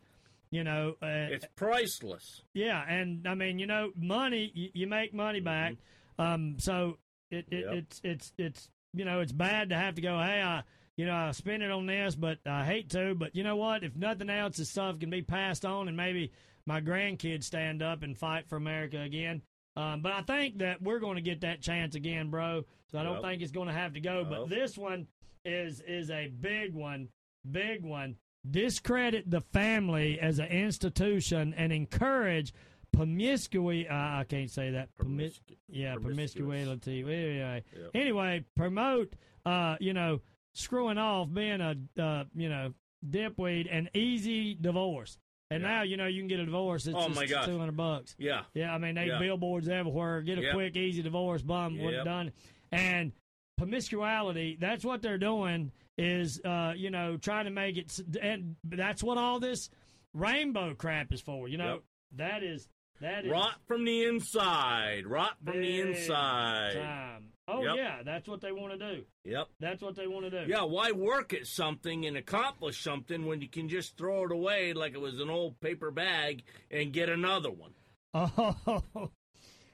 You 0.51 0.65
know, 0.65 0.97
uh, 1.03 1.07
It's 1.31 1.47
priceless. 1.57 2.43
yeah, 2.53 2.85
and 2.87 3.27
I 3.27 3.35
mean, 3.35 3.59
you 3.59 3.67
know, 3.67 3.91
money 3.97 4.53
you, 4.55 4.69
you 4.75 4.87
make 4.87 5.15
money 5.15 5.41
back. 5.41 5.77
Um, 6.19 6.57
so 6.59 6.99
it, 7.31 7.47
it 7.51 7.65
Yep. 7.65 7.75
it's 7.75 8.01
it's 8.05 8.33
it's 8.39 8.69
you 8.93 9.05
know 9.07 9.21
it's 9.21 9.33
bad 9.33 9.71
to 9.71 9.77
have 9.77 9.95
to 9.95 10.03
go. 10.03 10.19
Hey, 10.19 10.43
I 10.43 10.63
you 10.99 11.07
know 11.07 11.15
I 11.15 11.31
spend 11.31 11.63
it 11.63 11.71
on 11.71 11.87
this, 11.87 12.15
but 12.15 12.39
I 12.45 12.65
hate 12.67 12.91
to. 12.91 13.15
But 13.15 13.35
you 13.35 13.43
know 13.45 13.57
what? 13.57 13.83
If 13.83 13.97
nothing 13.97 14.29
else, 14.29 14.59
this 14.59 14.69
stuff 14.69 14.99
can 15.01 15.09
be 15.09 15.23
passed 15.23 15.65
on, 15.65 15.89
and 15.89 15.97
maybe 15.97 16.31
my 16.67 16.81
grandkids 16.81 17.45
stand 17.45 17.83
up 17.83 18.03
and 18.03 18.17
fight 18.17 18.49
for 18.49 18.57
America 18.57 19.01
again. 19.01 19.43
Um, 19.77 20.03
but 20.03 20.13
I 20.13 20.23
think 20.23 20.59
that 20.59 20.83
we're 20.83 20.99
going 21.01 21.17
to 21.17 21.23
get 21.23 21.41
that 21.41 21.63
chance 21.63 21.95
again, 21.95 22.29
bro. 22.31 22.65
So 22.91 22.99
I 22.99 23.03
don't 23.03 23.15
Yep. 23.15 23.23
think 23.23 23.43
it's 23.43 23.53
going 23.53 23.69
to 23.69 23.75
have 23.75 23.95
to 23.95 24.01
go. 24.01 24.25
But 24.29 24.49
this 24.49 24.77
one 24.77 25.07
is 25.45 25.81
is 25.81 26.11
a 26.11 26.29
big 26.29 26.75
one, 26.75 27.09
big 27.51 27.83
one. 27.83 28.17
Discredit 28.49 29.31
the 29.31 29.41
family 29.41 30.19
as 30.21 30.39
an 30.41 30.47
institution 30.49 31.55
and 31.55 31.73
encourage 31.73 32.53
promiscuity. 32.93 33.89
Uh, 33.89 33.95
I 33.95 34.25
can't 34.29 34.51
say 34.51 34.71
that. 34.73 34.89
Promis- 34.99 35.41
Promiscu- 35.41 35.57
yeah, 35.69 35.95
promiscuity. 35.95 37.01
Anyway, 37.01 37.65
Yep. 37.77 37.91
anyway, 37.95 38.45
promote. 38.57 39.15
Uh, 39.47 39.77
you 39.81 39.93
know, 39.93 40.21
screwing 40.55 40.99
off, 40.99 41.33
being 41.33 41.61
a 41.61 41.75
uh, 42.01 42.25
you 42.35 42.49
know 42.49 42.75
dipweed, 43.09 43.67
and 43.71 43.89
easy 43.95 44.55
divorce. 44.55 45.19
And 45.53 45.63
Yeah. 45.63 45.69
now 45.69 45.83
you 45.83 45.97
know 45.97 46.07
you 46.07 46.21
can 46.21 46.29
get 46.29 46.41
a 46.41 46.45
divorce. 46.45 46.87
It's 46.87 46.97
Oh, 46.97 47.09
just 47.09 47.17
my 47.17 47.27
two 47.45 47.59
hundred 47.59 47.77
bucks. 47.77 48.15
Yeah. 48.19 48.45
Yeah, 48.55 48.75
I 48.75 48.79
mean 48.79 48.95
they 48.95 49.07
Yeah. 49.07 49.19
billboards 49.19 49.69
everywhere. 49.69 50.23
Get 50.23 50.39
a 50.39 50.43
Yep. 50.43 50.55
quick, 50.55 50.77
easy 50.77 51.03
divorce, 51.03 51.43
bum, 51.43 51.77
Yep. 51.77 52.05
done. 52.05 52.33
And 52.71 53.13
promiscuity, 53.59 54.57
that's 54.61 54.85
what 54.85 55.03
they're 55.03 55.19
doing. 55.19 55.73
Is 55.99 56.41
uh, 56.45 56.73
you 56.77 56.91
know 56.91 57.17
trying 57.19 57.45
to 57.45 57.51
make 57.51 57.77
it, 57.77 57.99
and 58.21 58.57
that's 58.65 59.03
what 59.03 59.19
all 59.19 59.39
this 59.41 59.69
rainbow 60.15 60.75
crap 60.75 61.13
is 61.13 61.21
for. 61.21 61.49
You 61.49 61.59
know 61.59 61.75
Yep. 61.75 61.83
that 62.17 62.43
is 62.43 62.69
that 63.01 63.25
is 63.27 63.31
Rot 63.31 63.61
from 63.67 63.85
the 63.85 64.05
inside. 64.05 65.07
Rot 65.07 65.37
from 65.45 65.61
the 65.61 65.81
inside. 65.81 66.75
time. 66.75 67.32
Oh 67.49 67.63
Yep. 67.65 67.77
yeah, 67.77 68.03
that's 68.05 68.29
what 68.29 68.41
they 68.41 68.53
want 68.53 68.73
to 68.73 68.79
do. 68.95 69.05
Yep. 69.25 69.49
That's 69.59 69.83
what 69.83 69.97
they 69.97 70.07
want 70.07 70.31
to 70.31 70.45
do. 70.45 70.51
Yeah, 70.51 70.63
why 70.63 70.93
work 70.93 71.35
at 71.35 71.47
something 71.47 72.07
and 72.07 72.17
accomplish 72.17 72.83
something 72.83 73.27
when 73.27 73.41
you 73.41 73.49
can 73.49 73.69
just 73.69 73.97
throw 73.97 74.25
it 74.25 74.33
away 74.33 74.73
like 74.73 74.95
it 74.95 75.01
was 75.01 75.19
an 75.19 75.29
old 75.29 75.59
paper 75.61 75.91
bag 75.91 76.45
and 76.71 76.93
get 76.93 77.09
another 77.09 77.51
one? 77.51 77.73
Oh, 78.15 78.83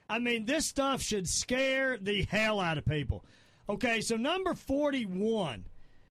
I 0.08 0.18
mean, 0.18 0.46
this 0.46 0.66
stuff 0.66 1.02
should 1.02 1.28
scare 1.28 1.98
the 1.98 2.22
hell 2.22 2.60
out 2.60 2.78
of 2.78 2.86
people. 2.86 3.24
Okay, 3.68 4.00
so 4.00 4.16
number 4.16 4.54
41. 4.54 5.66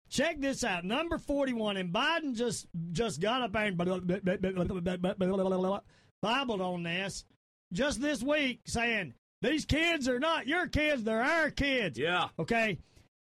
Check 0.10 0.40
this 0.40 0.64
out. 0.64 0.86
Number 0.86 1.18
41, 1.18 1.78
and 1.78 1.92
Biden 1.92 2.36
just 2.36 2.68
just 2.92 3.20
got 3.20 3.42
up 3.42 3.56
and 3.56 3.76
Bibled 6.22 6.62
on 6.62 6.84
this 6.84 7.26
just 7.74 8.02
this 8.02 8.24
week 8.24 8.62
saying, 8.66 9.14
these 9.42 9.66
kids 9.66 10.08
are 10.08 10.20
not 10.20 10.48
your 10.48 10.68
kids, 10.68 11.04
they're 11.04 11.22
our 11.24 11.50
kids. 11.52 11.98
Yeah. 11.98 12.30
Okay? 12.40 12.78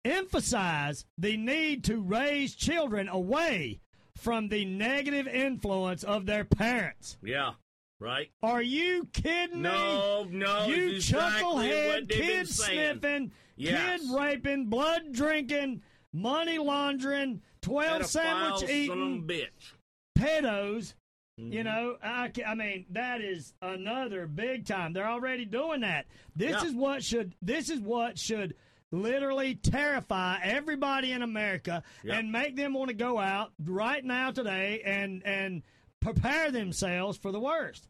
Emphasize 0.05 1.05
the 1.19 1.37
need 1.37 1.85
to 1.85 2.01
raise 2.01 2.55
children 2.55 3.09
away 3.09 3.81
from 4.17 4.49
the 4.49 4.65
negative 4.65 5.27
influence 5.29 6.03
of 6.05 6.27
their 6.27 6.45
parents. 6.45 7.19
Yeah. 7.23 7.53
Right? 8.01 8.31
Are 8.43 8.63
you 8.63 9.09
kidding 9.13 9.57
me? 9.63 9.69
No, 9.69 10.27
no. 10.31 10.67
you 10.67 10.89
exactly 10.93 11.69
chucklehead, 11.69 12.09
kid 12.09 12.49
sniffing, 12.49 13.31
Yes. 13.57 14.01
kid 14.01 14.11
raping, 14.17 14.67
blood 14.67 15.13
drinking, 15.13 15.83
money 16.15 16.57
laundering, 16.57 17.43
12 17.61 18.03
Pedophile 18.03 18.07
sandwich 18.07 18.71
eating 18.71 19.25
bitch. 19.27 19.75
pedos. 20.19 20.95
Mm-hmm. 21.41 21.53
You 21.53 21.65
know, 21.65 21.97
I, 22.03 22.31
I 22.47 22.55
mean, 22.55 22.87
that 22.91 23.21
is 23.21 23.55
another 23.63 24.27
big 24.27 24.67
time. 24.67 24.93
They're 24.93 25.09
already 25.09 25.45
doing 25.45 25.81
that. 25.81 26.07
This 26.37 26.51
Yeah. 26.53 26.65
is 26.69 26.75
what 26.75 27.03
should 27.03 27.35
this 27.41 27.71
is 27.71 27.81
what 27.81 28.19
should 28.19 28.55
literally 28.93 29.55
terrify 29.55 30.39
everybody 30.43 31.13
in 31.13 31.23
America 31.23 31.83
Yep. 32.05 32.19
and 32.19 32.33
make 32.33 32.57
them 32.57 32.75
want 32.75 32.89
to 32.89 32.95
go 32.95 33.19
out 33.19 33.53
right 33.65 34.05
now 34.05 34.31
today 34.33 34.83
and 34.85 35.23
and 35.25 35.63
prepare 36.01 36.51
themselves 36.51 37.17
for 37.17 37.31
the 37.33 37.41
worst. 37.41 37.89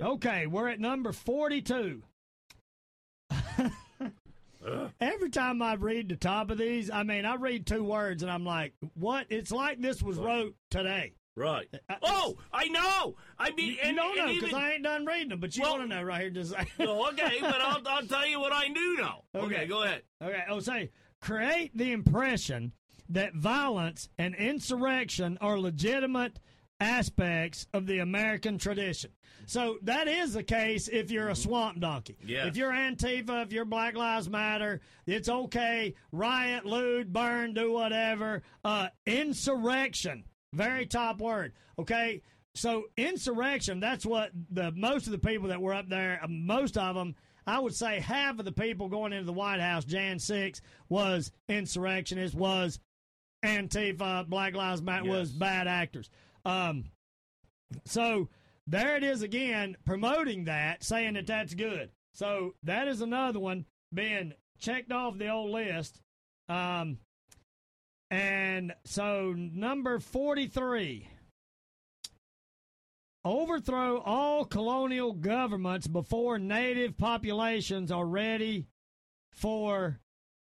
Okay, 0.00 0.46
we're 0.46 0.68
at 0.68 0.80
number 0.80 1.12
42. 1.12 2.02
Every 5.00 5.30
time 5.30 5.62
I 5.62 5.74
read 5.74 6.08
the 6.10 6.16
top 6.16 6.50
of 6.50 6.58
these, 6.58 6.90
I 6.90 7.02
mean, 7.02 7.24
I 7.24 7.36
read 7.36 7.66
two 7.66 7.82
words 7.82 8.22
and 8.22 8.30
I'm 8.30 8.44
like, 8.44 8.74
what? 8.94 9.26
It's 9.30 9.50
like 9.50 9.80
this 9.80 10.02
was 10.02 10.18
wrote 10.18 10.54
today. 10.70 11.12
Right. 11.40 11.68
I- 11.88 11.96
oh, 12.02 12.36
I 12.52 12.68
know. 12.68 13.16
I 13.38 13.50
mean, 13.52 13.72
You, 13.72 13.78
and, 13.82 13.96
don't 13.96 14.16
know 14.16 14.34
because 14.34 14.52
I 14.52 14.72
ain't 14.72 14.82
done 14.82 15.06
reading 15.06 15.30
them, 15.30 15.40
but 15.40 15.56
you 15.56 15.62
Well- 15.62 15.78
want 15.78 15.90
to 15.90 15.96
know 15.96 16.02
right 16.02 16.20
here. 16.20 16.30
Just 16.30 16.54
Oh, 16.80 17.08
okay, 17.08 17.38
but 17.40 17.60
I'll, 17.60 17.82
I'll 17.86 18.06
tell 18.06 18.26
you 18.26 18.38
what 18.40 18.52
I 18.52 18.68
do 18.68 18.96
know. 18.96 19.24
Okay, 19.34 19.46
Okay. 19.46 19.66
go 19.66 19.82
ahead. 19.82 20.02
okay. 20.22 20.44
Oh, 20.48 20.60
say 20.60 20.90
create 21.20 21.76
the 21.76 21.92
impression 21.92 22.72
that 23.08 23.34
violence 23.34 24.08
and 24.18 24.34
insurrection 24.34 25.36
are 25.40 25.58
legitimate 25.58 26.38
aspects 26.80 27.66
of 27.74 27.86
the 27.86 27.98
American 27.98 28.58
tradition. 28.58 29.10
So 29.46 29.78
that 29.82 30.08
is 30.08 30.32
the 30.34 30.42
case 30.42 30.88
if 30.88 31.10
you're 31.10 31.28
a 31.28 31.32
mm-hmm. 31.32 31.42
swamp 31.42 31.80
donkey. 31.80 32.16
Yes. 32.24 32.46
If 32.46 32.56
you're 32.56 32.70
Antifa, 32.70 33.44
if 33.44 33.52
you're 33.52 33.64
Black 33.64 33.96
Lives 33.96 34.30
Matter, 34.30 34.80
it's 35.06 35.28
okay. 35.28 35.94
Riot, 36.12 36.64
loot, 36.64 37.12
burn, 37.12 37.52
do 37.54 37.72
whatever. 37.72 38.42
Uh, 38.64 38.88
insurrection, 39.06 40.24
very 40.52 40.86
top 40.86 41.20
word. 41.20 41.52
Okay. 41.78 42.22
So 42.54 42.84
insurrection, 42.96 43.78
that's 43.78 44.04
what 44.04 44.30
the 44.50 44.72
most 44.72 45.06
of 45.06 45.12
the 45.12 45.18
people 45.18 45.48
that 45.48 45.62
were 45.62 45.74
up 45.74 45.88
there, 45.88 46.20
uh, 46.22 46.26
most 46.28 46.76
of 46.76 46.96
them, 46.96 47.14
I 47.46 47.58
would 47.60 47.74
say 47.74 48.00
half 48.00 48.38
of 48.38 48.44
the 48.44 48.52
people 48.52 48.88
going 48.88 49.12
into 49.12 49.24
the 49.24 49.32
White 49.32 49.60
House 49.60 49.84
Jan 49.84 50.18
6 50.18 50.60
was 50.88 51.30
insurrectionists, 51.48 52.36
was 52.36 52.80
Antifa, 53.44 54.28
Black 54.28 54.54
Lives 54.54 54.82
Matter, 54.82 55.08
was 55.08 55.30
bad 55.30 55.68
actors. 55.68 56.10
Um, 56.44 56.84
so 57.84 58.28
there 58.66 58.96
it 58.96 59.04
is 59.04 59.22
again, 59.22 59.76
promoting 59.84 60.44
that, 60.44 60.82
saying 60.84 61.14
that 61.14 61.26
that's 61.26 61.54
good. 61.54 61.90
So 62.12 62.54
that 62.64 62.88
is 62.88 63.00
another 63.00 63.38
one 63.38 63.64
being 63.94 64.34
checked 64.58 64.92
off 64.92 65.18
the 65.18 65.28
old 65.28 65.50
list. 65.50 66.00
Um, 66.48 66.98
and 68.10 68.74
so 68.84 69.34
number 69.36 69.98
43 70.00 71.08
overthrow 73.24 73.98
all 73.98 74.44
colonial 74.44 75.12
governments 75.12 75.86
before 75.86 76.38
native 76.38 76.96
populations 76.96 77.92
are 77.92 78.06
ready 78.06 78.66
for 79.30 80.00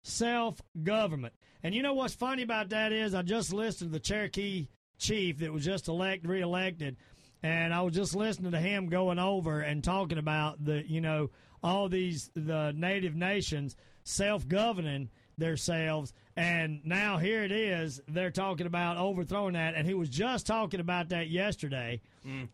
self 0.04 0.60
government. 0.82 1.34
And 1.62 1.74
you 1.74 1.82
know 1.82 1.94
what's 1.94 2.14
funny 2.14 2.42
about 2.42 2.68
that 2.70 2.92
is 2.92 3.14
I 3.14 3.22
just 3.22 3.52
listened 3.52 3.90
to 3.90 3.98
the 3.98 4.00
Cherokee 4.00 4.68
chief 4.98 5.38
that 5.38 5.52
was 5.52 5.64
just 5.64 5.88
elected, 5.88 6.28
reelected, 6.28 6.96
and 7.42 7.72
I 7.72 7.82
was 7.82 7.94
just 7.94 8.14
listening 8.14 8.52
to 8.52 8.60
him 8.60 8.88
going 8.88 9.18
over 9.18 9.60
and 9.60 9.82
talking 9.82 10.18
about 10.18 10.64
the, 10.64 10.88
you 10.88 11.00
know, 11.00 11.30
all 11.62 11.88
these 11.88 12.30
the 12.34 12.72
native 12.76 13.16
nations 13.16 13.76
self 14.04 14.46
governing 14.46 15.10
themselves. 15.36 16.12
And 16.38 16.80
now 16.84 17.16
here 17.18 17.42
it 17.42 17.50
is, 17.50 18.00
they're 18.06 18.30
talking 18.30 18.66
about 18.68 18.96
overthrowing 18.96 19.54
that. 19.54 19.74
And 19.74 19.84
he 19.86 19.94
was 19.94 20.08
just 20.08 20.46
talking 20.46 20.78
about 20.78 21.08
that 21.08 21.28
yesterday 21.28 22.00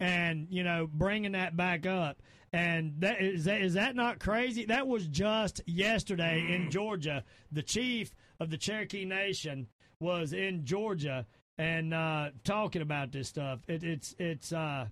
and, 0.00 0.46
you 0.48 0.62
know, 0.64 0.88
bringing 0.90 1.32
that 1.32 1.54
back 1.54 1.84
up. 1.84 2.22
And 2.50 2.94
that 3.00 3.20
is 3.20 3.44
that 3.44 3.60
is 3.60 3.74
that 3.74 3.94
not 3.94 4.20
crazy? 4.20 4.64
That 4.64 4.86
was 4.86 5.06
just 5.08 5.60
yesterday 5.66 6.46
in 6.54 6.70
Georgia. 6.70 7.24
The 7.52 7.62
chief 7.62 8.14
of 8.40 8.48
the 8.48 8.56
Cherokee 8.56 9.04
Nation 9.04 9.66
was 10.00 10.32
in 10.32 10.64
Georgia 10.64 11.26
and 11.58 11.92
uh, 11.92 12.30
talking 12.44 12.80
about 12.80 13.12
this 13.12 13.28
stuff. 13.28 13.60
It, 13.68 13.82
it's 13.82 14.14
it's 14.18 14.52
uh, 14.52 14.86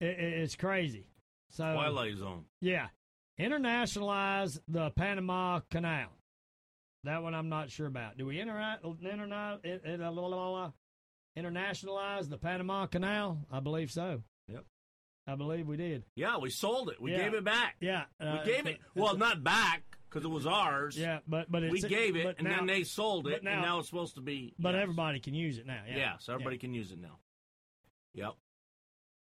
it, 0.00 0.18
it's 0.18 0.56
crazy. 0.56 1.08
So 1.50 1.64
Twilight 1.74 2.16
Zone. 2.16 2.44
yeah, 2.60 2.86
internationalize 3.40 4.60
the 4.68 4.90
Panama 4.92 5.60
Canal. 5.70 6.08
That 7.04 7.22
one 7.22 7.34
I'm 7.34 7.48
not 7.48 7.70
sure 7.70 7.86
about. 7.86 8.16
Do 8.18 8.26
we 8.26 8.36
interna- 8.36 8.80
interna- 8.82 9.64
in- 9.64 9.80
in- 9.88 10.00
la- 10.00 10.08
la- 10.10 10.26
la- 10.26 10.50
la- 10.50 10.72
internationalize 11.36 12.28
the 12.28 12.38
Panama 12.38 12.86
Canal? 12.86 13.46
I 13.50 13.60
believe 13.60 13.90
so. 13.90 14.22
Yep. 14.48 14.64
I 15.26 15.34
believe 15.36 15.66
we 15.66 15.76
did. 15.76 16.04
Yeah, 16.14 16.38
we 16.38 16.50
sold 16.50 16.90
it. 16.90 17.00
We 17.00 17.12
Yeah. 17.12 17.18
gave 17.24 17.34
it 17.34 17.44
back. 17.44 17.76
Yeah, 17.80 18.04
uh, 18.20 18.40
We 18.44 18.52
gave 18.52 18.66
it. 18.66 18.78
Well, 18.94 19.16
not 19.16 19.42
back 19.42 19.82
because 20.08 20.24
it 20.24 20.28
was 20.28 20.46
ours. 20.46 20.96
Yeah, 20.98 21.20
but 21.26 21.50
but 21.50 21.62
we 21.70 21.80
gave 21.80 22.14
it, 22.16 22.36
and 22.38 22.48
now- 22.48 22.56
then 22.58 22.66
they 22.66 22.84
sold 22.84 23.26
it, 23.26 23.42
now- 23.42 23.52
and 23.52 23.62
now 23.62 23.78
it's 23.78 23.88
supposed 23.88 24.14
to 24.16 24.20
be. 24.20 24.54
But 24.58 24.74
yes. 24.74 24.82
everybody 24.82 25.20
can 25.20 25.34
use 25.34 25.58
it 25.58 25.66
now. 25.66 25.82
Yeah. 25.86 25.96
Yeah, 25.96 26.16
so 26.18 26.34
everybody 26.34 26.58
can 26.58 26.74
use 26.74 26.92
it 26.92 26.98
now. 27.00 27.18
Yep. 28.14 28.34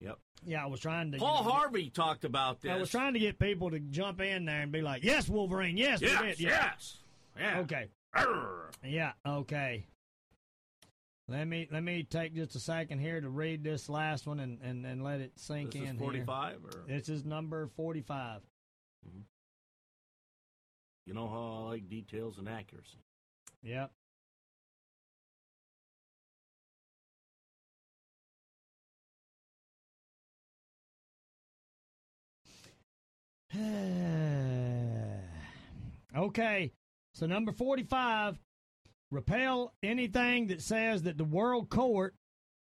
Yep. 0.02 0.20
Yeah, 0.44 0.64
I 0.64 0.66
was 0.68 0.80
trying 0.80 1.12
to. 1.12 1.18
you 1.18 1.24
Paul 1.24 1.44
know, 1.44 1.52
Harvey 1.52 1.90
talked 1.92 2.26
about 2.26 2.62
this. 2.62 2.72
I 2.72 2.78
was 2.78 2.90
trying 2.90 3.14
to 3.14 3.20
get 3.20 3.38
people 3.38 3.70
to 3.70 3.80
jump 3.80 4.20
in 4.22 4.46
there 4.46 4.62
and 4.62 4.72
be 4.72 4.82
like, 4.82 5.04
"Yes, 5.04 5.30
Wolverine. 5.30 5.78
Yes, 5.78 6.02
Yes, 6.02 6.40
yes. 6.40 6.98
Yeah. 7.40 7.60
Okay. 7.60 7.90
Arr. 8.14 8.70
Yeah. 8.84 9.14
Okay. 9.26 9.86
Let 11.28 11.48
me 11.48 11.68
let 11.72 11.84
me 11.84 12.04
take 12.04 12.36
just 12.36 12.56
a 12.56 12.60
second 12.60 13.00
here 13.00 13.22
to 13.22 13.30
read 13.30 13.64
this 13.64 13.88
last 13.88 14.28
one 14.28 14.40
and, 14.40 14.60
and, 14.62 14.86
and 14.86 15.04
let 15.04 15.22
it 15.22 15.40
sink 15.40 15.72
This 15.72 15.84
in. 15.84 15.96
is 15.96 16.00
45, 16.02 16.58
This 16.88 17.08
is 17.10 17.24
number 17.24 17.68
forty-five. 17.68 18.42
Mm-hmm. 19.08 19.22
you 21.06 21.14
know 21.14 21.28
how 21.30 21.64
I 21.66 21.70
like 21.70 21.90
details 21.90 22.38
and 22.38 22.50
accuracy. 22.50 22.98
Yep. 23.64 23.92
okay, 36.18 36.72
so 37.14 37.26
number 37.26 37.52
45 37.52 38.40
repel 39.10 39.74
anything 39.84 40.48
that 40.48 40.62
says 40.62 41.04
that 41.04 41.18
the 41.18 41.24
world 41.26 41.70
court 41.70 42.16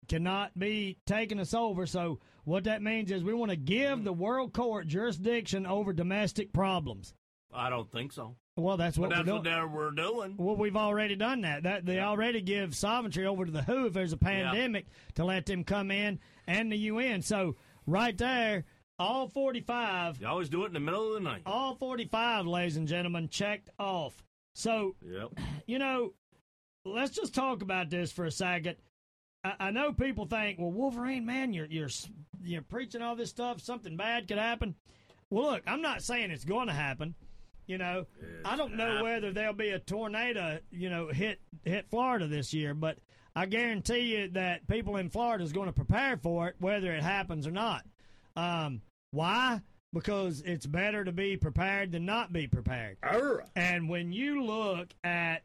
cannot 0.09 0.57
be 0.59 0.99
taking 1.07 1.41
us 1.41 1.53
over. 1.53 1.87
So, 1.87 2.21
what 2.45 2.65
that 2.65 2.81
means 2.81 3.11
is 3.11 3.25
we 3.25 3.35
want 3.35 3.51
to 3.51 3.57
give 3.57 4.05
the 4.05 4.13
world 4.13 4.53
court 4.53 4.87
jurisdiction 4.87 5.67
over 5.67 5.93
domestic 5.93 6.53
problems. 6.53 7.13
I 7.53 7.71
don't 7.71 7.91
think 7.91 8.13
so. 8.13 8.37
Well, 8.57 8.77
that's 8.77 8.97
what 8.97 9.11
that's 9.11 9.21
we're 9.27 9.33
doing. 9.33 9.43
they're, 9.43 9.67
we're 9.67 9.91
doing. 9.91 10.37
Well, 10.39 10.55
we've 10.57 10.77
already 10.77 11.17
done 11.17 11.41
that. 11.41 11.65
That 11.65 11.85
they 11.85 11.99
already 11.99 12.41
give 12.41 12.77
sovereignty 12.77 13.27
over 13.27 13.45
to 13.45 13.51
the 13.51 13.63
WHO 13.63 13.87
if 13.87 13.93
there's 13.95 14.13
a 14.13 14.17
pandemic 14.17 14.87
to 15.17 15.25
let 15.25 15.47
them 15.47 15.65
come 15.65 15.91
in 15.91 16.21
and 16.47 16.71
the 16.71 16.77
UN. 16.79 17.21
So 17.23 17.57
right 17.87 18.17
there, 18.17 18.65
all 18.99 19.27
45, 19.29 20.21
You 20.21 20.29
always 20.29 20.49
do 20.49 20.63
it 20.63 20.69
in 20.69 20.73
the 20.75 20.81
middle 20.81 21.09
of 21.09 21.15
the 21.15 21.21
night. 21.29 21.43
all 21.45 21.75
45, 21.75 22.47
ladies 22.47 22.77
and 22.77 22.87
gentlemen, 22.89 23.29
checked 23.29 23.69
off. 23.79 24.23
So 24.57 24.97
Yep. 25.07 25.39
you 25.67 25.79
know, 25.79 26.15
let's 26.85 27.15
just 27.15 27.35
talk 27.35 27.63
about 27.63 27.91
this 27.91 28.11
for 28.11 28.25
a 28.25 28.31
second. 28.31 28.77
I, 29.45 29.55
I 29.61 29.71
know 29.71 29.93
people 29.93 30.27
think, 30.27 30.59
well, 30.59 30.73
Wolverine, 30.73 31.27
man, 31.27 31.53
you're 31.53 31.67
you're 31.67 31.91
you're 32.43 32.63
preaching 32.63 33.03
all 33.03 33.17
this 33.17 33.31
stuff. 33.31 33.61
Something 33.61 33.97
bad 33.97 34.29
could 34.29 34.39
happen. 34.39 34.75
Well, 35.31 35.53
look, 35.53 35.63
I'm 35.67 35.83
not 35.83 36.03
saying 36.03 36.31
it's 36.31 36.45
going 36.45 36.69
to 36.69 36.73
happen. 36.73 37.15
You 37.67 37.79
know, 37.79 38.07
I 38.45 38.57
don't 38.57 38.77
know 38.77 39.03
whether 39.03 39.33
there'll 39.33 39.53
be 39.53 39.71
a 39.71 39.81
tornado, 39.81 40.61
you 40.71 40.89
know, 40.89 41.09
hit 41.09 41.41
hit 41.65 41.91
Florida 41.91 42.29
this 42.29 42.55
year, 42.55 42.75
but 42.75 42.99
I 43.35 43.47
guarantee 43.47 44.17
you 44.17 44.29
that 44.31 44.69
people 44.69 44.97
in 44.97 45.11
Florida 45.11 45.43
is 45.43 45.53
going 45.53 45.67
to 45.67 45.73
prepare 45.73 46.17
for 46.17 46.49
it, 46.49 46.55
whether 46.61 46.95
it 46.95 47.03
happens 47.03 47.47
or 47.47 47.51
not. 47.51 47.85
Um, 48.37 48.83
why? 49.11 49.61
Because 49.93 50.43
it's 50.43 50.66
better 50.66 51.05
to 51.05 51.12
be 51.12 51.37
prepared 51.37 51.93
than 51.93 52.05
not 52.05 52.32
be 52.32 52.47
prepared. 52.47 52.99
And 53.55 53.89
when 53.89 54.12
you 54.12 54.45
look 54.45 54.89
at 55.05 55.43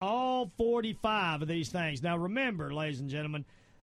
all 0.00 0.50
45 0.56 1.42
of 1.42 1.48
these 1.48 1.68
things, 1.68 2.02
now 2.02 2.16
remember, 2.16 2.74
ladies 2.74 3.00
and 3.00 3.08
gentlemen, 3.08 3.44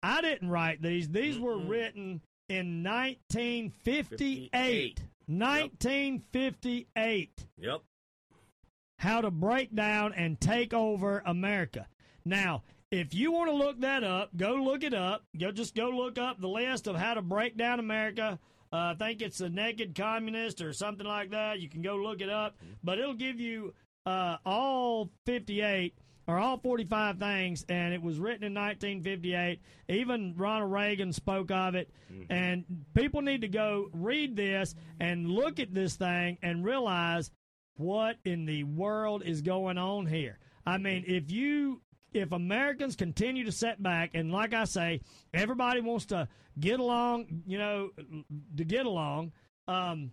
I 0.02 0.22
didn't 0.22 0.48
write 0.48 0.80
these. 0.80 1.10
These 1.10 1.38
were 1.38 1.58
written 1.58 2.22
in 2.48 2.82
1958. 2.82 4.50
58. 4.50 5.02
1958. 5.26 7.46
Yep. 7.58 7.82
How 8.98 9.20
to 9.20 9.30
break 9.30 9.74
down 9.74 10.12
and 10.14 10.40
take 10.40 10.74
over 10.74 11.22
America. 11.26 11.86
Now, 12.24 12.62
if 12.90 13.14
you 13.14 13.32
want 13.32 13.50
to 13.50 13.54
look 13.54 13.80
that 13.80 14.02
up, 14.02 14.36
go 14.36 14.54
look 14.54 14.82
it 14.82 14.94
up. 14.94 15.24
Go 15.38 15.52
just 15.52 15.74
go 15.74 15.90
look 15.90 16.18
up 16.18 16.40
the 16.40 16.48
list 16.48 16.86
of 16.86 16.96
how 16.96 17.14
to 17.14 17.22
break 17.22 17.56
down 17.56 17.78
America. 17.78 18.38
Uh, 18.72 18.92
I 18.92 18.94
think 18.94 19.20
it's 19.20 19.38
the 19.38 19.50
Naked 19.50 19.94
Communist 19.96 20.60
or 20.62 20.72
something 20.72 21.06
like 21.06 21.30
that. 21.30 21.58
You 21.60 21.68
can 21.68 21.82
go 21.82 21.96
look 21.96 22.20
it 22.20 22.30
up, 22.30 22.56
but 22.84 22.98
it'll 22.98 23.14
give 23.14 23.40
you 23.40 23.74
uh, 24.06 24.36
all 24.46 25.10
58 25.26 25.94
or 26.28 26.38
all 26.38 26.58
45 26.58 27.18
things, 27.18 27.64
and 27.68 27.92
it 27.92 28.00
was 28.00 28.20
written 28.20 28.44
in 28.44 28.54
1958. 28.54 29.60
Even 29.88 30.34
Ronald 30.36 30.70
Reagan 30.70 31.12
spoke 31.12 31.50
of 31.50 31.74
it, 31.74 31.90
and 32.30 32.64
people 32.94 33.22
need 33.22 33.40
to 33.40 33.48
go 33.48 33.88
read 33.92 34.36
this 34.36 34.76
and 35.00 35.28
look 35.28 35.58
at 35.58 35.74
this 35.74 35.96
thing 35.96 36.38
and 36.42 36.64
realize 36.64 37.32
what 37.76 38.18
in 38.24 38.44
the 38.44 38.62
world 38.64 39.22
is 39.24 39.42
going 39.42 39.78
on 39.78 40.06
here. 40.06 40.38
I 40.64 40.78
mean, 40.78 41.02
if 41.08 41.32
you 41.32 41.80
if 42.12 42.32
Americans 42.32 42.96
continue 42.96 43.44
to 43.44 43.52
set 43.52 43.82
back, 43.82 44.10
and 44.14 44.32
like 44.32 44.54
I 44.54 44.64
say, 44.64 45.00
everybody 45.34 45.80
wants 45.80 46.06
to 46.06 46.28
get 46.58 46.80
along, 46.80 47.42
you 47.46 47.58
know, 47.58 47.90
to 48.56 48.64
get 48.64 48.86
along. 48.86 49.32
Um, 49.68 50.12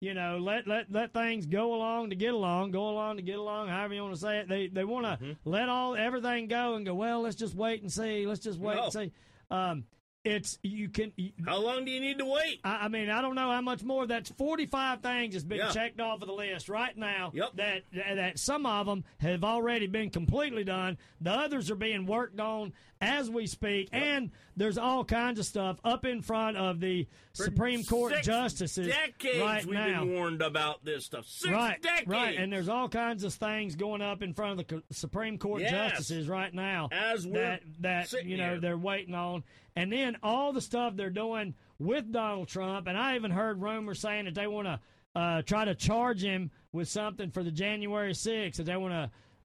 you 0.00 0.12
know, 0.12 0.38
let 0.38 0.66
let 0.66 0.92
let 0.92 1.12
things 1.14 1.46
go 1.46 1.74
along 1.74 2.10
to 2.10 2.16
get 2.16 2.34
along, 2.34 2.70
go 2.70 2.90
along 2.90 3.16
to 3.16 3.22
get 3.22 3.38
along, 3.38 3.68
however 3.68 3.94
you 3.94 4.02
want 4.02 4.14
to 4.14 4.20
say 4.20 4.38
it. 4.38 4.48
They 4.48 4.66
they 4.68 4.84
want 4.84 5.06
to 5.06 5.36
let 5.44 5.68
all 5.70 5.96
everything 5.96 6.48
go 6.48 6.74
and 6.74 6.84
go. 6.84 6.94
Well, 6.94 7.22
let's 7.22 7.36
just 7.36 7.54
wait 7.54 7.80
and 7.82 7.90
see. 7.90 8.26
Let's 8.26 8.40
just 8.40 8.58
wait 8.58 8.76
No. 8.76 8.84
and 8.84 8.92
see. 8.92 9.12
Um, 9.50 9.84
it's 10.26 10.58
you 10.62 10.88
can. 10.88 11.12
You, 11.16 11.30
How 11.46 11.58
long 11.58 11.84
do 11.84 11.90
you 11.90 12.00
need 12.00 12.18
to 12.18 12.24
wait? 12.26 12.60
I, 12.64 12.84
I 12.84 12.88
mean, 12.88 13.08
I 13.08 13.22
don't 13.22 13.34
know 13.36 13.50
how 13.50 13.60
much 13.60 13.82
more. 13.82 14.06
That's 14.06 14.30
forty-five 14.30 15.00
things 15.00 15.34
that's 15.34 15.44
been 15.44 15.58
Yeah. 15.58 15.70
checked 15.70 16.00
off 16.00 16.20
of 16.20 16.28
the 16.28 16.34
list 16.34 16.68
right 16.68 16.96
now. 16.96 17.30
Yep. 17.32 17.50
That 17.54 17.82
that 17.92 18.38
some 18.38 18.66
of 18.66 18.86
them 18.86 19.04
have 19.18 19.44
already 19.44 19.86
been 19.86 20.10
completely 20.10 20.64
done. 20.64 20.98
The 21.20 21.30
others 21.30 21.70
are 21.70 21.76
being 21.76 22.06
worked 22.06 22.40
on 22.40 22.72
as 23.00 23.28
we 23.30 23.46
speak, 23.46 23.88
and 23.92 24.30
there's 24.56 24.78
all 24.78 25.04
kinds 25.04 25.38
of 25.38 25.44
stuff 25.46 25.78
up 25.84 26.04
in 26.06 26.22
front 26.22 26.56
of 26.56 26.80
the 26.80 27.06
Supreme 27.34 27.84
Court 27.84 28.14
justices 28.22 28.86
decades 28.88 29.38
right 29.38 29.64
we've 29.66 29.74
now. 29.74 30.00
been 30.04 30.14
warned 30.14 30.40
about 30.42 30.82
this 30.84 31.04
stuff. 31.04 31.26
Six 31.26 31.52
right, 31.52 31.80
decades. 31.82 32.08
right, 32.08 32.36
and 32.38 32.50
there's 32.50 32.70
all 32.70 32.88
kinds 32.88 33.22
of 33.24 33.34
things 33.34 33.76
going 33.76 34.00
up 34.00 34.22
in 34.22 34.32
front 34.32 34.58
of 34.58 34.66
the 34.66 34.82
Supreme 34.94 35.36
Court 35.36 35.60
Yes. 35.60 35.70
justices 35.72 36.26
right 36.26 36.52
now 36.54 36.88
As 36.90 37.26
we're 37.26 37.34
that 37.42 37.62
that 37.80 38.12
you 38.24 38.38
know 38.38 38.52
here. 38.52 38.60
they're 38.60 38.78
waiting 38.78 39.14
on, 39.14 39.44
and 39.76 39.92
then 39.92 40.16
all 40.22 40.52
the 40.52 40.60
stuff 40.60 40.96
they're 40.96 41.10
doing 41.10 41.54
with 41.78 42.10
Donald 42.10 42.48
Trump, 42.48 42.86
and 42.86 42.96
I 42.98 43.14
even 43.16 43.30
heard 43.30 43.60
rumors 43.60 44.00
saying 44.00 44.24
that 44.24 44.34
they 44.34 44.46
want 44.46 44.66
to 44.66 44.80
uh, 45.14 45.42
try 45.42 45.64
to 45.64 45.74
charge 45.74 46.22
him 46.22 46.50
with 46.72 46.88
something 46.88 47.30
for 47.30 47.42
the 47.42 47.50
January 47.50 48.12
6th, 48.12 48.56
that 48.56 48.64
they 48.66 48.76
want 48.76 48.92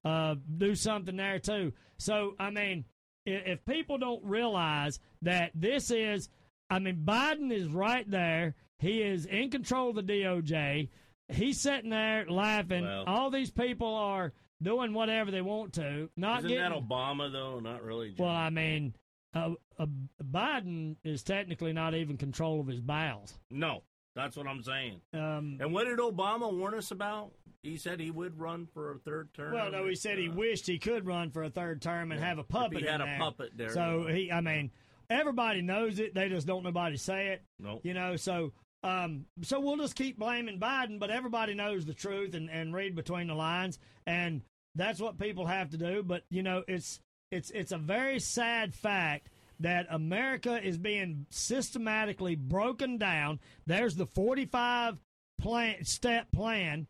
to 0.04 0.08
uh, 0.08 0.34
do 0.58 0.74
something 0.74 1.16
there 1.16 1.38
too. 1.38 1.72
So 1.98 2.34
I 2.38 2.50
mean, 2.50 2.84
i- 3.26 3.30
if 3.30 3.64
people 3.64 3.98
don't 3.98 4.24
realize 4.24 4.98
that 5.22 5.52
this 5.54 5.90
is, 5.90 6.28
I 6.70 6.78
mean, 6.78 7.02
Biden 7.04 7.52
is 7.52 7.68
right 7.68 8.10
there. 8.10 8.54
He 8.78 9.00
is 9.02 9.26
in 9.26 9.50
control 9.50 9.90
of 9.90 9.94
the 9.96 10.02
DOJ. 10.02 10.88
He's 11.28 11.60
sitting 11.60 11.90
there 11.90 12.26
laughing. 12.28 12.84
Well- 12.84 13.04
All 13.06 13.30
these 13.30 13.50
people 13.50 13.94
are 13.94 14.32
doing 14.62 14.92
whatever 14.92 15.30
they 15.30 15.40
want 15.42 15.72
to. 15.74 16.08
Not 16.16 16.40
Isn't 16.40 16.50
getting. 16.50 16.64
that 16.72 16.72
Obama 16.82 17.30
though? 17.32 17.60
Not 17.60 17.82
really. 17.82 18.14
well, 18.18 18.28
I 18.28 18.50
mean, 18.50 18.94
uh, 19.34 19.50
uh, 19.78 19.86
Biden 20.22 20.96
is 21.04 21.22
technically 21.22 21.72
not 21.72 21.94
even 21.94 22.16
control 22.16 22.60
of 22.60 22.66
his 22.66 22.80
bowels. 22.80 23.38
no, 23.50 23.82
that's 24.14 24.36
what 24.36 24.46
I'm 24.46 24.62
saying. 24.62 25.00
Um, 25.14 25.56
And 25.60 25.72
what 25.72 25.84
did 25.84 25.98
Obama 25.98 26.52
warn 26.52 26.74
us 26.74 26.90
about? 26.90 27.32
He 27.62 27.76
said 27.78 27.98
he 28.00 28.10
would 28.10 28.38
run 28.38 28.66
for 28.66 28.92
a 28.92 28.98
third 28.98 29.32
term. 29.32 29.54
well, 29.54 29.70
no, 29.70 29.86
he 29.86 29.94
said 29.94 30.18
he 30.18 30.28
Uh, 30.28 30.32
wished 30.34 30.66
he 30.66 30.78
could 30.78 31.06
run 31.06 31.30
for 31.30 31.44
a 31.44 31.50
third 31.50 31.80
term 31.80 32.12
and 32.12 32.20
have 32.20 32.38
a 32.38 32.44
puppet. 32.44 32.80
he 32.80 32.86
had 32.86 33.00
a 33.00 33.04
there. 33.04 33.18
puppet 33.18 33.52
there. 33.56 33.70
So 33.70 34.06
he, 34.06 34.30
I 34.30 34.40
mean, 34.42 34.70
everybody 35.08 35.62
knows 35.62 35.98
it. 35.98 36.14
They 36.14 36.28
just 36.28 36.46
don't 36.46 36.62
nobody 36.64 36.96
say 36.98 37.28
it. 37.28 37.42
no. 37.58 37.80
You 37.84 37.94
know, 37.94 38.16
so 38.16 38.52
um, 38.84 39.26
so 39.42 39.60
we'll 39.60 39.76
just 39.76 39.94
keep 39.94 40.18
blaming 40.18 40.58
Biden, 40.58 40.98
but 40.98 41.08
everybody 41.08 41.54
knows 41.54 41.86
the 41.86 41.94
truth 41.94 42.34
and, 42.34 42.50
and 42.50 42.74
read 42.74 42.96
between 42.96 43.28
the 43.28 43.34
lines, 43.34 43.78
and 44.06 44.42
that's 44.74 44.98
what 45.00 45.18
people 45.18 45.46
have 45.46 45.70
to 45.70 45.76
do. 45.78 46.02
But 46.02 46.24
you 46.30 46.42
know, 46.42 46.64
it's 46.66 47.00
it's 47.32 47.50
it's 47.50 47.72
a 47.72 47.78
very 47.78 48.20
sad 48.20 48.74
fact 48.74 49.28
that 49.58 49.86
America 49.90 50.60
is 50.62 50.76
being 50.76 51.26
systematically 51.30 52.34
broken 52.36 52.98
down. 52.98 53.40
There's 53.66 53.96
the 53.96 54.06
45 54.06 54.98
plan 55.40 55.84
step 55.84 56.30
plan 56.30 56.86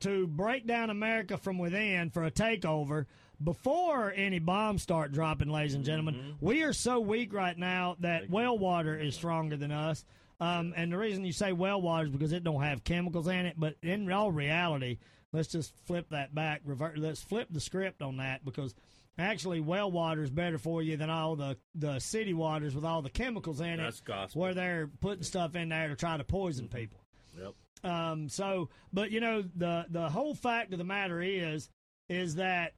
to 0.00 0.26
break 0.26 0.66
down 0.66 0.90
America 0.90 1.36
from 1.36 1.58
within 1.58 2.10
for 2.10 2.24
a 2.24 2.30
takeover 2.30 3.06
before 3.42 4.12
any 4.14 4.38
bombs 4.38 4.82
start 4.82 5.12
dropping, 5.12 5.48
ladies 5.48 5.74
and 5.74 5.84
gentlemen. 5.84 6.36
We 6.40 6.62
are 6.62 6.72
so 6.72 7.00
weak 7.00 7.32
right 7.32 7.58
now 7.58 7.96
that 8.00 8.30
well 8.30 8.56
water 8.56 8.96
is 8.96 9.14
stronger 9.16 9.56
than 9.56 9.72
us. 9.72 10.04
Um, 10.40 10.72
and 10.76 10.92
the 10.92 10.98
reason 10.98 11.24
you 11.24 11.32
say 11.32 11.52
well 11.52 11.80
water 11.82 12.04
is 12.06 12.10
because 12.10 12.32
it 12.32 12.44
don't 12.44 12.62
have 12.62 12.84
chemicals 12.84 13.26
in 13.26 13.46
it. 13.46 13.54
But 13.58 13.74
in 13.82 14.10
all 14.12 14.30
reality, 14.30 14.98
let's 15.32 15.48
just 15.48 15.74
flip 15.86 16.06
that 16.10 16.34
back. 16.34 16.62
Revert. 16.64 16.98
Let's 16.98 17.22
flip 17.22 17.48
the 17.50 17.60
script 17.60 18.02
on 18.02 18.18
that 18.18 18.44
because 18.44 18.74
actually 19.18 19.60
well 19.60 19.90
water 19.90 20.22
is 20.22 20.30
better 20.30 20.58
for 20.58 20.82
you 20.82 20.96
than 20.96 21.10
all 21.10 21.36
the 21.36 21.56
the 21.74 21.98
city 21.98 22.32
waters 22.34 22.74
with 22.74 22.84
all 22.84 23.02
the 23.02 23.10
chemicals 23.10 23.60
in 23.60 23.76
That's 23.76 23.98
it, 23.98 24.04
gospel. 24.04 24.42
where 24.42 24.54
they're 24.54 24.90
putting 25.00 25.22
stuff 25.22 25.54
in 25.54 25.68
there 25.68 25.88
to 25.88 25.96
try 25.96 26.16
to 26.16 26.24
poison 26.24 26.68
people. 26.68 27.00
Yep. 27.38 27.54
Um, 27.90 28.28
so, 28.28 28.68
but 28.92 29.10
you 29.10 29.20
know, 29.20 29.42
the 29.56 29.86
the 29.90 30.08
whole 30.08 30.34
fact 30.34 30.72
of 30.72 30.78
the 30.78 30.84
matter 30.84 31.20
is, 31.20 31.68
is 32.08 32.36
that 32.36 32.72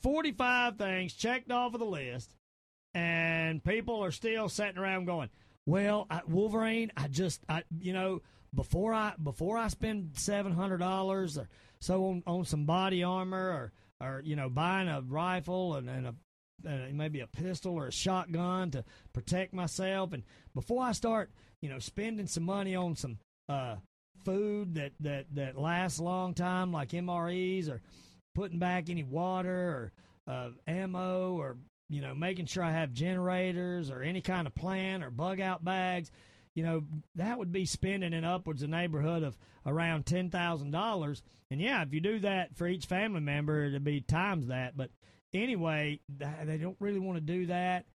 forty 0.00 0.32
five 0.32 0.76
things 0.76 1.14
checked 1.14 1.50
off 1.50 1.74
of 1.74 1.80
the 1.80 1.86
list, 1.86 2.34
and 2.94 3.62
people 3.62 4.02
are 4.02 4.10
still 4.10 4.48
sitting 4.48 4.78
around 4.78 5.04
going, 5.06 5.30
"Well, 5.66 6.06
I, 6.10 6.20
Wolverine, 6.26 6.90
I 6.96 7.08
just, 7.08 7.40
I, 7.48 7.62
you 7.80 7.92
know, 7.92 8.20
before 8.54 8.92
I 8.94 9.14
before 9.22 9.56
I 9.58 9.68
spend 9.68 10.12
seven 10.16 10.52
hundred 10.52 10.78
dollars 10.78 11.38
or 11.38 11.48
so 11.80 12.04
on, 12.06 12.22
on 12.26 12.44
some 12.44 12.64
body 12.64 13.02
armor 13.02 13.48
or 13.50 13.72
or 14.02 14.20
you 14.24 14.36
know 14.36 14.48
buying 14.48 14.88
a 14.88 15.00
rifle 15.00 15.76
and, 15.76 15.88
and 15.88 16.06
a 16.08 16.14
uh, 16.66 16.88
maybe 16.92 17.20
a 17.20 17.26
pistol 17.26 17.74
or 17.74 17.88
a 17.88 17.92
shotgun 17.92 18.70
to 18.70 18.84
protect 19.12 19.52
myself. 19.52 20.12
And 20.12 20.22
before 20.54 20.84
I 20.84 20.92
start, 20.92 21.30
you 21.60 21.68
know, 21.68 21.78
spending 21.78 22.26
some 22.26 22.44
money 22.44 22.76
on 22.76 22.94
some 22.96 23.18
uh, 23.48 23.76
food 24.24 24.74
that, 24.74 24.92
that, 25.00 25.26
that 25.34 25.58
lasts 25.58 25.98
a 25.98 26.04
long 26.04 26.34
time, 26.34 26.72
like 26.72 26.90
MREs, 26.90 27.68
or 27.68 27.80
putting 28.34 28.58
back 28.58 28.90
any 28.90 29.02
water 29.02 29.92
or 30.28 30.32
uh, 30.32 30.50
ammo, 30.66 31.34
or 31.34 31.56
you 31.88 32.00
know, 32.00 32.14
making 32.14 32.46
sure 32.46 32.62
I 32.62 32.72
have 32.72 32.92
generators 32.92 33.90
or 33.90 34.02
any 34.02 34.20
kind 34.20 34.46
of 34.46 34.54
plan 34.54 35.02
or 35.02 35.10
bug 35.10 35.40
out 35.40 35.64
bags. 35.64 36.10
You 36.54 36.62
know, 36.62 36.82
that 37.14 37.38
would 37.38 37.52
be 37.52 37.64
spending 37.64 38.12
in 38.12 38.24
upwards 38.24 38.62
of 38.62 38.70
neighborhood 38.70 39.22
of 39.22 39.36
around 39.64 40.06
ten 40.06 40.30
thousand 40.30 40.70
dollars. 40.70 41.22
And 41.50 41.60
yeah, 41.60 41.82
if 41.82 41.92
you 41.92 42.00
do 42.00 42.18
that 42.20 42.56
for 42.56 42.66
each 42.66 42.86
family 42.86 43.20
member, 43.20 43.64
it'd 43.64 43.84
be 43.84 44.00
times 44.00 44.48
that. 44.48 44.76
But 44.76 44.90
anyway, 45.32 46.00
they 46.08 46.58
don't 46.58 46.76
really 46.78 47.00
want 47.00 47.16
to 47.16 47.20
do 47.20 47.46
that. 47.46 47.86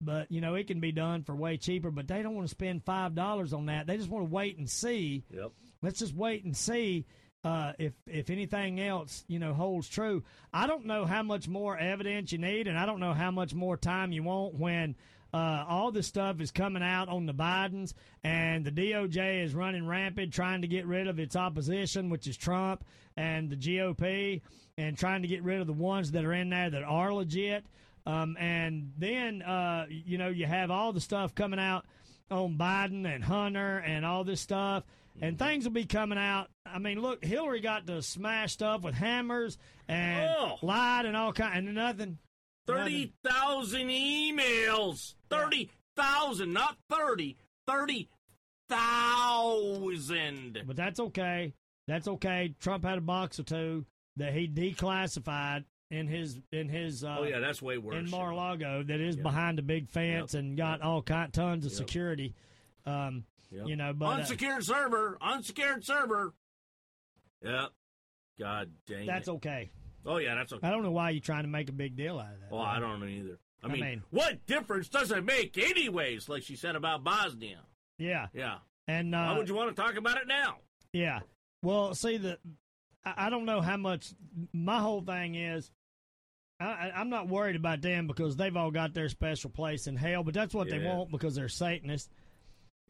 But 0.00 0.30
you 0.30 0.40
know, 0.40 0.54
it 0.54 0.66
can 0.66 0.80
be 0.80 0.92
done 0.92 1.24
for 1.24 1.34
way 1.34 1.56
cheaper. 1.56 1.90
But 1.90 2.08
they 2.08 2.22
don't 2.22 2.34
want 2.34 2.46
to 2.46 2.54
spend 2.54 2.84
five 2.84 3.14
dollars 3.14 3.52
on 3.52 3.66
that. 3.66 3.86
They 3.86 3.96
just 3.96 4.10
want 4.10 4.28
to 4.28 4.34
wait 4.34 4.58
and 4.58 4.68
see. 4.68 5.24
Yep. 5.30 5.52
Let's 5.82 5.98
just 5.98 6.14
wait 6.14 6.44
and 6.44 6.56
see 6.56 7.06
uh, 7.44 7.72
if 7.78 7.92
if 8.06 8.30
anything 8.30 8.80
else, 8.80 9.24
you 9.28 9.38
know, 9.38 9.54
holds 9.54 9.88
true. 9.88 10.24
I 10.52 10.66
don't 10.66 10.86
know 10.86 11.04
how 11.04 11.22
much 11.22 11.48
more 11.48 11.78
evidence 11.78 12.32
you 12.32 12.38
need, 12.38 12.66
and 12.66 12.76
I 12.76 12.86
don't 12.86 13.00
know 13.00 13.14
how 13.14 13.30
much 13.30 13.54
more 13.54 13.76
time 13.76 14.12
you 14.12 14.22
want 14.22 14.54
when 14.54 14.96
uh, 15.34 15.64
all 15.68 15.92
this 15.92 16.06
stuff 16.06 16.40
is 16.40 16.50
coming 16.50 16.82
out 16.82 17.08
on 17.08 17.26
the 17.26 17.34
Bidens, 17.34 17.92
and 18.24 18.64
the 18.64 18.70
DOJ 18.72 19.44
is 19.44 19.54
running 19.54 19.86
rampant, 19.86 20.32
trying 20.32 20.62
to 20.62 20.68
get 20.68 20.86
rid 20.86 21.06
of 21.06 21.18
its 21.18 21.36
opposition, 21.36 22.08
which 22.10 22.26
is 22.26 22.36
Trump 22.36 22.84
and 23.16 23.50
the 23.50 23.56
GOP, 23.56 24.40
and 24.78 24.96
trying 24.96 25.22
to 25.22 25.28
get 25.28 25.42
rid 25.42 25.60
of 25.60 25.66
the 25.66 25.72
ones 25.72 26.12
that 26.12 26.24
are 26.24 26.32
in 26.32 26.50
there 26.50 26.70
that 26.70 26.82
are 26.82 27.12
legit. 27.12 27.64
Um, 28.06 28.36
and 28.38 28.92
then, 28.96 29.42
uh, 29.42 29.86
you 29.90 30.16
know, 30.16 30.28
you 30.28 30.46
have 30.46 30.70
all 30.70 30.92
the 30.92 31.00
stuff 31.00 31.34
coming 31.34 31.60
out 31.60 31.84
on 32.30 32.56
Biden 32.56 33.04
and 33.12 33.22
Hunter 33.22 33.78
and 33.78 34.06
all 34.06 34.24
this 34.24 34.40
stuff. 34.40 34.84
And 35.20 35.36
things 35.38 35.64
will 35.64 35.72
be 35.72 35.84
coming 35.84 36.16
out. 36.16 36.48
I 36.64 36.78
mean, 36.78 37.02
look, 37.02 37.24
Hillary 37.24 37.60
got 37.60 37.86
to 37.88 38.00
smash 38.02 38.52
stuff 38.52 38.82
with 38.82 38.94
hammers 38.94 39.58
and 39.88 40.30
Oh. 40.38 40.58
lied 40.62 41.06
and 41.06 41.16
all 41.16 41.32
kind 41.32 41.66
and 41.66 41.74
nothing. 41.74 42.18
Thirty 42.68 43.12
thousand 43.24 43.88
emails. 43.88 45.14
Thirty 45.30 45.70
thousand, 45.96 46.52
not 46.52 46.76
thirty. 46.90 47.36
Thirty 47.66 48.08
thousand. 48.68 50.62
But 50.66 50.76
that's 50.76 51.00
okay. 51.00 51.54
That's 51.86 52.06
okay. 52.08 52.54
Trump 52.60 52.84
had 52.84 52.98
a 52.98 53.00
box 53.02 53.40
or 53.40 53.42
two 53.44 53.84
that 54.16 54.32
he 54.34 54.46
declassified 54.48 55.64
in 55.90 56.06
his 56.06 56.38
in 56.52 56.68
his 56.68 57.02
uh, 57.04 57.16
Oh 57.20 57.24
yeah, 57.24 57.38
that's 57.40 57.62
way 57.62 57.78
worse. 57.78 57.96
in 57.96 58.10
Mar-a-Lago 58.10 58.82
that 58.82 59.00
is 59.00 59.16
Yep. 59.16 59.22
behind 59.22 59.58
a 59.58 59.62
big 59.62 59.88
fence 59.88 60.34
and 60.34 60.56
got 60.56 60.82
all 60.82 61.00
kind 61.02 61.32
tons 61.32 61.64
of 61.64 61.72
Yep. 61.72 61.78
security. 61.78 62.34
Um, 62.84 63.24
Yep. 63.50 63.66
You 63.68 63.76
know, 63.76 63.94
but 63.94 64.04
uh, 64.04 64.10
unsecured 64.16 64.62
server, 64.62 65.16
unsecured 65.22 65.82
server. 65.82 66.34
Yep. 67.42 67.70
God 68.38 68.70
dang 68.86 69.06
that's 69.06 69.26
it. 69.28 69.32
okay. 69.32 69.70
Oh 70.06 70.16
yeah, 70.18 70.34
that's 70.34 70.52
okay. 70.52 70.66
I 70.66 70.70
don't 70.70 70.82
know 70.82 70.90
why 70.90 71.10
you're 71.10 71.20
trying 71.20 71.42
to 71.42 71.48
make 71.48 71.68
a 71.68 71.72
big 71.72 71.96
deal 71.96 72.18
out 72.18 72.32
of 72.34 72.40
that. 72.40 72.50
Well, 72.52 72.62
I 72.62 72.78
don't 72.78 73.00
know 73.00 73.06
either. 73.06 73.38
I 73.62 73.66
I 73.66 73.70
mean, 73.72 73.80
mean- 73.80 74.02
what 74.10 74.46
difference 74.46 74.88
does 74.88 75.10
it 75.10 75.24
make, 75.24 75.58
anyways? 75.58 76.28
Like 76.28 76.42
she 76.42 76.56
said 76.56 76.76
about 76.76 77.02
Bosnia. 77.04 77.60
Yeah, 77.98 78.28
Yeah. 78.32 78.58
and 78.86 79.12
Why 79.12 79.28
uh, 79.28 79.36
would 79.36 79.48
you 79.48 79.54
want 79.56 79.74
to 79.74 79.82
talk 79.82 79.96
about 79.96 80.16
it 80.18 80.28
now? 80.28 80.58
yeah. 80.92 81.20
Well, 81.62 81.92
see 81.96 82.18
the, 82.18 82.38
I, 83.04 83.26
I 83.26 83.30
don't 83.30 83.44
know 83.44 83.60
how 83.60 83.76
much. 83.76 84.12
My 84.52 84.78
whole 84.78 85.02
thing 85.02 85.34
is, 85.34 85.72
I, 86.60 86.92
I'm 86.94 87.10
not 87.10 87.26
worried 87.28 87.56
about 87.56 87.80
them 87.82 88.06
because 88.06 88.36
they've 88.36 88.56
all 88.56 88.70
got 88.70 88.94
their 88.94 89.08
special 89.08 89.50
place 89.50 89.88
in 89.88 89.96
hell. 89.96 90.22
But 90.22 90.34
that's 90.34 90.54
what 90.54 90.70
they 90.70 90.78
want 90.78 91.10
because 91.10 91.34
they're 91.34 91.48
Satanists. 91.48 92.08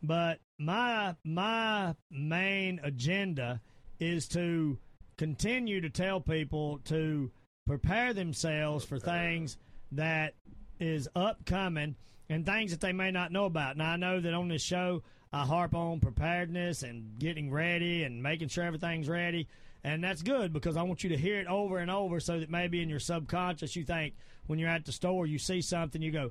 But 0.02 0.40
my 0.58 1.16
my 1.24 1.94
main 2.10 2.80
agenda 2.82 3.60
is 3.98 4.28
to 4.28 4.78
continue 5.18 5.80
to 5.80 5.90
tell 5.90 6.20
people 6.20 6.78
to 6.84 7.30
prepare 7.66 8.14
themselves 8.14 8.84
for 8.84 8.98
things 8.98 9.58
that 9.92 10.34
is 10.80 11.08
upcoming 11.14 11.96
and 12.30 12.46
things 12.46 12.70
that 12.70 12.80
they 12.80 12.92
may 12.92 13.10
not 13.10 13.32
know 13.32 13.44
about. 13.44 13.76
Now 13.76 13.90
I 13.90 13.96
know 13.96 14.20
that 14.20 14.32
on 14.32 14.48
this 14.48 14.62
show 14.62 15.02
I 15.32 15.44
harp 15.44 15.74
on 15.74 16.00
preparedness 16.00 16.82
and 16.82 17.18
getting 17.18 17.50
ready 17.50 18.04
and 18.04 18.22
making 18.22 18.48
sure 18.48 18.64
everything's 18.64 19.08
ready. 19.08 19.48
And 19.84 20.02
that's 20.02 20.22
good 20.22 20.52
because 20.52 20.76
I 20.76 20.82
want 20.82 21.04
you 21.04 21.10
to 21.10 21.16
hear 21.16 21.40
it 21.40 21.46
over 21.46 21.78
and 21.78 21.90
over 21.90 22.20
so 22.20 22.40
that 22.40 22.50
maybe 22.50 22.80
in 22.80 22.88
your 22.88 23.00
subconscious 23.00 23.76
you 23.76 23.84
think 23.84 24.14
when 24.46 24.58
you're 24.58 24.70
at 24.70 24.86
the 24.86 24.92
store 24.92 25.26
you 25.26 25.38
see 25.38 25.60
something 25.60 26.00
you 26.00 26.12
go, 26.12 26.30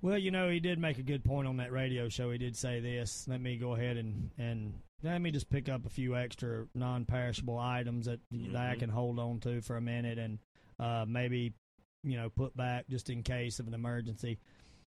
well, 0.00 0.16
you 0.18 0.30
know, 0.30 0.48
he 0.48 0.60
did 0.60 0.78
make 0.78 0.98
a 0.98 1.02
good 1.02 1.24
point 1.24 1.48
on 1.48 1.56
that 1.56 1.72
radio 1.72 2.08
show. 2.08 2.30
He 2.30 2.38
did 2.38 2.56
say 2.56 2.78
this. 2.78 3.26
Let 3.28 3.40
me 3.40 3.56
go 3.56 3.74
ahead 3.74 3.96
and 3.96 4.30
and 4.38 4.74
let 5.02 5.20
me 5.20 5.30
just 5.30 5.50
pick 5.50 5.68
up 5.68 5.86
a 5.86 5.90
few 5.90 6.16
extra 6.16 6.66
non-perishable 6.74 7.58
items 7.58 8.06
that, 8.06 8.20
that 8.30 8.70
I 8.70 8.76
can 8.76 8.90
hold 8.90 9.18
on 9.18 9.40
to 9.40 9.60
for 9.60 9.76
a 9.76 9.80
minute 9.80 10.18
and 10.18 10.38
uh, 10.80 11.04
maybe 11.06 11.54
you 12.02 12.16
know 12.16 12.30
put 12.30 12.56
back 12.56 12.88
just 12.88 13.10
in 13.10 13.22
case 13.22 13.60
of 13.60 13.66
an 13.68 13.74
emergency. 13.74 14.38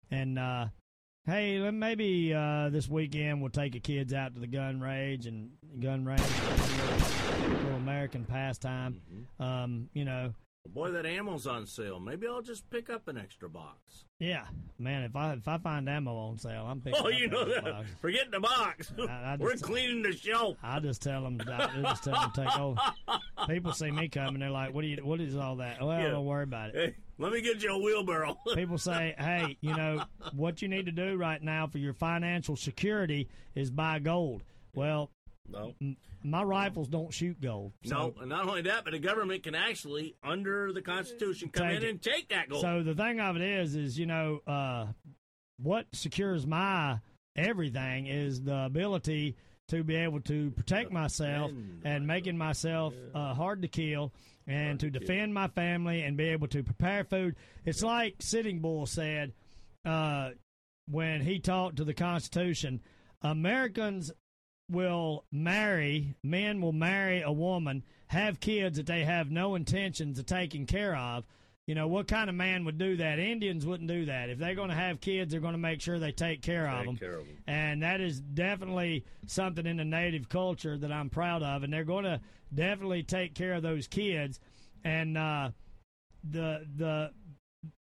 And 0.10 0.40
uh, 0.40 0.68
hey, 1.26 1.70
maybe 1.72 2.34
uh, 2.34 2.70
this 2.70 2.88
weekend 2.90 3.42
we'll 3.42 3.50
take 3.50 3.74
the 3.74 3.80
kids 3.80 4.14
out 4.14 4.34
to 4.36 4.40
the 4.40 4.48
gun 4.48 4.80
range 4.80 5.26
and 5.26 5.52
gun 5.82 6.06
range, 6.06 6.22
little 7.42 7.76
American 7.76 8.24
pastime. 8.26 9.02
Um, 9.40 9.90
you 9.94 10.06
know, 10.06 10.34
Boy, 10.74 10.92
that 10.92 11.06
ammo's 11.06 11.48
on 11.48 11.66
sale. 11.66 12.00
Maybe 12.00 12.28
I'll 12.28 12.42
just 12.42 12.70
pick 12.70 12.90
up 12.90 13.08
an 13.08 13.18
extra 13.18 13.50
box. 13.50 14.06
yeah, 14.20 14.46
man. 14.78 15.04
If 15.04 15.16
I 15.16 15.34
if 15.34 15.48
I 15.48 15.58
find 15.58 15.88
ammo 15.90 16.16
on 16.16 16.38
sale, 16.38 16.66
I'm 16.68 16.82
picking. 16.82 17.00
Oh, 17.04 17.08
up 17.08 17.14
you 17.20 17.28
know 17.28 17.46
that. 17.46 17.64
box. 17.64 17.88
Forget 18.02 18.32
the 18.32 18.40
box. 18.40 18.92
I- 19.00 19.04
I 19.04 19.36
We're 19.40 19.52
just- 19.54 19.64
cleaning 19.64 20.02
the 20.04 20.12
shelf. 20.14 20.58
I 20.64 20.80
just 20.80 21.02
tell 21.02 21.24
them. 21.24 21.40
I 21.48 21.82
just 21.82 22.04
tell 22.04 22.14
them 22.20 22.32
to 22.32 22.42
take 22.46 22.60
over. 22.60 22.80
People 23.48 23.72
see 23.74 23.92
me 23.92 24.08
coming, 24.10 24.40
they're 24.40 24.50
like, 24.50 24.74
"What 24.74 24.82
do 24.82 24.88
you? 24.88 24.98
What 25.04 25.22
is 25.22 25.36
all 25.36 25.56
that?" 25.58 25.82
Well, 25.82 26.00
Yeah. 26.00 26.10
don't 26.10 26.26
worry 26.26 26.44
about 26.44 26.70
it. 26.70 26.76
Hey, 26.76 26.96
let 27.18 27.32
me 27.32 27.42
get 27.42 27.62
you 27.64 27.72
a 27.74 27.78
wheelbarrow. 27.80 28.38
People 28.56 28.78
say, 28.78 29.16
"Hey, 29.18 29.58
you 29.62 29.76
know 29.76 30.04
what 30.34 30.62
you 30.62 30.68
need 30.68 30.86
to 30.88 30.92
do 30.92 31.16
right 31.18 31.42
now 31.42 31.68
for 31.68 31.78
your 31.78 31.94
financial 31.94 32.56
security 32.56 33.30
is 33.56 33.72
buy 33.72 34.00
gold." 34.00 34.44
Well, 34.76 35.10
no. 35.50 35.74
My 36.24 36.44
rifles 36.44 36.88
don't 36.88 37.14
shoot 37.14 37.40
gold. 37.40 37.74
So, 37.86 37.96
No, 37.96 38.14
and 38.22 38.30
not 38.30 38.48
only 38.48 38.62
that, 38.64 38.84
but 38.84 38.92
the 38.92 39.00
government 39.00 39.44
can 39.44 39.56
actually, 39.56 40.16
under 40.24 40.72
the 40.74 40.82
Constitution, 40.82 41.50
come 41.50 41.68
Take 41.68 41.78
in 41.78 41.84
it. 41.84 41.90
and 41.90 42.02
take 42.02 42.30
that 42.30 42.50
gold. 42.50 42.62
So 42.62 42.84
the 42.84 42.96
thing 42.96 43.20
of 43.20 43.36
it 43.36 43.42
is, 43.42 43.76
is 43.76 43.98
you 43.98 44.06
know, 44.06 44.40
uh, 44.48 44.88
what 45.60 45.86
secures 45.94 46.46
my 46.46 47.00
everything 47.36 48.08
is 48.08 48.42
the 48.42 48.66
ability 48.66 49.36
to 49.70 49.84
be 49.84 49.96
able 49.96 50.22
to 50.22 50.50
protect 50.52 50.92
myself 50.92 51.52
and 51.84 52.08
making 52.08 52.38
myself 52.38 52.94
uh, 53.14 53.34
hard 53.34 53.62
to 53.62 53.68
kill 53.68 54.14
and 54.48 54.80
to 54.80 54.90
to 54.90 55.00
defend 55.00 55.34
my 55.34 55.48
family 55.50 56.04
and 56.04 56.16
be 56.16 56.30
able 56.30 56.48
to 56.48 56.64
prepare 56.64 57.04
food. 57.04 57.36
It's 57.66 57.84
like 57.84 58.16
Sitting 58.20 58.60
Bull 58.60 58.86
said 58.86 59.34
uh, 59.84 60.30
when 60.90 61.22
he 61.22 61.40
talked 61.40 61.78
to 61.78 61.84
the 61.84 61.94
Constitution. 61.94 62.82
Americans 63.22 64.12
will 64.70 65.24
marry, 65.32 66.16
men 66.24 66.62
will 66.62 66.74
marry 66.74 67.22
a 67.22 67.32
woman, 67.32 67.84
have 68.08 68.40
kids 68.40 68.78
that 68.78 68.86
they 68.86 69.04
have 69.04 69.32
no 69.32 69.56
intentions 69.56 70.20
of 70.20 70.26
taking 70.26 70.66
care 70.66 70.96
of. 70.96 71.26
You 71.68 71.76
know, 71.76 71.88
what 71.88 72.08
kind 72.08 72.30
of 72.30 72.36
man 72.36 72.64
would 72.64 72.78
do 72.78 72.96
that? 72.98 73.20
Indians 73.20 73.66
wouldn't 73.66 73.90
do 73.90 74.06
that. 74.06 74.30
If 74.30 74.40
they're 74.40 74.56
going 74.56 74.70
to 74.70 74.76
have 74.76 75.02
kids, 75.02 75.32
they're 75.32 75.42
going 75.42 75.54
to 75.54 75.58
make 75.58 75.82
sure 75.82 76.00
they 76.00 76.14
take 76.14 76.42
care 76.42 76.66
of 76.70 76.86
them. 76.86 76.96
care 76.96 77.16
of 77.16 77.28
'em. 77.28 77.38
And 77.46 77.84
that 77.84 78.00
is 78.00 78.22
definitely 78.22 79.04
something 79.26 79.66
in 79.66 79.76
the 79.76 79.84
native 79.84 80.30
culture 80.30 80.78
that 80.78 80.92
I'm 80.94 81.10
proud 81.10 81.44
of. 81.44 81.64
And 81.64 81.74
they're 81.74 81.84
going 81.84 82.06
to 82.06 82.22
definitely 82.54 83.04
take 83.04 83.36
care 83.36 83.54
of 83.54 83.64
those 83.64 83.88
kids. 83.88 84.40
And 84.86 85.18
uh, 85.18 85.52
the 86.24 86.66
the 86.78 87.12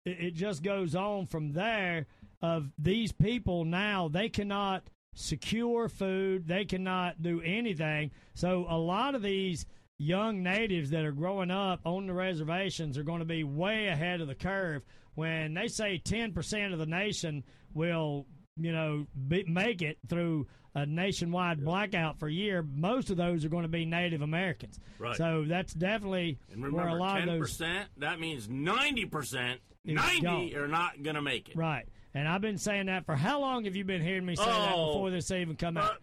it 0.06 0.34
just 0.34 0.62
goes 0.62 0.96
on 0.96 1.28
from 1.28 1.54
there. 1.54 2.08
Of 2.42 2.72
these 2.78 3.12
people 3.12 3.66
now, 3.66 4.08
they 4.08 4.30
cannot 4.30 4.90
secure 5.16 5.90
food. 5.90 6.48
They 6.48 6.66
cannot 6.66 7.22
do 7.22 7.42
anything. 7.42 8.12
So 8.36 8.66
a 8.70 8.78
lot 8.78 9.16
of 9.16 9.22
these 9.22 9.66
young 9.98 10.42
natives 10.44 10.92
that 10.92 11.04
are 11.04 11.12
growing 11.12 11.52
up 11.52 11.82
on 11.86 12.08
the 12.08 12.14
reservations 12.14 12.98
are 12.98 13.04
going 13.04 13.20
to 13.20 13.26
be 13.26 13.44
way 13.44 13.88
ahead 13.88 14.22
of 14.22 14.28
the 14.28 14.36
curve 14.36 14.84
when 15.16 15.54
they 15.54 15.68
say 15.68 16.02
10% 16.04 16.72
of 16.72 16.80
the 16.80 16.86
nation 16.86 17.44
will 17.74 18.26
you 18.56 18.72
know 18.72 19.06
be, 19.28 19.44
make 19.44 19.82
it 19.82 19.98
through 20.08 20.48
a 20.76 20.86
nationwide 20.86 21.64
blackout 21.64 22.18
for 22.20 22.28
a 22.28 22.32
year 22.32 22.62
most 22.74 23.10
of 23.10 23.18
those 23.18 23.44
are 23.46 23.50
going 23.50 23.64
to 23.64 23.70
be 23.70 23.86
native 23.86 24.22
americans 24.22 24.80
Right. 24.98 25.16
so 25.16 25.46
that's 25.48 25.74
definitely 25.74 26.38
And 26.52 26.62
where 26.62 26.72
remember, 26.72 26.98
a 26.98 27.00
lot 27.00 27.20
ten 27.20 27.30
of 27.30 27.36
those 27.40 27.50
percent. 27.52 27.90
That 27.98 28.20
means 28.20 28.48
ninety 28.50 29.06
percent. 29.06 29.60
Ninety 29.86 30.22
gone. 30.22 30.56
are 30.56 30.68
not 30.68 31.02
going 31.04 31.16
to 31.16 31.22
make 31.22 31.50
it. 31.50 31.56
right 31.58 31.88
and 32.20 32.28
i've 32.28 32.42
been 32.42 32.58
saying 32.58 32.86
that 32.88 33.06
for 33.06 33.16
how 33.16 33.40
long 33.40 33.64
have 33.66 33.76
you 33.76 33.84
been 33.86 34.02
hearing 34.02 34.26
me 34.26 34.36
say 34.36 34.44
that 34.46 34.76
Oh. 34.76 34.88
before 34.88 35.10
this 35.12 35.32
even 35.32 35.56
come 35.56 35.78
Uh, 35.78 35.82
out 35.82 35.98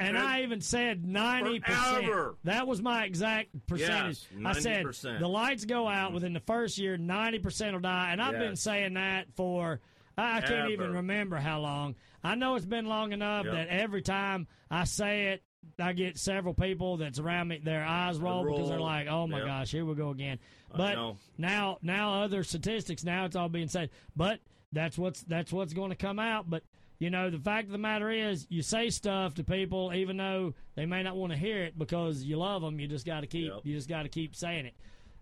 And 0.00 0.16
I 0.16 0.42
even 0.42 0.60
said 0.60 1.02
90%. 1.04 1.64
Forever. 1.66 2.36
That 2.44 2.66
was 2.66 2.80
my 2.80 3.04
exact 3.04 3.48
percentage. 3.66 4.24
Yes, 4.32 4.44
I 4.44 4.52
said 4.60 4.86
the 5.20 5.28
lights 5.28 5.64
go 5.64 5.88
out 5.88 6.12
within 6.12 6.32
the 6.32 6.40
first 6.40 6.78
year, 6.78 6.96
90% 6.96 7.72
will 7.72 7.80
die. 7.80 8.10
And 8.12 8.22
I've 8.22 8.38
been 8.38 8.54
saying 8.56 8.94
that 8.94 9.26
for, 9.34 9.80
I 10.16 10.40
can't 10.40 10.70
even 10.70 10.92
remember 10.92 11.36
how 11.36 11.60
long. 11.60 11.96
I 12.22 12.34
know 12.36 12.54
it's 12.54 12.64
been 12.66 12.86
long 12.86 13.12
enough 13.12 13.44
Yep. 13.46 13.54
that 13.54 13.68
every 13.68 14.02
time 14.02 14.46
I 14.70 14.84
say 14.84 15.28
it, 15.32 15.42
I 15.80 15.92
get 15.92 16.16
several 16.16 16.54
people 16.54 16.96
that's 16.96 17.18
around 17.18 17.48
me, 17.48 17.58
their 17.58 17.84
eyes 17.84 18.18
roll, 18.18 18.44
because 18.44 18.68
they're 18.68 18.80
like, 18.80 19.08
oh 19.08 19.26
my 19.26 19.38
Yep. 19.38 19.46
gosh, 19.46 19.70
here 19.72 19.84
we 19.84 19.94
go 19.96 20.10
again. 20.10 20.38
But 20.76 20.96
now, 21.36 21.78
now 21.82 22.22
other 22.22 22.44
statistics, 22.44 23.02
now 23.04 23.24
it's 23.24 23.34
all 23.36 23.48
being 23.48 23.68
said. 23.68 23.90
But 24.14 24.40
that's 24.72 24.98
what's 24.98 25.22
that's 25.22 25.52
what's 25.52 25.72
going 25.72 25.90
to 25.90 25.96
come 25.96 26.18
out. 26.18 26.48
But 26.50 26.62
you 26.98 27.10
know, 27.10 27.30
the 27.30 27.38
fact 27.38 27.66
of 27.66 27.72
the 27.72 27.78
matter 27.78 28.10
is, 28.10 28.46
you 28.50 28.60
say 28.62 28.90
stuff 28.90 29.34
to 29.34 29.44
people 29.44 29.92
even 29.94 30.16
though 30.16 30.54
they 30.74 30.84
may 30.86 31.02
not 31.02 31.16
want 31.16 31.32
to 31.32 31.38
hear 31.38 31.62
it 31.64 31.78
because 31.78 32.22
you 32.24 32.36
love 32.38 32.62
them. 32.62 32.80
You 32.80 32.88
just 32.88 33.06
got 33.06 33.20
to 33.20 33.26
keep 33.26 33.50
Yep. 33.52 33.60
you 33.64 33.74
just 33.76 33.88
got 33.88 34.02
to 34.02 34.08
keep 34.08 34.34
saying 34.34 34.66
it. 34.66 34.74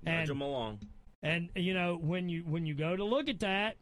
Nudge 0.02 0.20
And 0.20 0.28
them 0.28 0.40
along. 0.42 0.78
and 1.22 1.48
you 1.54 1.74
know 1.74 1.96
when 2.00 2.28
you 2.28 2.42
when 2.42 2.66
you 2.66 2.74
go 2.74 2.96
to 2.96 3.04
look 3.04 3.28
at 3.28 3.40
that, 3.40 3.76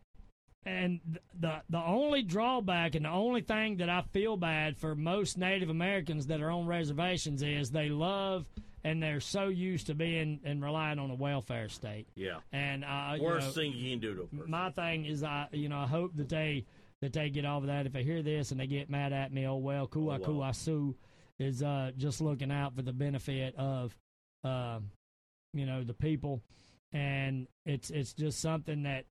and 0.66 1.00
the 1.38 1.62
the 1.68 1.78
only 1.82 2.22
drawback 2.22 2.94
and 2.94 3.04
the 3.04 3.10
only 3.10 3.42
thing 3.42 3.76
that 3.78 3.88
I 3.90 4.02
feel 4.12 4.36
bad 4.36 4.76
for 4.78 4.94
most 4.94 5.36
Native 5.38 5.68
Americans 5.70 6.26
that 6.28 6.40
are 6.40 6.50
on 6.50 6.66
reservations 6.66 7.42
is 7.42 7.70
they 7.70 7.88
love 7.90 8.46
and 8.84 9.02
they're 9.02 9.20
so 9.20 9.48
used 9.48 9.86
to 9.86 9.94
being 9.94 10.40
and 10.44 10.62
relying 10.62 10.98
on 10.98 11.10
a 11.10 11.14
welfare 11.14 11.68
state. 11.68 12.06
Yeah. 12.14 12.38
And 12.52 12.84
uh, 12.84 13.16
Worst 13.20 13.46
know, 13.46 13.52
thing 13.52 13.72
you 13.72 13.90
can 13.90 13.98
do 14.00 14.14
to 14.14 14.22
a 14.22 14.26
person. 14.26 14.50
my 14.50 14.70
thing 14.70 15.06
is 15.06 15.22
I 15.22 15.48
you 15.52 15.68
know 15.68 15.78
I 15.78 15.86
hope 15.86 16.12
that 16.16 16.28
they 16.28 16.64
that 17.00 17.12
they 17.12 17.30
get 17.30 17.44
over 17.44 17.66
that. 17.66 17.86
If 17.86 17.92
they 17.92 18.02
hear 18.04 18.22
this 18.22 18.50
and 18.50 18.60
they 18.60 18.66
get 18.66 18.88
mad 18.90 19.12
at 19.12 19.32
me, 19.32 19.46
oh 19.46 19.56
well, 19.56 19.86
kua 19.86 20.02
Oh, 20.02 20.18
well. 20.18 20.20
kua 20.20 20.54
su 20.54 20.94
is 21.38 21.62
uh, 21.62 21.90
just 21.96 22.20
looking 22.20 22.52
out 22.52 22.74
for 22.76 22.82
the 22.82 22.92
benefit 22.92 23.54
of 23.56 23.96
uh, 24.44 24.78
you 25.52 25.66
know 25.66 25.82
the 25.82 25.94
people, 25.94 26.42
and 26.92 27.46
it's 27.66 27.90
it's 27.90 28.12
just 28.12 28.40
something 28.40 28.82
that 28.84 29.04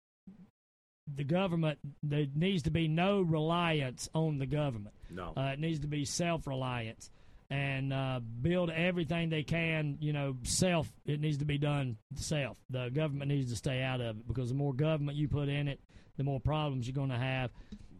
the 1.16 1.24
government 1.24 1.80
there 2.02 2.26
needs 2.34 2.64
to 2.64 2.72
be 2.72 2.88
no 2.88 3.22
reliance 3.22 4.08
on 4.14 4.38
the 4.38 4.46
government. 4.46 4.96
no. 5.10 5.34
Uh, 5.36 5.52
it 5.54 5.60
needs 5.60 5.80
to 5.82 5.88
be 5.88 6.06
self 6.06 6.48
reliance 6.48 7.10
and 7.54 7.94
uh, 7.94 8.20
build 8.42 8.72
everything 8.72 9.30
they 9.30 9.44
can. 9.44 9.98
You 10.02 10.12
know, 10.12 10.36
self. 10.42 10.92
It 11.06 11.22
needs 11.22 11.38
to 11.38 11.46
be 11.46 11.60
done 11.60 11.98
self. 12.16 12.58
The 12.72 12.90
government 12.90 13.30
needs 13.30 13.52
to 13.52 13.56
stay 13.56 13.84
out 13.84 14.02
of 14.02 14.18
it 14.18 14.28
because 14.28 14.50
the 14.50 14.56
more 14.56 14.74
government 14.74 15.18
you 15.18 15.28
put 15.28 15.50
in 15.50 15.68
it, 15.68 15.80
the 16.18 16.24
more 16.24 16.40
problems 16.40 16.88
you're 16.88 16.96
going 16.96 17.12
to 17.12 17.18
have. 17.18 17.52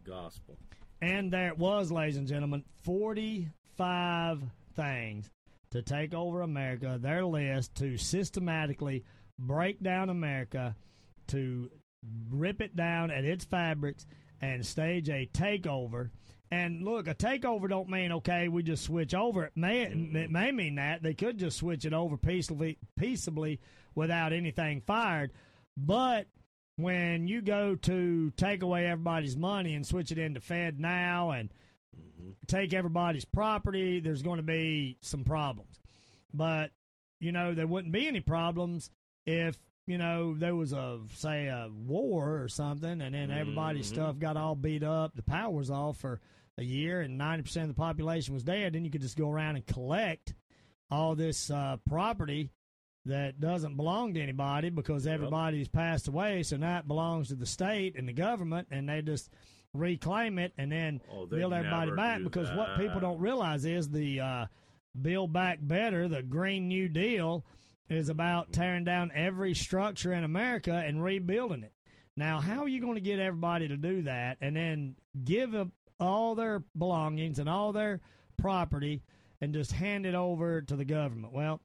Gospel. 0.04 0.58
And 1.00 1.32
there 1.32 1.48
it 1.48 1.58
was, 1.58 1.92
ladies 1.92 2.16
and 2.16 2.26
gentlemen, 2.26 2.64
45 2.82 4.42
things 4.74 5.30
to 5.70 5.82
take 5.82 6.14
over 6.14 6.42
America, 6.42 6.98
their 7.00 7.24
list 7.24 7.76
to 7.76 7.96
systematically 7.96 9.04
break 9.38 9.80
down 9.82 10.10
America, 10.10 10.74
to 11.28 11.70
rip 12.30 12.60
it 12.60 12.74
down 12.74 13.12
at 13.12 13.24
its 13.24 13.44
fabrics 13.44 14.04
and 14.40 14.66
stage 14.66 15.08
a 15.08 15.28
takeover. 15.32 16.10
And 16.50 16.82
look, 16.82 17.08
a 17.08 17.14
takeover 17.14 17.68
don't 17.68 17.88
mean 17.88 18.12
okay, 18.12 18.48
we 18.48 18.62
just 18.62 18.84
switch 18.84 19.14
over. 19.14 19.44
It 19.44 19.52
may 19.56 19.82
it 19.82 19.92
mm-hmm. 19.92 20.32
may 20.32 20.52
mean 20.52 20.76
that 20.76 21.02
they 21.02 21.14
could 21.14 21.38
just 21.38 21.56
switch 21.56 21.84
it 21.84 21.92
over 21.92 22.16
peaceably, 22.16 22.78
peaceably 22.96 23.60
without 23.94 24.32
anything 24.32 24.80
fired. 24.80 25.32
But 25.76 26.26
when 26.76 27.26
you 27.26 27.40
go 27.40 27.76
to 27.76 28.30
take 28.36 28.62
away 28.62 28.86
everybody's 28.86 29.36
money 29.36 29.74
and 29.74 29.86
switch 29.86 30.12
it 30.12 30.18
into 30.18 30.40
FedNow 30.40 31.38
and 31.38 31.50
mm-hmm. 31.96 32.30
take 32.46 32.72
everybody's 32.72 33.24
property, 33.24 34.00
there's 34.00 34.22
going 34.22 34.38
to 34.38 34.42
be 34.42 34.98
some 35.00 35.24
problems. 35.24 35.80
But 36.32 36.70
you 37.20 37.32
know, 37.32 37.54
there 37.54 37.66
wouldn't 37.66 37.92
be 37.92 38.06
any 38.06 38.20
problems 38.20 38.90
if 39.26 39.58
you 39.86 39.98
know 39.98 40.34
there 40.34 40.54
was 40.54 40.72
a 40.72 41.00
say 41.14 41.46
a 41.46 41.68
war 41.72 42.40
or 42.42 42.48
something, 42.48 43.00
and 43.00 43.14
then 43.14 43.30
everybody's 43.30 43.86
stuff 43.86 44.18
got 44.18 44.36
all 44.36 44.54
beat 44.54 44.82
up, 44.82 45.14
the 45.14 45.22
power 45.22 45.50
was 45.50 45.70
off 45.70 45.98
for 45.98 46.20
a 46.58 46.62
year, 46.64 47.00
and 47.00 47.18
ninety 47.18 47.42
percent 47.42 47.68
of 47.68 47.74
the 47.76 47.80
population 47.80 48.34
was 48.34 48.42
dead. 48.44 48.74
Then 48.74 48.84
you 48.84 48.90
could 48.90 49.02
just 49.02 49.16
go 49.18 49.30
around 49.30 49.56
and 49.56 49.66
collect 49.66 50.34
all 50.90 51.14
this 51.14 51.50
uh, 51.50 51.76
property 51.88 52.50
that 53.06 53.38
doesn't 53.40 53.76
belong 53.76 54.14
to 54.14 54.20
anybody 54.22 54.70
because 54.70 55.06
everybody's 55.06 55.68
passed 55.68 56.08
away. 56.08 56.42
So 56.42 56.56
now 56.56 56.78
it 56.78 56.88
belongs 56.88 57.28
to 57.28 57.34
the 57.34 57.44
state 57.46 57.96
and 57.98 58.08
the 58.08 58.12
government, 58.14 58.68
and 58.70 58.88
they 58.88 59.02
just 59.02 59.28
reclaim 59.74 60.38
it 60.38 60.52
and 60.56 60.70
then 60.72 61.00
Oh, 61.12 61.26
build 61.26 61.52
everybody 61.52 61.90
back. 61.96 62.22
Because 62.22 62.50
what 62.52 62.78
people 62.78 63.00
don't 63.00 63.18
realize 63.18 63.64
is 63.64 63.90
the 63.90 64.20
uh, 64.20 64.46
Build 65.00 65.32
Back 65.32 65.58
Better, 65.60 66.06
the 66.08 66.22
Green 66.22 66.68
New 66.68 66.88
Deal, 66.88 67.44
is 67.88 68.08
about 68.08 68.52
tearing 68.52 68.84
down 68.84 69.12
every 69.14 69.54
structure 69.54 70.12
in 70.12 70.24
America 70.24 70.72
and 70.72 71.02
rebuilding 71.02 71.62
it. 71.62 71.72
Now, 72.16 72.40
how 72.40 72.62
are 72.62 72.68
you 72.68 72.80
going 72.80 72.94
to 72.94 73.00
get 73.00 73.18
everybody 73.18 73.68
to 73.68 73.76
do 73.76 74.02
that 74.02 74.38
and 74.40 74.56
then 74.56 74.96
give 75.24 75.54
up 75.54 75.68
all 75.98 76.34
their 76.34 76.62
belongings 76.76 77.38
and 77.38 77.48
all 77.48 77.72
their 77.72 78.00
property 78.36 79.02
and 79.40 79.52
just 79.52 79.72
hand 79.72 80.06
it 80.06 80.14
over 80.14 80.62
to 80.62 80.76
the 80.76 80.84
government? 80.84 81.32
Well, 81.32 81.60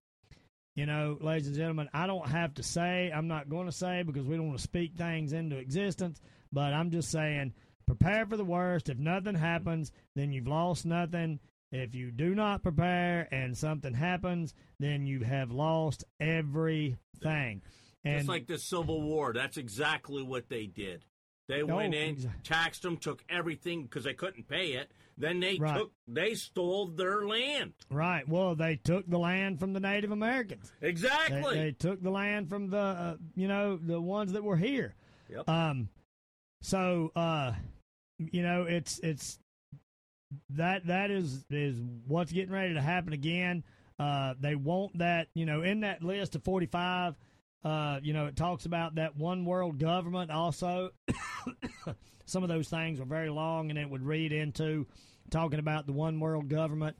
you 0.76 0.86
know, 0.86 1.18
ladies 1.20 1.48
and 1.48 1.56
gentlemen, 1.56 1.90
I 1.94 2.08
don't 2.08 2.28
have 2.28 2.56
to 2.56 2.64
say, 2.64 3.12
I'm 3.14 3.28
not 3.28 3.50
going 3.50 3.68
to 3.68 3.72
say 3.72 4.04
because 4.04 4.26
we 4.26 4.38
don't 4.38 4.48
want 4.48 4.58
to 4.58 4.64
speak 4.64 4.96
things 4.96 5.34
into 5.34 5.58
existence, 5.58 6.20
but 6.52 6.74
I'm 6.74 6.90
just 6.90 7.12
saying 7.12 7.54
prepare 7.86 8.26
for 8.26 8.38
the 8.38 8.46
worst. 8.46 8.90
If 8.90 8.98
nothing 8.98 9.36
happens, 9.36 9.92
then 10.16 10.32
you've 10.32 10.48
lost 10.48 10.86
nothing. 10.86 11.40
If 11.72 11.94
you 11.94 12.12
do 12.12 12.34
not 12.34 12.64
prepare 12.64 13.28
and 13.32 13.56
something 13.58 13.94
happens, 13.94 14.54
then 14.80 15.06
you 15.06 15.22
have 15.22 15.52
lost 15.52 16.04
everything. 16.20 17.62
And 18.04 18.18
Just 18.20 18.30
like 18.30 18.48
the 18.48 18.58
Civil 18.58 19.02
War, 19.02 19.34
that's 19.34 19.58
exactly 19.58 20.24
what 20.24 20.50
they 20.50 20.66
did. 20.66 21.06
They 21.48 21.62
Oh, 21.64 21.76
went 21.76 21.96
in, 21.96 22.16
exa- 22.16 22.32
taxed 22.44 22.84
them, 22.84 22.98
took 22.98 23.24
everything 23.30 23.84
because 23.84 24.04
they 24.04 24.14
couldn't 24.14 24.48
pay 24.48 24.74
it. 24.74 24.92
Then 25.18 25.40
they 25.40 25.58
Right. 25.58 25.78
took, 25.78 25.92
they 26.08 26.34
stole 26.36 26.88
their 26.88 27.28
land. 27.28 27.74
right, 27.90 28.28
well, 28.28 28.56
they 28.56 28.76
took 28.78 29.08
the 29.10 29.18
land 29.20 29.60
from 29.60 29.74
the 29.74 29.80
Native 29.80 30.12
Americans. 30.12 30.72
They, 30.80 30.90
Exactly. 30.90 31.56
they 31.56 31.72
took 31.72 32.02
the 32.02 32.12
land 32.12 32.50
from 32.50 32.70
the 32.70 32.78
uh, 32.78 33.18
you 33.36 33.48
know 33.48 33.78
the 33.78 34.00
ones 34.00 34.32
that 34.34 34.44
were 34.44 34.56
here. 34.58 34.96
Yep. 35.30 35.50
Um, 35.50 35.90
so 36.62 37.12
uh, 37.16 37.54
you 38.18 38.44
know 38.44 38.64
it's 38.64 39.00
it's 39.00 39.40
that 40.52 40.88
that 40.88 41.12
is 41.12 41.46
is 41.50 41.80
what's 42.08 42.32
getting 42.32 42.54
ready 42.54 42.74
to 42.74 42.82
happen 42.82 43.14
again. 43.14 43.64
Uh, 43.98 44.34
they 44.40 44.56
want 44.56 44.98
that 44.98 45.28
you 45.34 45.46
know 45.46 45.62
in 45.62 45.82
that 45.82 46.04
list 46.04 46.36
of 46.36 46.44
forty 46.44 46.66
five. 46.66 47.16
Uh, 47.64 48.00
you 48.02 48.14
know, 48.14 48.26
it 48.28 48.38
talks 48.38 48.66
about 48.66 48.96
that 48.96 49.18
one 49.18 49.44
world 49.44 49.80
government 49.80 50.32
also. 50.32 50.92
Some 52.26 52.44
of 52.44 52.50
those 52.50 52.70
things 52.70 53.00
were 53.00 53.06
very 53.06 53.30
long, 53.30 53.70
and 53.70 53.78
it 53.78 53.90
would 53.90 54.06
read 54.06 54.32
into 54.32 54.88
talking 55.30 55.60
about 55.60 55.86
the 55.86 55.92
one 55.92 56.20
world 56.20 56.48
government 56.48 56.96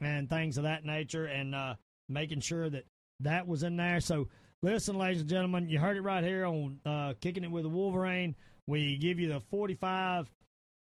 and 0.00 0.28
things 0.28 0.56
of 0.56 0.64
that 0.64 0.84
nature, 0.84 1.26
and 1.26 1.54
uh, 1.54 1.74
making 2.08 2.40
sure 2.40 2.68
that 2.68 2.86
that 3.20 3.46
was 3.46 3.62
in 3.62 3.76
there. 3.76 4.00
So, 4.00 4.28
listen, 4.62 4.98
ladies 4.98 5.20
and 5.20 5.30
gentlemen, 5.30 5.68
you 5.68 5.78
heard 5.78 5.96
it 5.96 6.02
right 6.02 6.24
here 6.24 6.44
on 6.44 6.80
uh, 6.84 7.14
Kicking 7.20 7.44
It 7.44 7.50
with 7.50 7.66
a 7.66 7.68
Wolverine. 7.68 8.34
We 8.66 8.96
give 8.96 9.20
you 9.20 9.28
the 9.28 9.40
45 9.40 10.28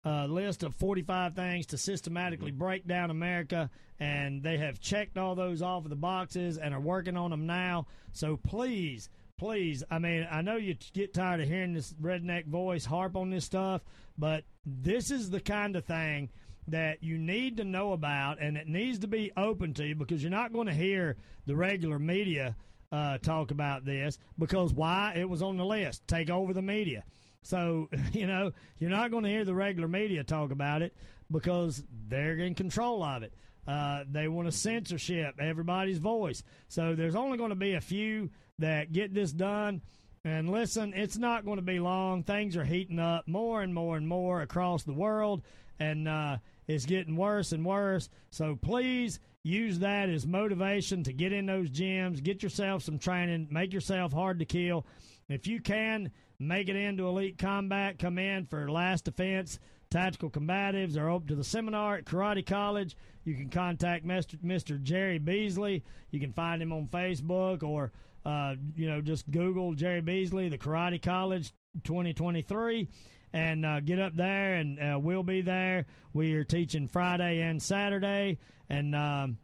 uh, 0.06 0.26
list 0.26 0.62
of 0.62 0.72
45 0.76 1.34
things 1.34 1.66
to 1.66 1.78
systematically 1.78 2.52
break 2.52 2.86
down 2.86 3.10
America, 3.10 3.68
and 3.98 4.40
they 4.40 4.56
have 4.58 4.80
checked 4.80 5.18
all 5.18 5.34
those 5.34 5.62
off 5.62 5.82
of 5.82 5.90
the 5.90 5.96
boxes 5.96 6.58
and 6.58 6.72
are 6.72 6.80
working 6.80 7.16
on 7.16 7.30
them 7.30 7.44
now. 7.44 7.86
So 8.12 8.36
please, 8.36 9.10
please, 9.36 9.82
I 9.90 9.98
mean, 9.98 10.28
I 10.30 10.42
know 10.42 10.56
you 10.56 10.76
get 10.92 11.12
tired 11.12 11.40
of 11.40 11.48
hearing 11.48 11.72
this 11.72 11.92
redneck 11.94 12.46
voice 12.46 12.84
harp 12.84 13.16
on 13.16 13.30
this 13.30 13.44
stuff, 13.44 13.82
but 14.16 14.44
this 14.64 15.10
is 15.10 15.30
the 15.30 15.40
kind 15.40 15.74
of 15.74 15.84
thing 15.84 16.30
that 16.68 17.02
you 17.02 17.18
need 17.18 17.56
to 17.56 17.64
know 17.64 17.92
about 17.92 18.40
and 18.40 18.56
it 18.56 18.66
needs 18.68 18.98
to 19.00 19.06
be 19.06 19.30
open 19.36 19.72
to 19.74 19.86
you 19.86 19.94
because 19.94 20.22
you're 20.22 20.30
not 20.30 20.52
going 20.52 20.66
to 20.66 20.74
hear 20.74 21.16
the 21.46 21.54
regular 21.54 21.98
media 21.98 22.56
uh, 22.92 23.18
talk 23.18 23.50
about 23.50 23.84
this 23.84 24.18
because 24.38 24.72
why? 24.72 25.14
It 25.16 25.28
was 25.28 25.42
on 25.42 25.56
the 25.56 25.64
list. 25.64 26.06
Take 26.06 26.30
over 26.30 26.52
the 26.52 26.62
media. 26.62 27.04
So, 27.46 27.88
you 28.12 28.26
know, 28.26 28.52
you're 28.78 28.90
not 28.90 29.10
going 29.10 29.24
to 29.24 29.30
hear 29.30 29.44
the 29.44 29.54
regular 29.54 29.88
media 29.88 30.24
talk 30.24 30.50
about 30.50 30.82
it 30.82 30.94
because 31.30 31.82
they're 32.08 32.38
in 32.38 32.54
control 32.54 33.02
of 33.02 33.22
it. 33.22 33.32
Uh, 33.66 34.04
they 34.10 34.28
want 34.28 34.46
to 34.46 34.52
censorship 34.52 35.36
everybody's 35.40 35.98
voice. 35.98 36.42
So 36.68 36.94
there's 36.94 37.16
only 37.16 37.38
going 37.38 37.50
to 37.50 37.56
be 37.56 37.74
a 37.74 37.80
few 37.80 38.30
that 38.58 38.92
get 38.92 39.12
this 39.14 39.32
done. 39.32 39.82
And 40.24 40.50
listen, 40.50 40.92
it's 40.94 41.16
not 41.16 41.44
going 41.44 41.56
to 41.56 41.62
be 41.62 41.78
long. 41.78 42.24
Things 42.24 42.56
are 42.56 42.64
heating 42.64 42.98
up 42.98 43.28
more 43.28 43.62
and 43.62 43.72
more 43.72 43.96
and 43.96 44.08
more 44.08 44.42
across 44.42 44.82
the 44.82 44.92
world, 44.92 45.42
and 45.78 46.08
uh, 46.08 46.38
it's 46.66 46.84
getting 46.84 47.16
worse 47.16 47.52
and 47.52 47.64
worse. 47.64 48.08
So 48.30 48.56
please 48.56 49.20
use 49.44 49.78
that 49.80 50.08
as 50.08 50.26
motivation 50.26 51.04
to 51.04 51.12
get 51.12 51.32
in 51.32 51.46
those 51.46 51.70
gyms, 51.70 52.22
get 52.22 52.42
yourself 52.42 52.82
some 52.82 52.98
training, 52.98 53.46
make 53.52 53.72
yourself 53.72 54.12
hard 54.12 54.40
to 54.40 54.44
kill. 54.44 54.84
If 55.28 55.46
you 55.46 55.60
can 55.60 56.10
make 56.38 56.68
it 56.68 56.76
into 56.76 57.06
elite 57.06 57.38
combat, 57.38 57.98
come 57.98 58.18
in 58.18 58.46
for 58.46 58.70
last 58.70 59.04
defense, 59.04 59.58
tactical 59.90 60.30
combatives, 60.30 60.96
are 60.96 61.08
open 61.08 61.28
to 61.28 61.34
the 61.34 61.44
seminar 61.44 61.96
at 61.96 62.04
Karate 62.04 62.44
College. 62.44 62.96
You 63.24 63.34
can 63.34 63.48
contact 63.48 64.06
Mr. 64.06 64.36
Mr. 64.44 64.82
Jerry 64.82 65.18
Beasley. 65.18 65.84
You 66.10 66.20
can 66.20 66.32
find 66.32 66.62
him 66.62 66.72
on 66.72 66.88
Facebook 66.88 67.62
or 67.62 67.92
uh, 68.24 68.54
you 68.74 68.88
know 68.88 69.00
just 69.00 69.30
Google 69.30 69.74
Jerry 69.74 70.00
Beasley, 70.00 70.48
the 70.48 70.58
Karate 70.58 71.00
College 71.00 71.52
2023, 71.84 72.88
and 73.32 73.66
uh, 73.66 73.80
get 73.80 73.98
up 73.98 74.14
there, 74.16 74.54
and 74.54 74.78
uh, 74.78 74.98
we'll 74.98 75.22
be 75.22 75.42
there. 75.42 75.86
We 76.12 76.34
are 76.34 76.44
teaching 76.44 76.88
Friday 76.88 77.40
and 77.40 77.62
Saturday, 77.62 78.38
and 78.68 78.94
um, 78.94 79.38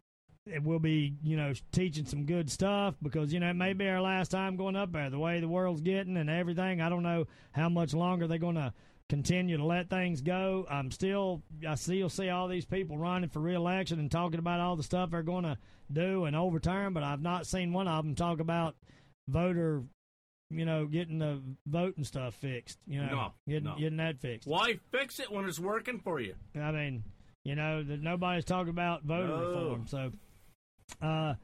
it 0.45 0.63
will 0.63 0.79
be 0.79 1.13
you 1.23 1.37
know 1.37 1.53
teaching 1.71 2.05
some 2.05 2.25
good 2.25 2.49
stuff 2.49 2.95
because 3.01 3.31
you 3.31 3.39
know 3.39 3.49
it 3.49 3.53
may 3.55 3.73
be 3.73 3.87
our 3.87 4.01
last 4.01 4.29
time 4.29 4.57
going 4.57 4.75
up 4.75 4.91
there 4.91 5.09
the 5.09 5.19
way 5.19 5.39
the 5.39 5.47
world's 5.47 5.81
getting 5.81 6.17
and 6.17 6.29
everything 6.29 6.81
i 6.81 6.89
don't 6.89 7.03
know 7.03 7.25
how 7.53 7.69
much 7.69 7.93
longer 7.93 8.27
they're 8.27 8.37
going 8.37 8.55
to 8.55 8.73
continue 9.09 9.55
to 9.57 9.63
let 9.65 9.89
things 9.89 10.21
go 10.21 10.65
i'm 10.69 10.91
still 10.91 11.41
i 11.67 11.75
still 11.75 12.09
see 12.09 12.29
all 12.29 12.47
these 12.47 12.65
people 12.65 12.97
running 12.97 13.29
for 13.29 13.39
reelection 13.39 13.99
and 13.99 14.11
talking 14.11 14.39
about 14.39 14.59
all 14.59 14.75
the 14.75 14.83
stuff 14.83 15.11
they're 15.11 15.23
going 15.23 15.43
to 15.43 15.57
do 15.91 16.25
and 16.25 16.35
overturn 16.35 16.91
but 16.93 17.03
i've 17.03 17.21
not 17.21 17.47
seen 17.47 17.71
one 17.71 17.87
of 17.87 18.03
them 18.03 18.15
talk 18.15 18.39
about 18.39 18.75
voter 19.29 19.83
you 20.49 20.65
know, 20.65 20.85
getting 20.85 21.17
the 21.17 21.41
voting 21.65 22.03
stuff 22.03 22.35
fixed. 22.35 22.77
You 22.85 23.01
know, 23.01 23.09
No, 23.09 23.33
getting 23.47 23.63
no. 23.63 23.75
getting 23.75 23.97
that 23.97 24.19
fixed. 24.19 24.47
Why 24.47 24.77
fix 24.91 25.19
it 25.19 25.31
when 25.31 25.45
it's 25.45 25.59
working 25.59 25.97
for 25.97 26.19
you? 26.19 26.35
I 26.55 26.71
mean, 26.71 27.03
you 27.43 27.55
know, 27.55 27.81
that 27.81 28.03
nobody's 28.03 28.45
talking 28.45 28.69
about 28.69 29.01
voter 29.03 29.29
No. 29.29 29.39
reform. 29.39 29.87
So, 29.87 30.11
uh, 31.01 31.35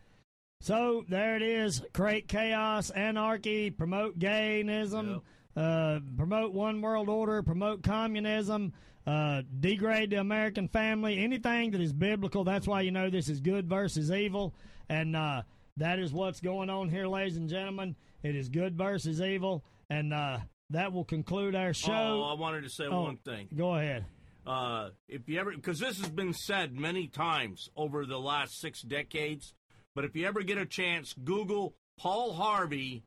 so 0.62 1.06
there 1.08 1.36
it 1.36 1.42
is. 1.42 1.82
Create 1.94 2.28
chaos, 2.28 2.90
anarchy, 2.90 3.70
promote 3.72 4.20
gayism, 4.20 5.22
uh, 5.56 6.00
promote 6.18 6.54
one 6.54 6.82
world 6.82 7.10
order, 7.10 7.42
promote 7.44 7.82
communism, 7.84 8.74
uh, 9.08 9.42
degrade 9.60 10.10
the 10.10 10.18
American 10.18 10.68
family, 10.68 11.20
anything 11.20 11.72
that 11.72 11.82
is 11.82 11.94
biblical. 11.94 12.44
That's 12.44 12.68
why 12.68 12.82
you 12.82 12.92
know 12.92 13.10
this 13.10 13.30
is 13.30 13.40
good 13.40 13.68
versus 13.68 14.12
evil. 14.12 14.54
And, 14.90 15.16
uh, 15.16 15.44
that 15.78 15.98
is 16.00 16.12
what's 16.12 16.42
going 16.42 16.70
on 16.70 16.90
here, 16.90 17.08
ladies 17.08 17.38
and 17.38 17.48
gentlemen. 17.50 17.96
It 18.22 18.36
is 18.36 18.50
good 18.50 18.78
versus 18.78 19.22
evil. 19.22 19.64
And, 19.90 20.14
uh, 20.14 20.40
that 20.72 20.92
will 20.94 21.06
conclude 21.06 21.56
our 21.56 21.74
show. 21.74 21.92
Oh, 21.94 22.24
I 22.24 22.34
wanted 22.40 22.64
to 22.64 22.70
say 22.70 22.84
Oh. 22.86 23.04
one 23.04 23.18
thing. 23.18 23.48
Go 23.56 23.76
ahead. 23.76 24.06
Uh, 24.50 24.90
if 25.08 25.30
you 25.30 25.40
ever, 25.40 25.52
because 25.52 25.78
this 25.78 26.00
has 26.00 26.10
been 26.10 26.34
said 26.34 26.74
many 26.74 27.06
times 27.06 27.70
over 27.78 28.04
the 28.04 28.18
last 28.18 28.60
six 28.60 28.82
decades, 28.82 29.54
but 29.94 30.06
if 30.06 30.16
you 30.16 30.26
ever 30.26 30.42
get 30.42 30.58
a 30.58 30.66
chance, 30.66 31.14
Google 31.24 31.76
Paul 32.00 32.34
Harvey, 32.34 33.04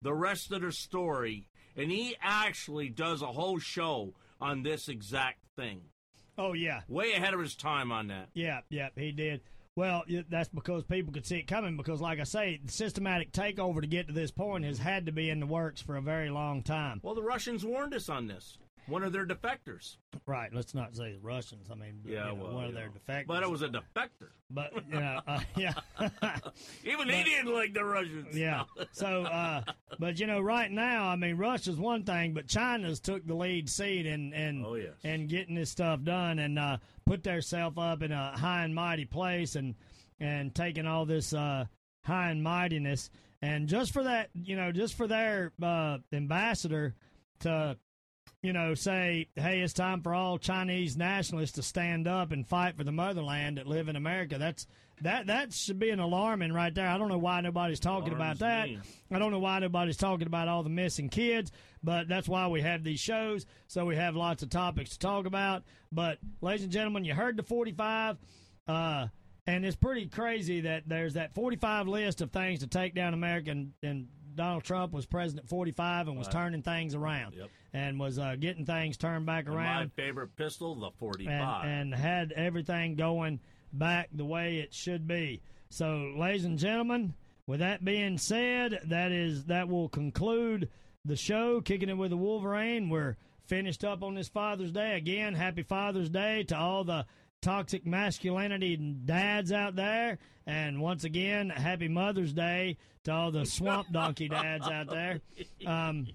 the 0.00 0.14
rest 0.14 0.50
of 0.52 0.62
the 0.62 0.72
story, 0.72 1.48
and 1.76 1.90
he 1.90 2.16
actually 2.22 2.88
does 2.88 3.20
a 3.20 3.26
whole 3.26 3.58
show 3.58 4.14
on 4.40 4.62
this 4.62 4.88
exact 4.88 5.40
thing. 5.54 5.82
Oh, 6.38 6.54
yeah. 6.54 6.80
Way 6.88 7.12
ahead 7.12 7.34
of 7.34 7.40
his 7.40 7.56
time 7.56 7.92
on 7.92 8.06
that. 8.06 8.30
Yeah, 8.32 8.60
yeah, 8.70 8.88
he 8.96 9.12
did. 9.12 9.42
Well, 9.74 10.04
that's 10.30 10.48
because 10.48 10.84
people 10.84 11.12
could 11.12 11.26
see 11.26 11.36
it 11.36 11.46
coming. 11.46 11.76
Because, 11.76 12.00
like 12.00 12.20
I 12.20 12.24
say, 12.24 12.58
the 12.64 12.72
systematic 12.72 13.32
takeover 13.32 13.82
to 13.82 13.86
get 13.86 14.06
to 14.06 14.14
this 14.14 14.30
point 14.30 14.64
has 14.64 14.78
had 14.78 15.04
to 15.04 15.12
be 15.12 15.28
in 15.28 15.40
the 15.40 15.46
works 15.46 15.82
for 15.82 15.96
a 15.96 16.02
very 16.02 16.30
long 16.30 16.62
time. 16.62 17.00
Well, 17.02 17.14
the 17.14 17.22
Russians 17.22 17.66
warned 17.66 17.92
us 17.92 18.08
on 18.08 18.26
this. 18.26 18.56
One 18.88 19.02
of 19.02 19.12
their 19.12 19.26
defectors. 19.26 19.96
Right? 20.26 20.52
Let's 20.54 20.74
not 20.74 20.94
say 20.96 21.12
the 21.12 21.18
Russians. 21.20 21.68
I 21.70 21.74
mean, 21.74 22.00
you 22.04 22.14
Yeah, 22.14 22.26
know, 22.26 22.34
well, 22.34 22.54
one 22.54 22.64
of 22.64 22.70
you 22.70 22.76
their 22.76 22.88
defectors. 22.90 23.26
But 23.26 23.42
it 23.42 23.50
was 23.50 23.62
a 23.62 23.68
defector. 23.68 24.30
But 24.50 24.72
you 24.88 25.00
know, 25.00 25.20
uh, 25.26 25.40
yeah, 25.56 25.72
Even 26.84 27.08
he 27.08 27.24
didn't 27.24 27.52
like 27.52 27.74
the 27.74 27.84
Russians. 27.84 28.36
yeah. 28.36 28.64
So, 28.92 29.24
uh, 29.24 29.62
but 29.98 30.18
you 30.20 30.26
know, 30.26 30.40
right 30.40 30.70
now, 30.70 31.08
I 31.08 31.16
mean, 31.16 31.36
Russia's 31.36 31.76
one 31.78 32.04
thing, 32.04 32.32
but 32.34 32.46
China's 32.46 33.00
took 33.00 33.26
the 33.26 33.34
lead 33.34 33.68
seat 33.68 34.06
and 34.06 34.32
and 34.32 34.64
Oh, 34.64 34.74
yes. 34.74 34.92
in 35.02 35.26
getting 35.26 35.54
this 35.56 35.70
stuff 35.70 36.02
done 36.02 36.38
and 36.38 36.58
uh, 36.58 36.76
put 37.04 37.22
themselves 37.24 37.76
up 37.78 38.02
in 38.02 38.12
a 38.12 38.36
high 38.36 38.64
and 38.64 38.74
mighty 38.74 39.04
place 39.04 39.56
and 39.56 39.74
and 40.20 40.54
taking 40.54 40.86
all 40.86 41.04
this 41.06 41.32
uh, 41.34 41.64
high 42.04 42.30
and 42.30 42.42
mightiness 42.42 43.10
and 43.42 43.68
just 43.68 43.92
for 43.92 44.04
that, 44.04 44.30
you 44.32 44.56
know, 44.56 44.72
just 44.72 44.94
for 44.94 45.06
their 45.06 45.52
uh, 45.62 45.98
ambassador 46.12 46.94
to 47.40 47.76
you 48.42 48.52
know, 48.52 48.74
say, 48.74 49.28
hey, 49.34 49.60
it's 49.60 49.72
time 49.72 50.02
for 50.02 50.14
all 50.14 50.38
Chinese 50.38 50.96
nationalists 50.96 51.52
to 51.52 51.62
stand 51.62 52.06
up 52.06 52.32
and 52.32 52.46
fight 52.46 52.76
for 52.76 52.84
the 52.84 52.92
motherland 52.92 53.58
that 53.58 53.66
live 53.66 53.88
in 53.88 53.96
America. 53.96 54.38
That's 54.38 54.66
that 55.02 55.26
that 55.26 55.52
should 55.52 55.78
be 55.78 55.90
an 55.90 56.00
alarming 56.00 56.52
right 56.52 56.74
there. 56.74 56.88
I 56.88 56.96
don't 56.96 57.08
know 57.08 57.18
why 57.18 57.40
nobody's 57.42 57.80
talking 57.80 58.12
about 58.12 58.38
that. 58.38 58.68
me. 58.68 58.78
I 59.10 59.18
don't 59.18 59.30
know 59.30 59.38
why 59.38 59.58
nobody's 59.58 59.96
talking 59.96 60.26
about 60.26 60.48
all 60.48 60.62
the 60.62 60.70
missing 60.70 61.08
kids, 61.08 61.52
but 61.82 62.08
that's 62.08 62.28
why 62.28 62.46
we 62.48 62.62
have 62.62 62.82
these 62.82 63.00
shows, 63.00 63.46
so 63.68 63.84
we 63.84 63.96
have 63.96 64.16
lots 64.16 64.42
of 64.42 64.50
topics 64.50 64.90
to 64.90 64.98
talk 64.98 65.26
about. 65.26 65.64
But, 65.92 66.18
ladies 66.40 66.64
and 66.64 66.72
gentlemen, 66.72 67.04
you 67.04 67.14
heard 67.14 67.36
the 67.36 67.42
45, 67.42 68.16
uh, 68.68 69.06
and 69.46 69.64
it's 69.64 69.76
pretty 69.76 70.06
crazy 70.06 70.62
that 70.62 70.84
there's 70.86 71.14
that 71.14 71.34
45 71.34 71.88
list 71.88 72.22
of 72.22 72.32
things 72.32 72.60
to 72.60 72.66
take 72.66 72.94
down 72.94 73.12
America, 73.12 73.50
and, 73.50 73.72
and 73.82 74.08
Donald 74.36 74.64
Trump 74.64 74.92
was 74.92 75.06
president 75.06 75.48
45 75.48 76.08
and 76.08 76.18
was 76.18 76.28
turning 76.28 76.62
things 76.62 76.94
around 76.94 77.34
Yep. 77.34 77.48
and 77.72 77.98
was 77.98 78.18
uh, 78.18 78.36
getting 78.38 78.64
things 78.66 78.96
turned 78.96 79.26
back 79.26 79.46
And 79.46 79.54
my 79.54 79.62
favorite 79.96 80.36
pistol, 80.36 80.74
the 80.74 80.90
45. 80.98 81.64
and, 81.64 81.92
and 81.92 81.94
had 81.94 82.32
everything 82.32 82.94
going 82.96 83.40
back 83.72 84.08
the 84.12 84.24
way 84.24 84.58
it 84.58 84.72
should 84.72 85.08
be. 85.08 85.40
So, 85.70 86.12
ladies 86.16 86.44
and 86.44 86.58
gentlemen, 86.58 87.14
with 87.46 87.60
that 87.60 87.84
being 87.84 88.18
said, 88.18 88.80
that 88.86 89.10
is 89.12 89.44
that 89.46 89.68
will 89.68 89.88
conclude 89.88 90.68
the 91.04 91.16
show. 91.16 91.60
Kicking 91.60 91.88
it 91.88 91.96
with 91.96 92.10
the 92.10 92.16
Wolverine. 92.16 92.88
We're 92.88 93.16
finished 93.46 93.84
up 93.84 94.02
on 94.02 94.14
this 94.14 94.28
Father's 94.28 94.72
Day 94.72 94.96
again. 94.96 95.34
Happy 95.34 95.62
Father's 95.62 96.08
Day 96.10 96.42
to 96.44 96.56
all 96.56 96.84
the 96.84 97.06
toxic 97.42 97.86
masculinity 97.86 98.76
dads 98.76 99.52
out 99.52 99.76
there, 99.76 100.18
and 100.46 100.80
once 100.80 101.04
again, 101.04 101.50
Happy 101.50 101.88
Mother's 101.88 102.32
Day 102.32 102.76
to 103.04 103.12
all 103.12 103.30
the 103.30 103.44
swamp 103.46 103.88
donkey 103.92 104.28
dads 104.28 104.66
out 104.68 104.88
there. 104.88 105.20
Um, 105.64 106.06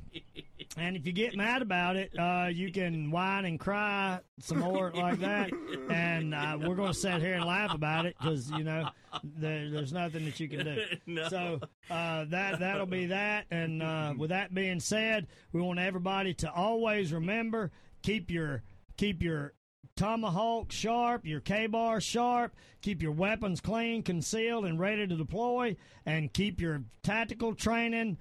and 0.77 0.95
if 0.95 1.05
you 1.05 1.11
get 1.13 1.35
mad 1.35 1.61
about 1.61 1.95
it, 1.95 2.11
uh, 2.17 2.47
you 2.51 2.71
can 2.71 3.11
whine 3.11 3.45
and 3.45 3.59
cry 3.59 4.19
some 4.39 4.59
more 4.59 4.91
like 4.93 5.19
that. 5.19 5.51
And 5.89 6.33
uh, 6.33 6.57
we're 6.61 6.75
going 6.75 6.93
to 6.93 6.97
sit 6.97 7.21
here 7.21 7.35
and 7.35 7.45
laugh 7.45 7.73
about 7.73 8.05
it 8.05 8.15
because 8.19 8.49
you 8.51 8.63
know 8.63 8.89
there, 9.23 9.69
there's 9.69 9.91
nothing 9.93 10.25
that 10.25 10.39
you 10.39 10.47
can 10.49 10.65
do. 10.65 10.83
No. 11.07 11.27
So 11.29 11.59
uh, 11.89 12.25
that 12.29 12.59
that'll 12.59 12.85
be 12.85 13.07
that. 13.07 13.45
And 13.51 13.81
uh, 13.83 14.13
with 14.17 14.29
that 14.29 14.53
being 14.53 14.79
said, 14.79 15.27
we 15.51 15.61
want 15.61 15.79
everybody 15.79 16.33
to 16.35 16.51
always 16.51 17.11
remember 17.11 17.71
keep 18.01 18.31
your 18.31 18.63
keep 18.97 19.21
your 19.21 19.53
tomahawk 19.95 20.71
sharp, 20.71 21.25
your 21.25 21.39
KA-BAR 21.39 22.01
sharp, 22.01 22.53
keep 22.81 23.01
your 23.01 23.11
weapons 23.11 23.61
clean, 23.61 24.03
concealed, 24.03 24.65
and 24.65 24.79
ready 24.79 25.07
to 25.07 25.15
deploy, 25.15 25.75
and 26.05 26.31
keep 26.33 26.59
your 26.61 26.83
tactical 27.03 27.53
training 27.55 28.17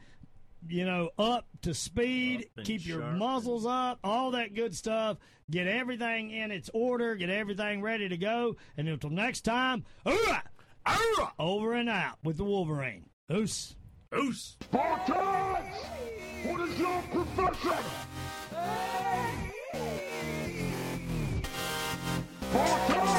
you 0.68 0.84
know, 0.84 1.10
up 1.18 1.46
to 1.62 1.72
speed, 1.72 2.50
Up 2.58 2.64
keep 2.64 2.86
your 2.86 3.00
sharp. 3.00 3.16
muzzles 3.16 3.64
up, 3.66 3.98
all 4.04 4.32
that 4.32 4.54
good 4.54 4.74
stuff. 4.76 5.16
Get 5.50 5.66
everything 5.66 6.30
in 6.30 6.50
its 6.50 6.70
order, 6.74 7.14
get 7.14 7.30
everything 7.30 7.80
ready 7.82 8.08
to 8.08 8.16
go. 8.16 8.56
And 8.76 8.88
until 8.88 9.10
next 9.10 9.40
time, 9.40 9.84
hoorah, 10.06 10.42
hoorah, 10.86 11.32
over 11.38 11.72
and 11.72 11.88
out 11.88 12.18
with 12.22 12.36
the 12.36 12.44
Wolverine. 12.44 13.06
Oos. 13.32 13.74
Oos. 14.14 14.56
Spartans! 14.60 15.74
What 16.44 16.68
is 16.68 16.78
your 16.78 17.02
profession? 17.10 17.84
Voltou! 22.52 23.09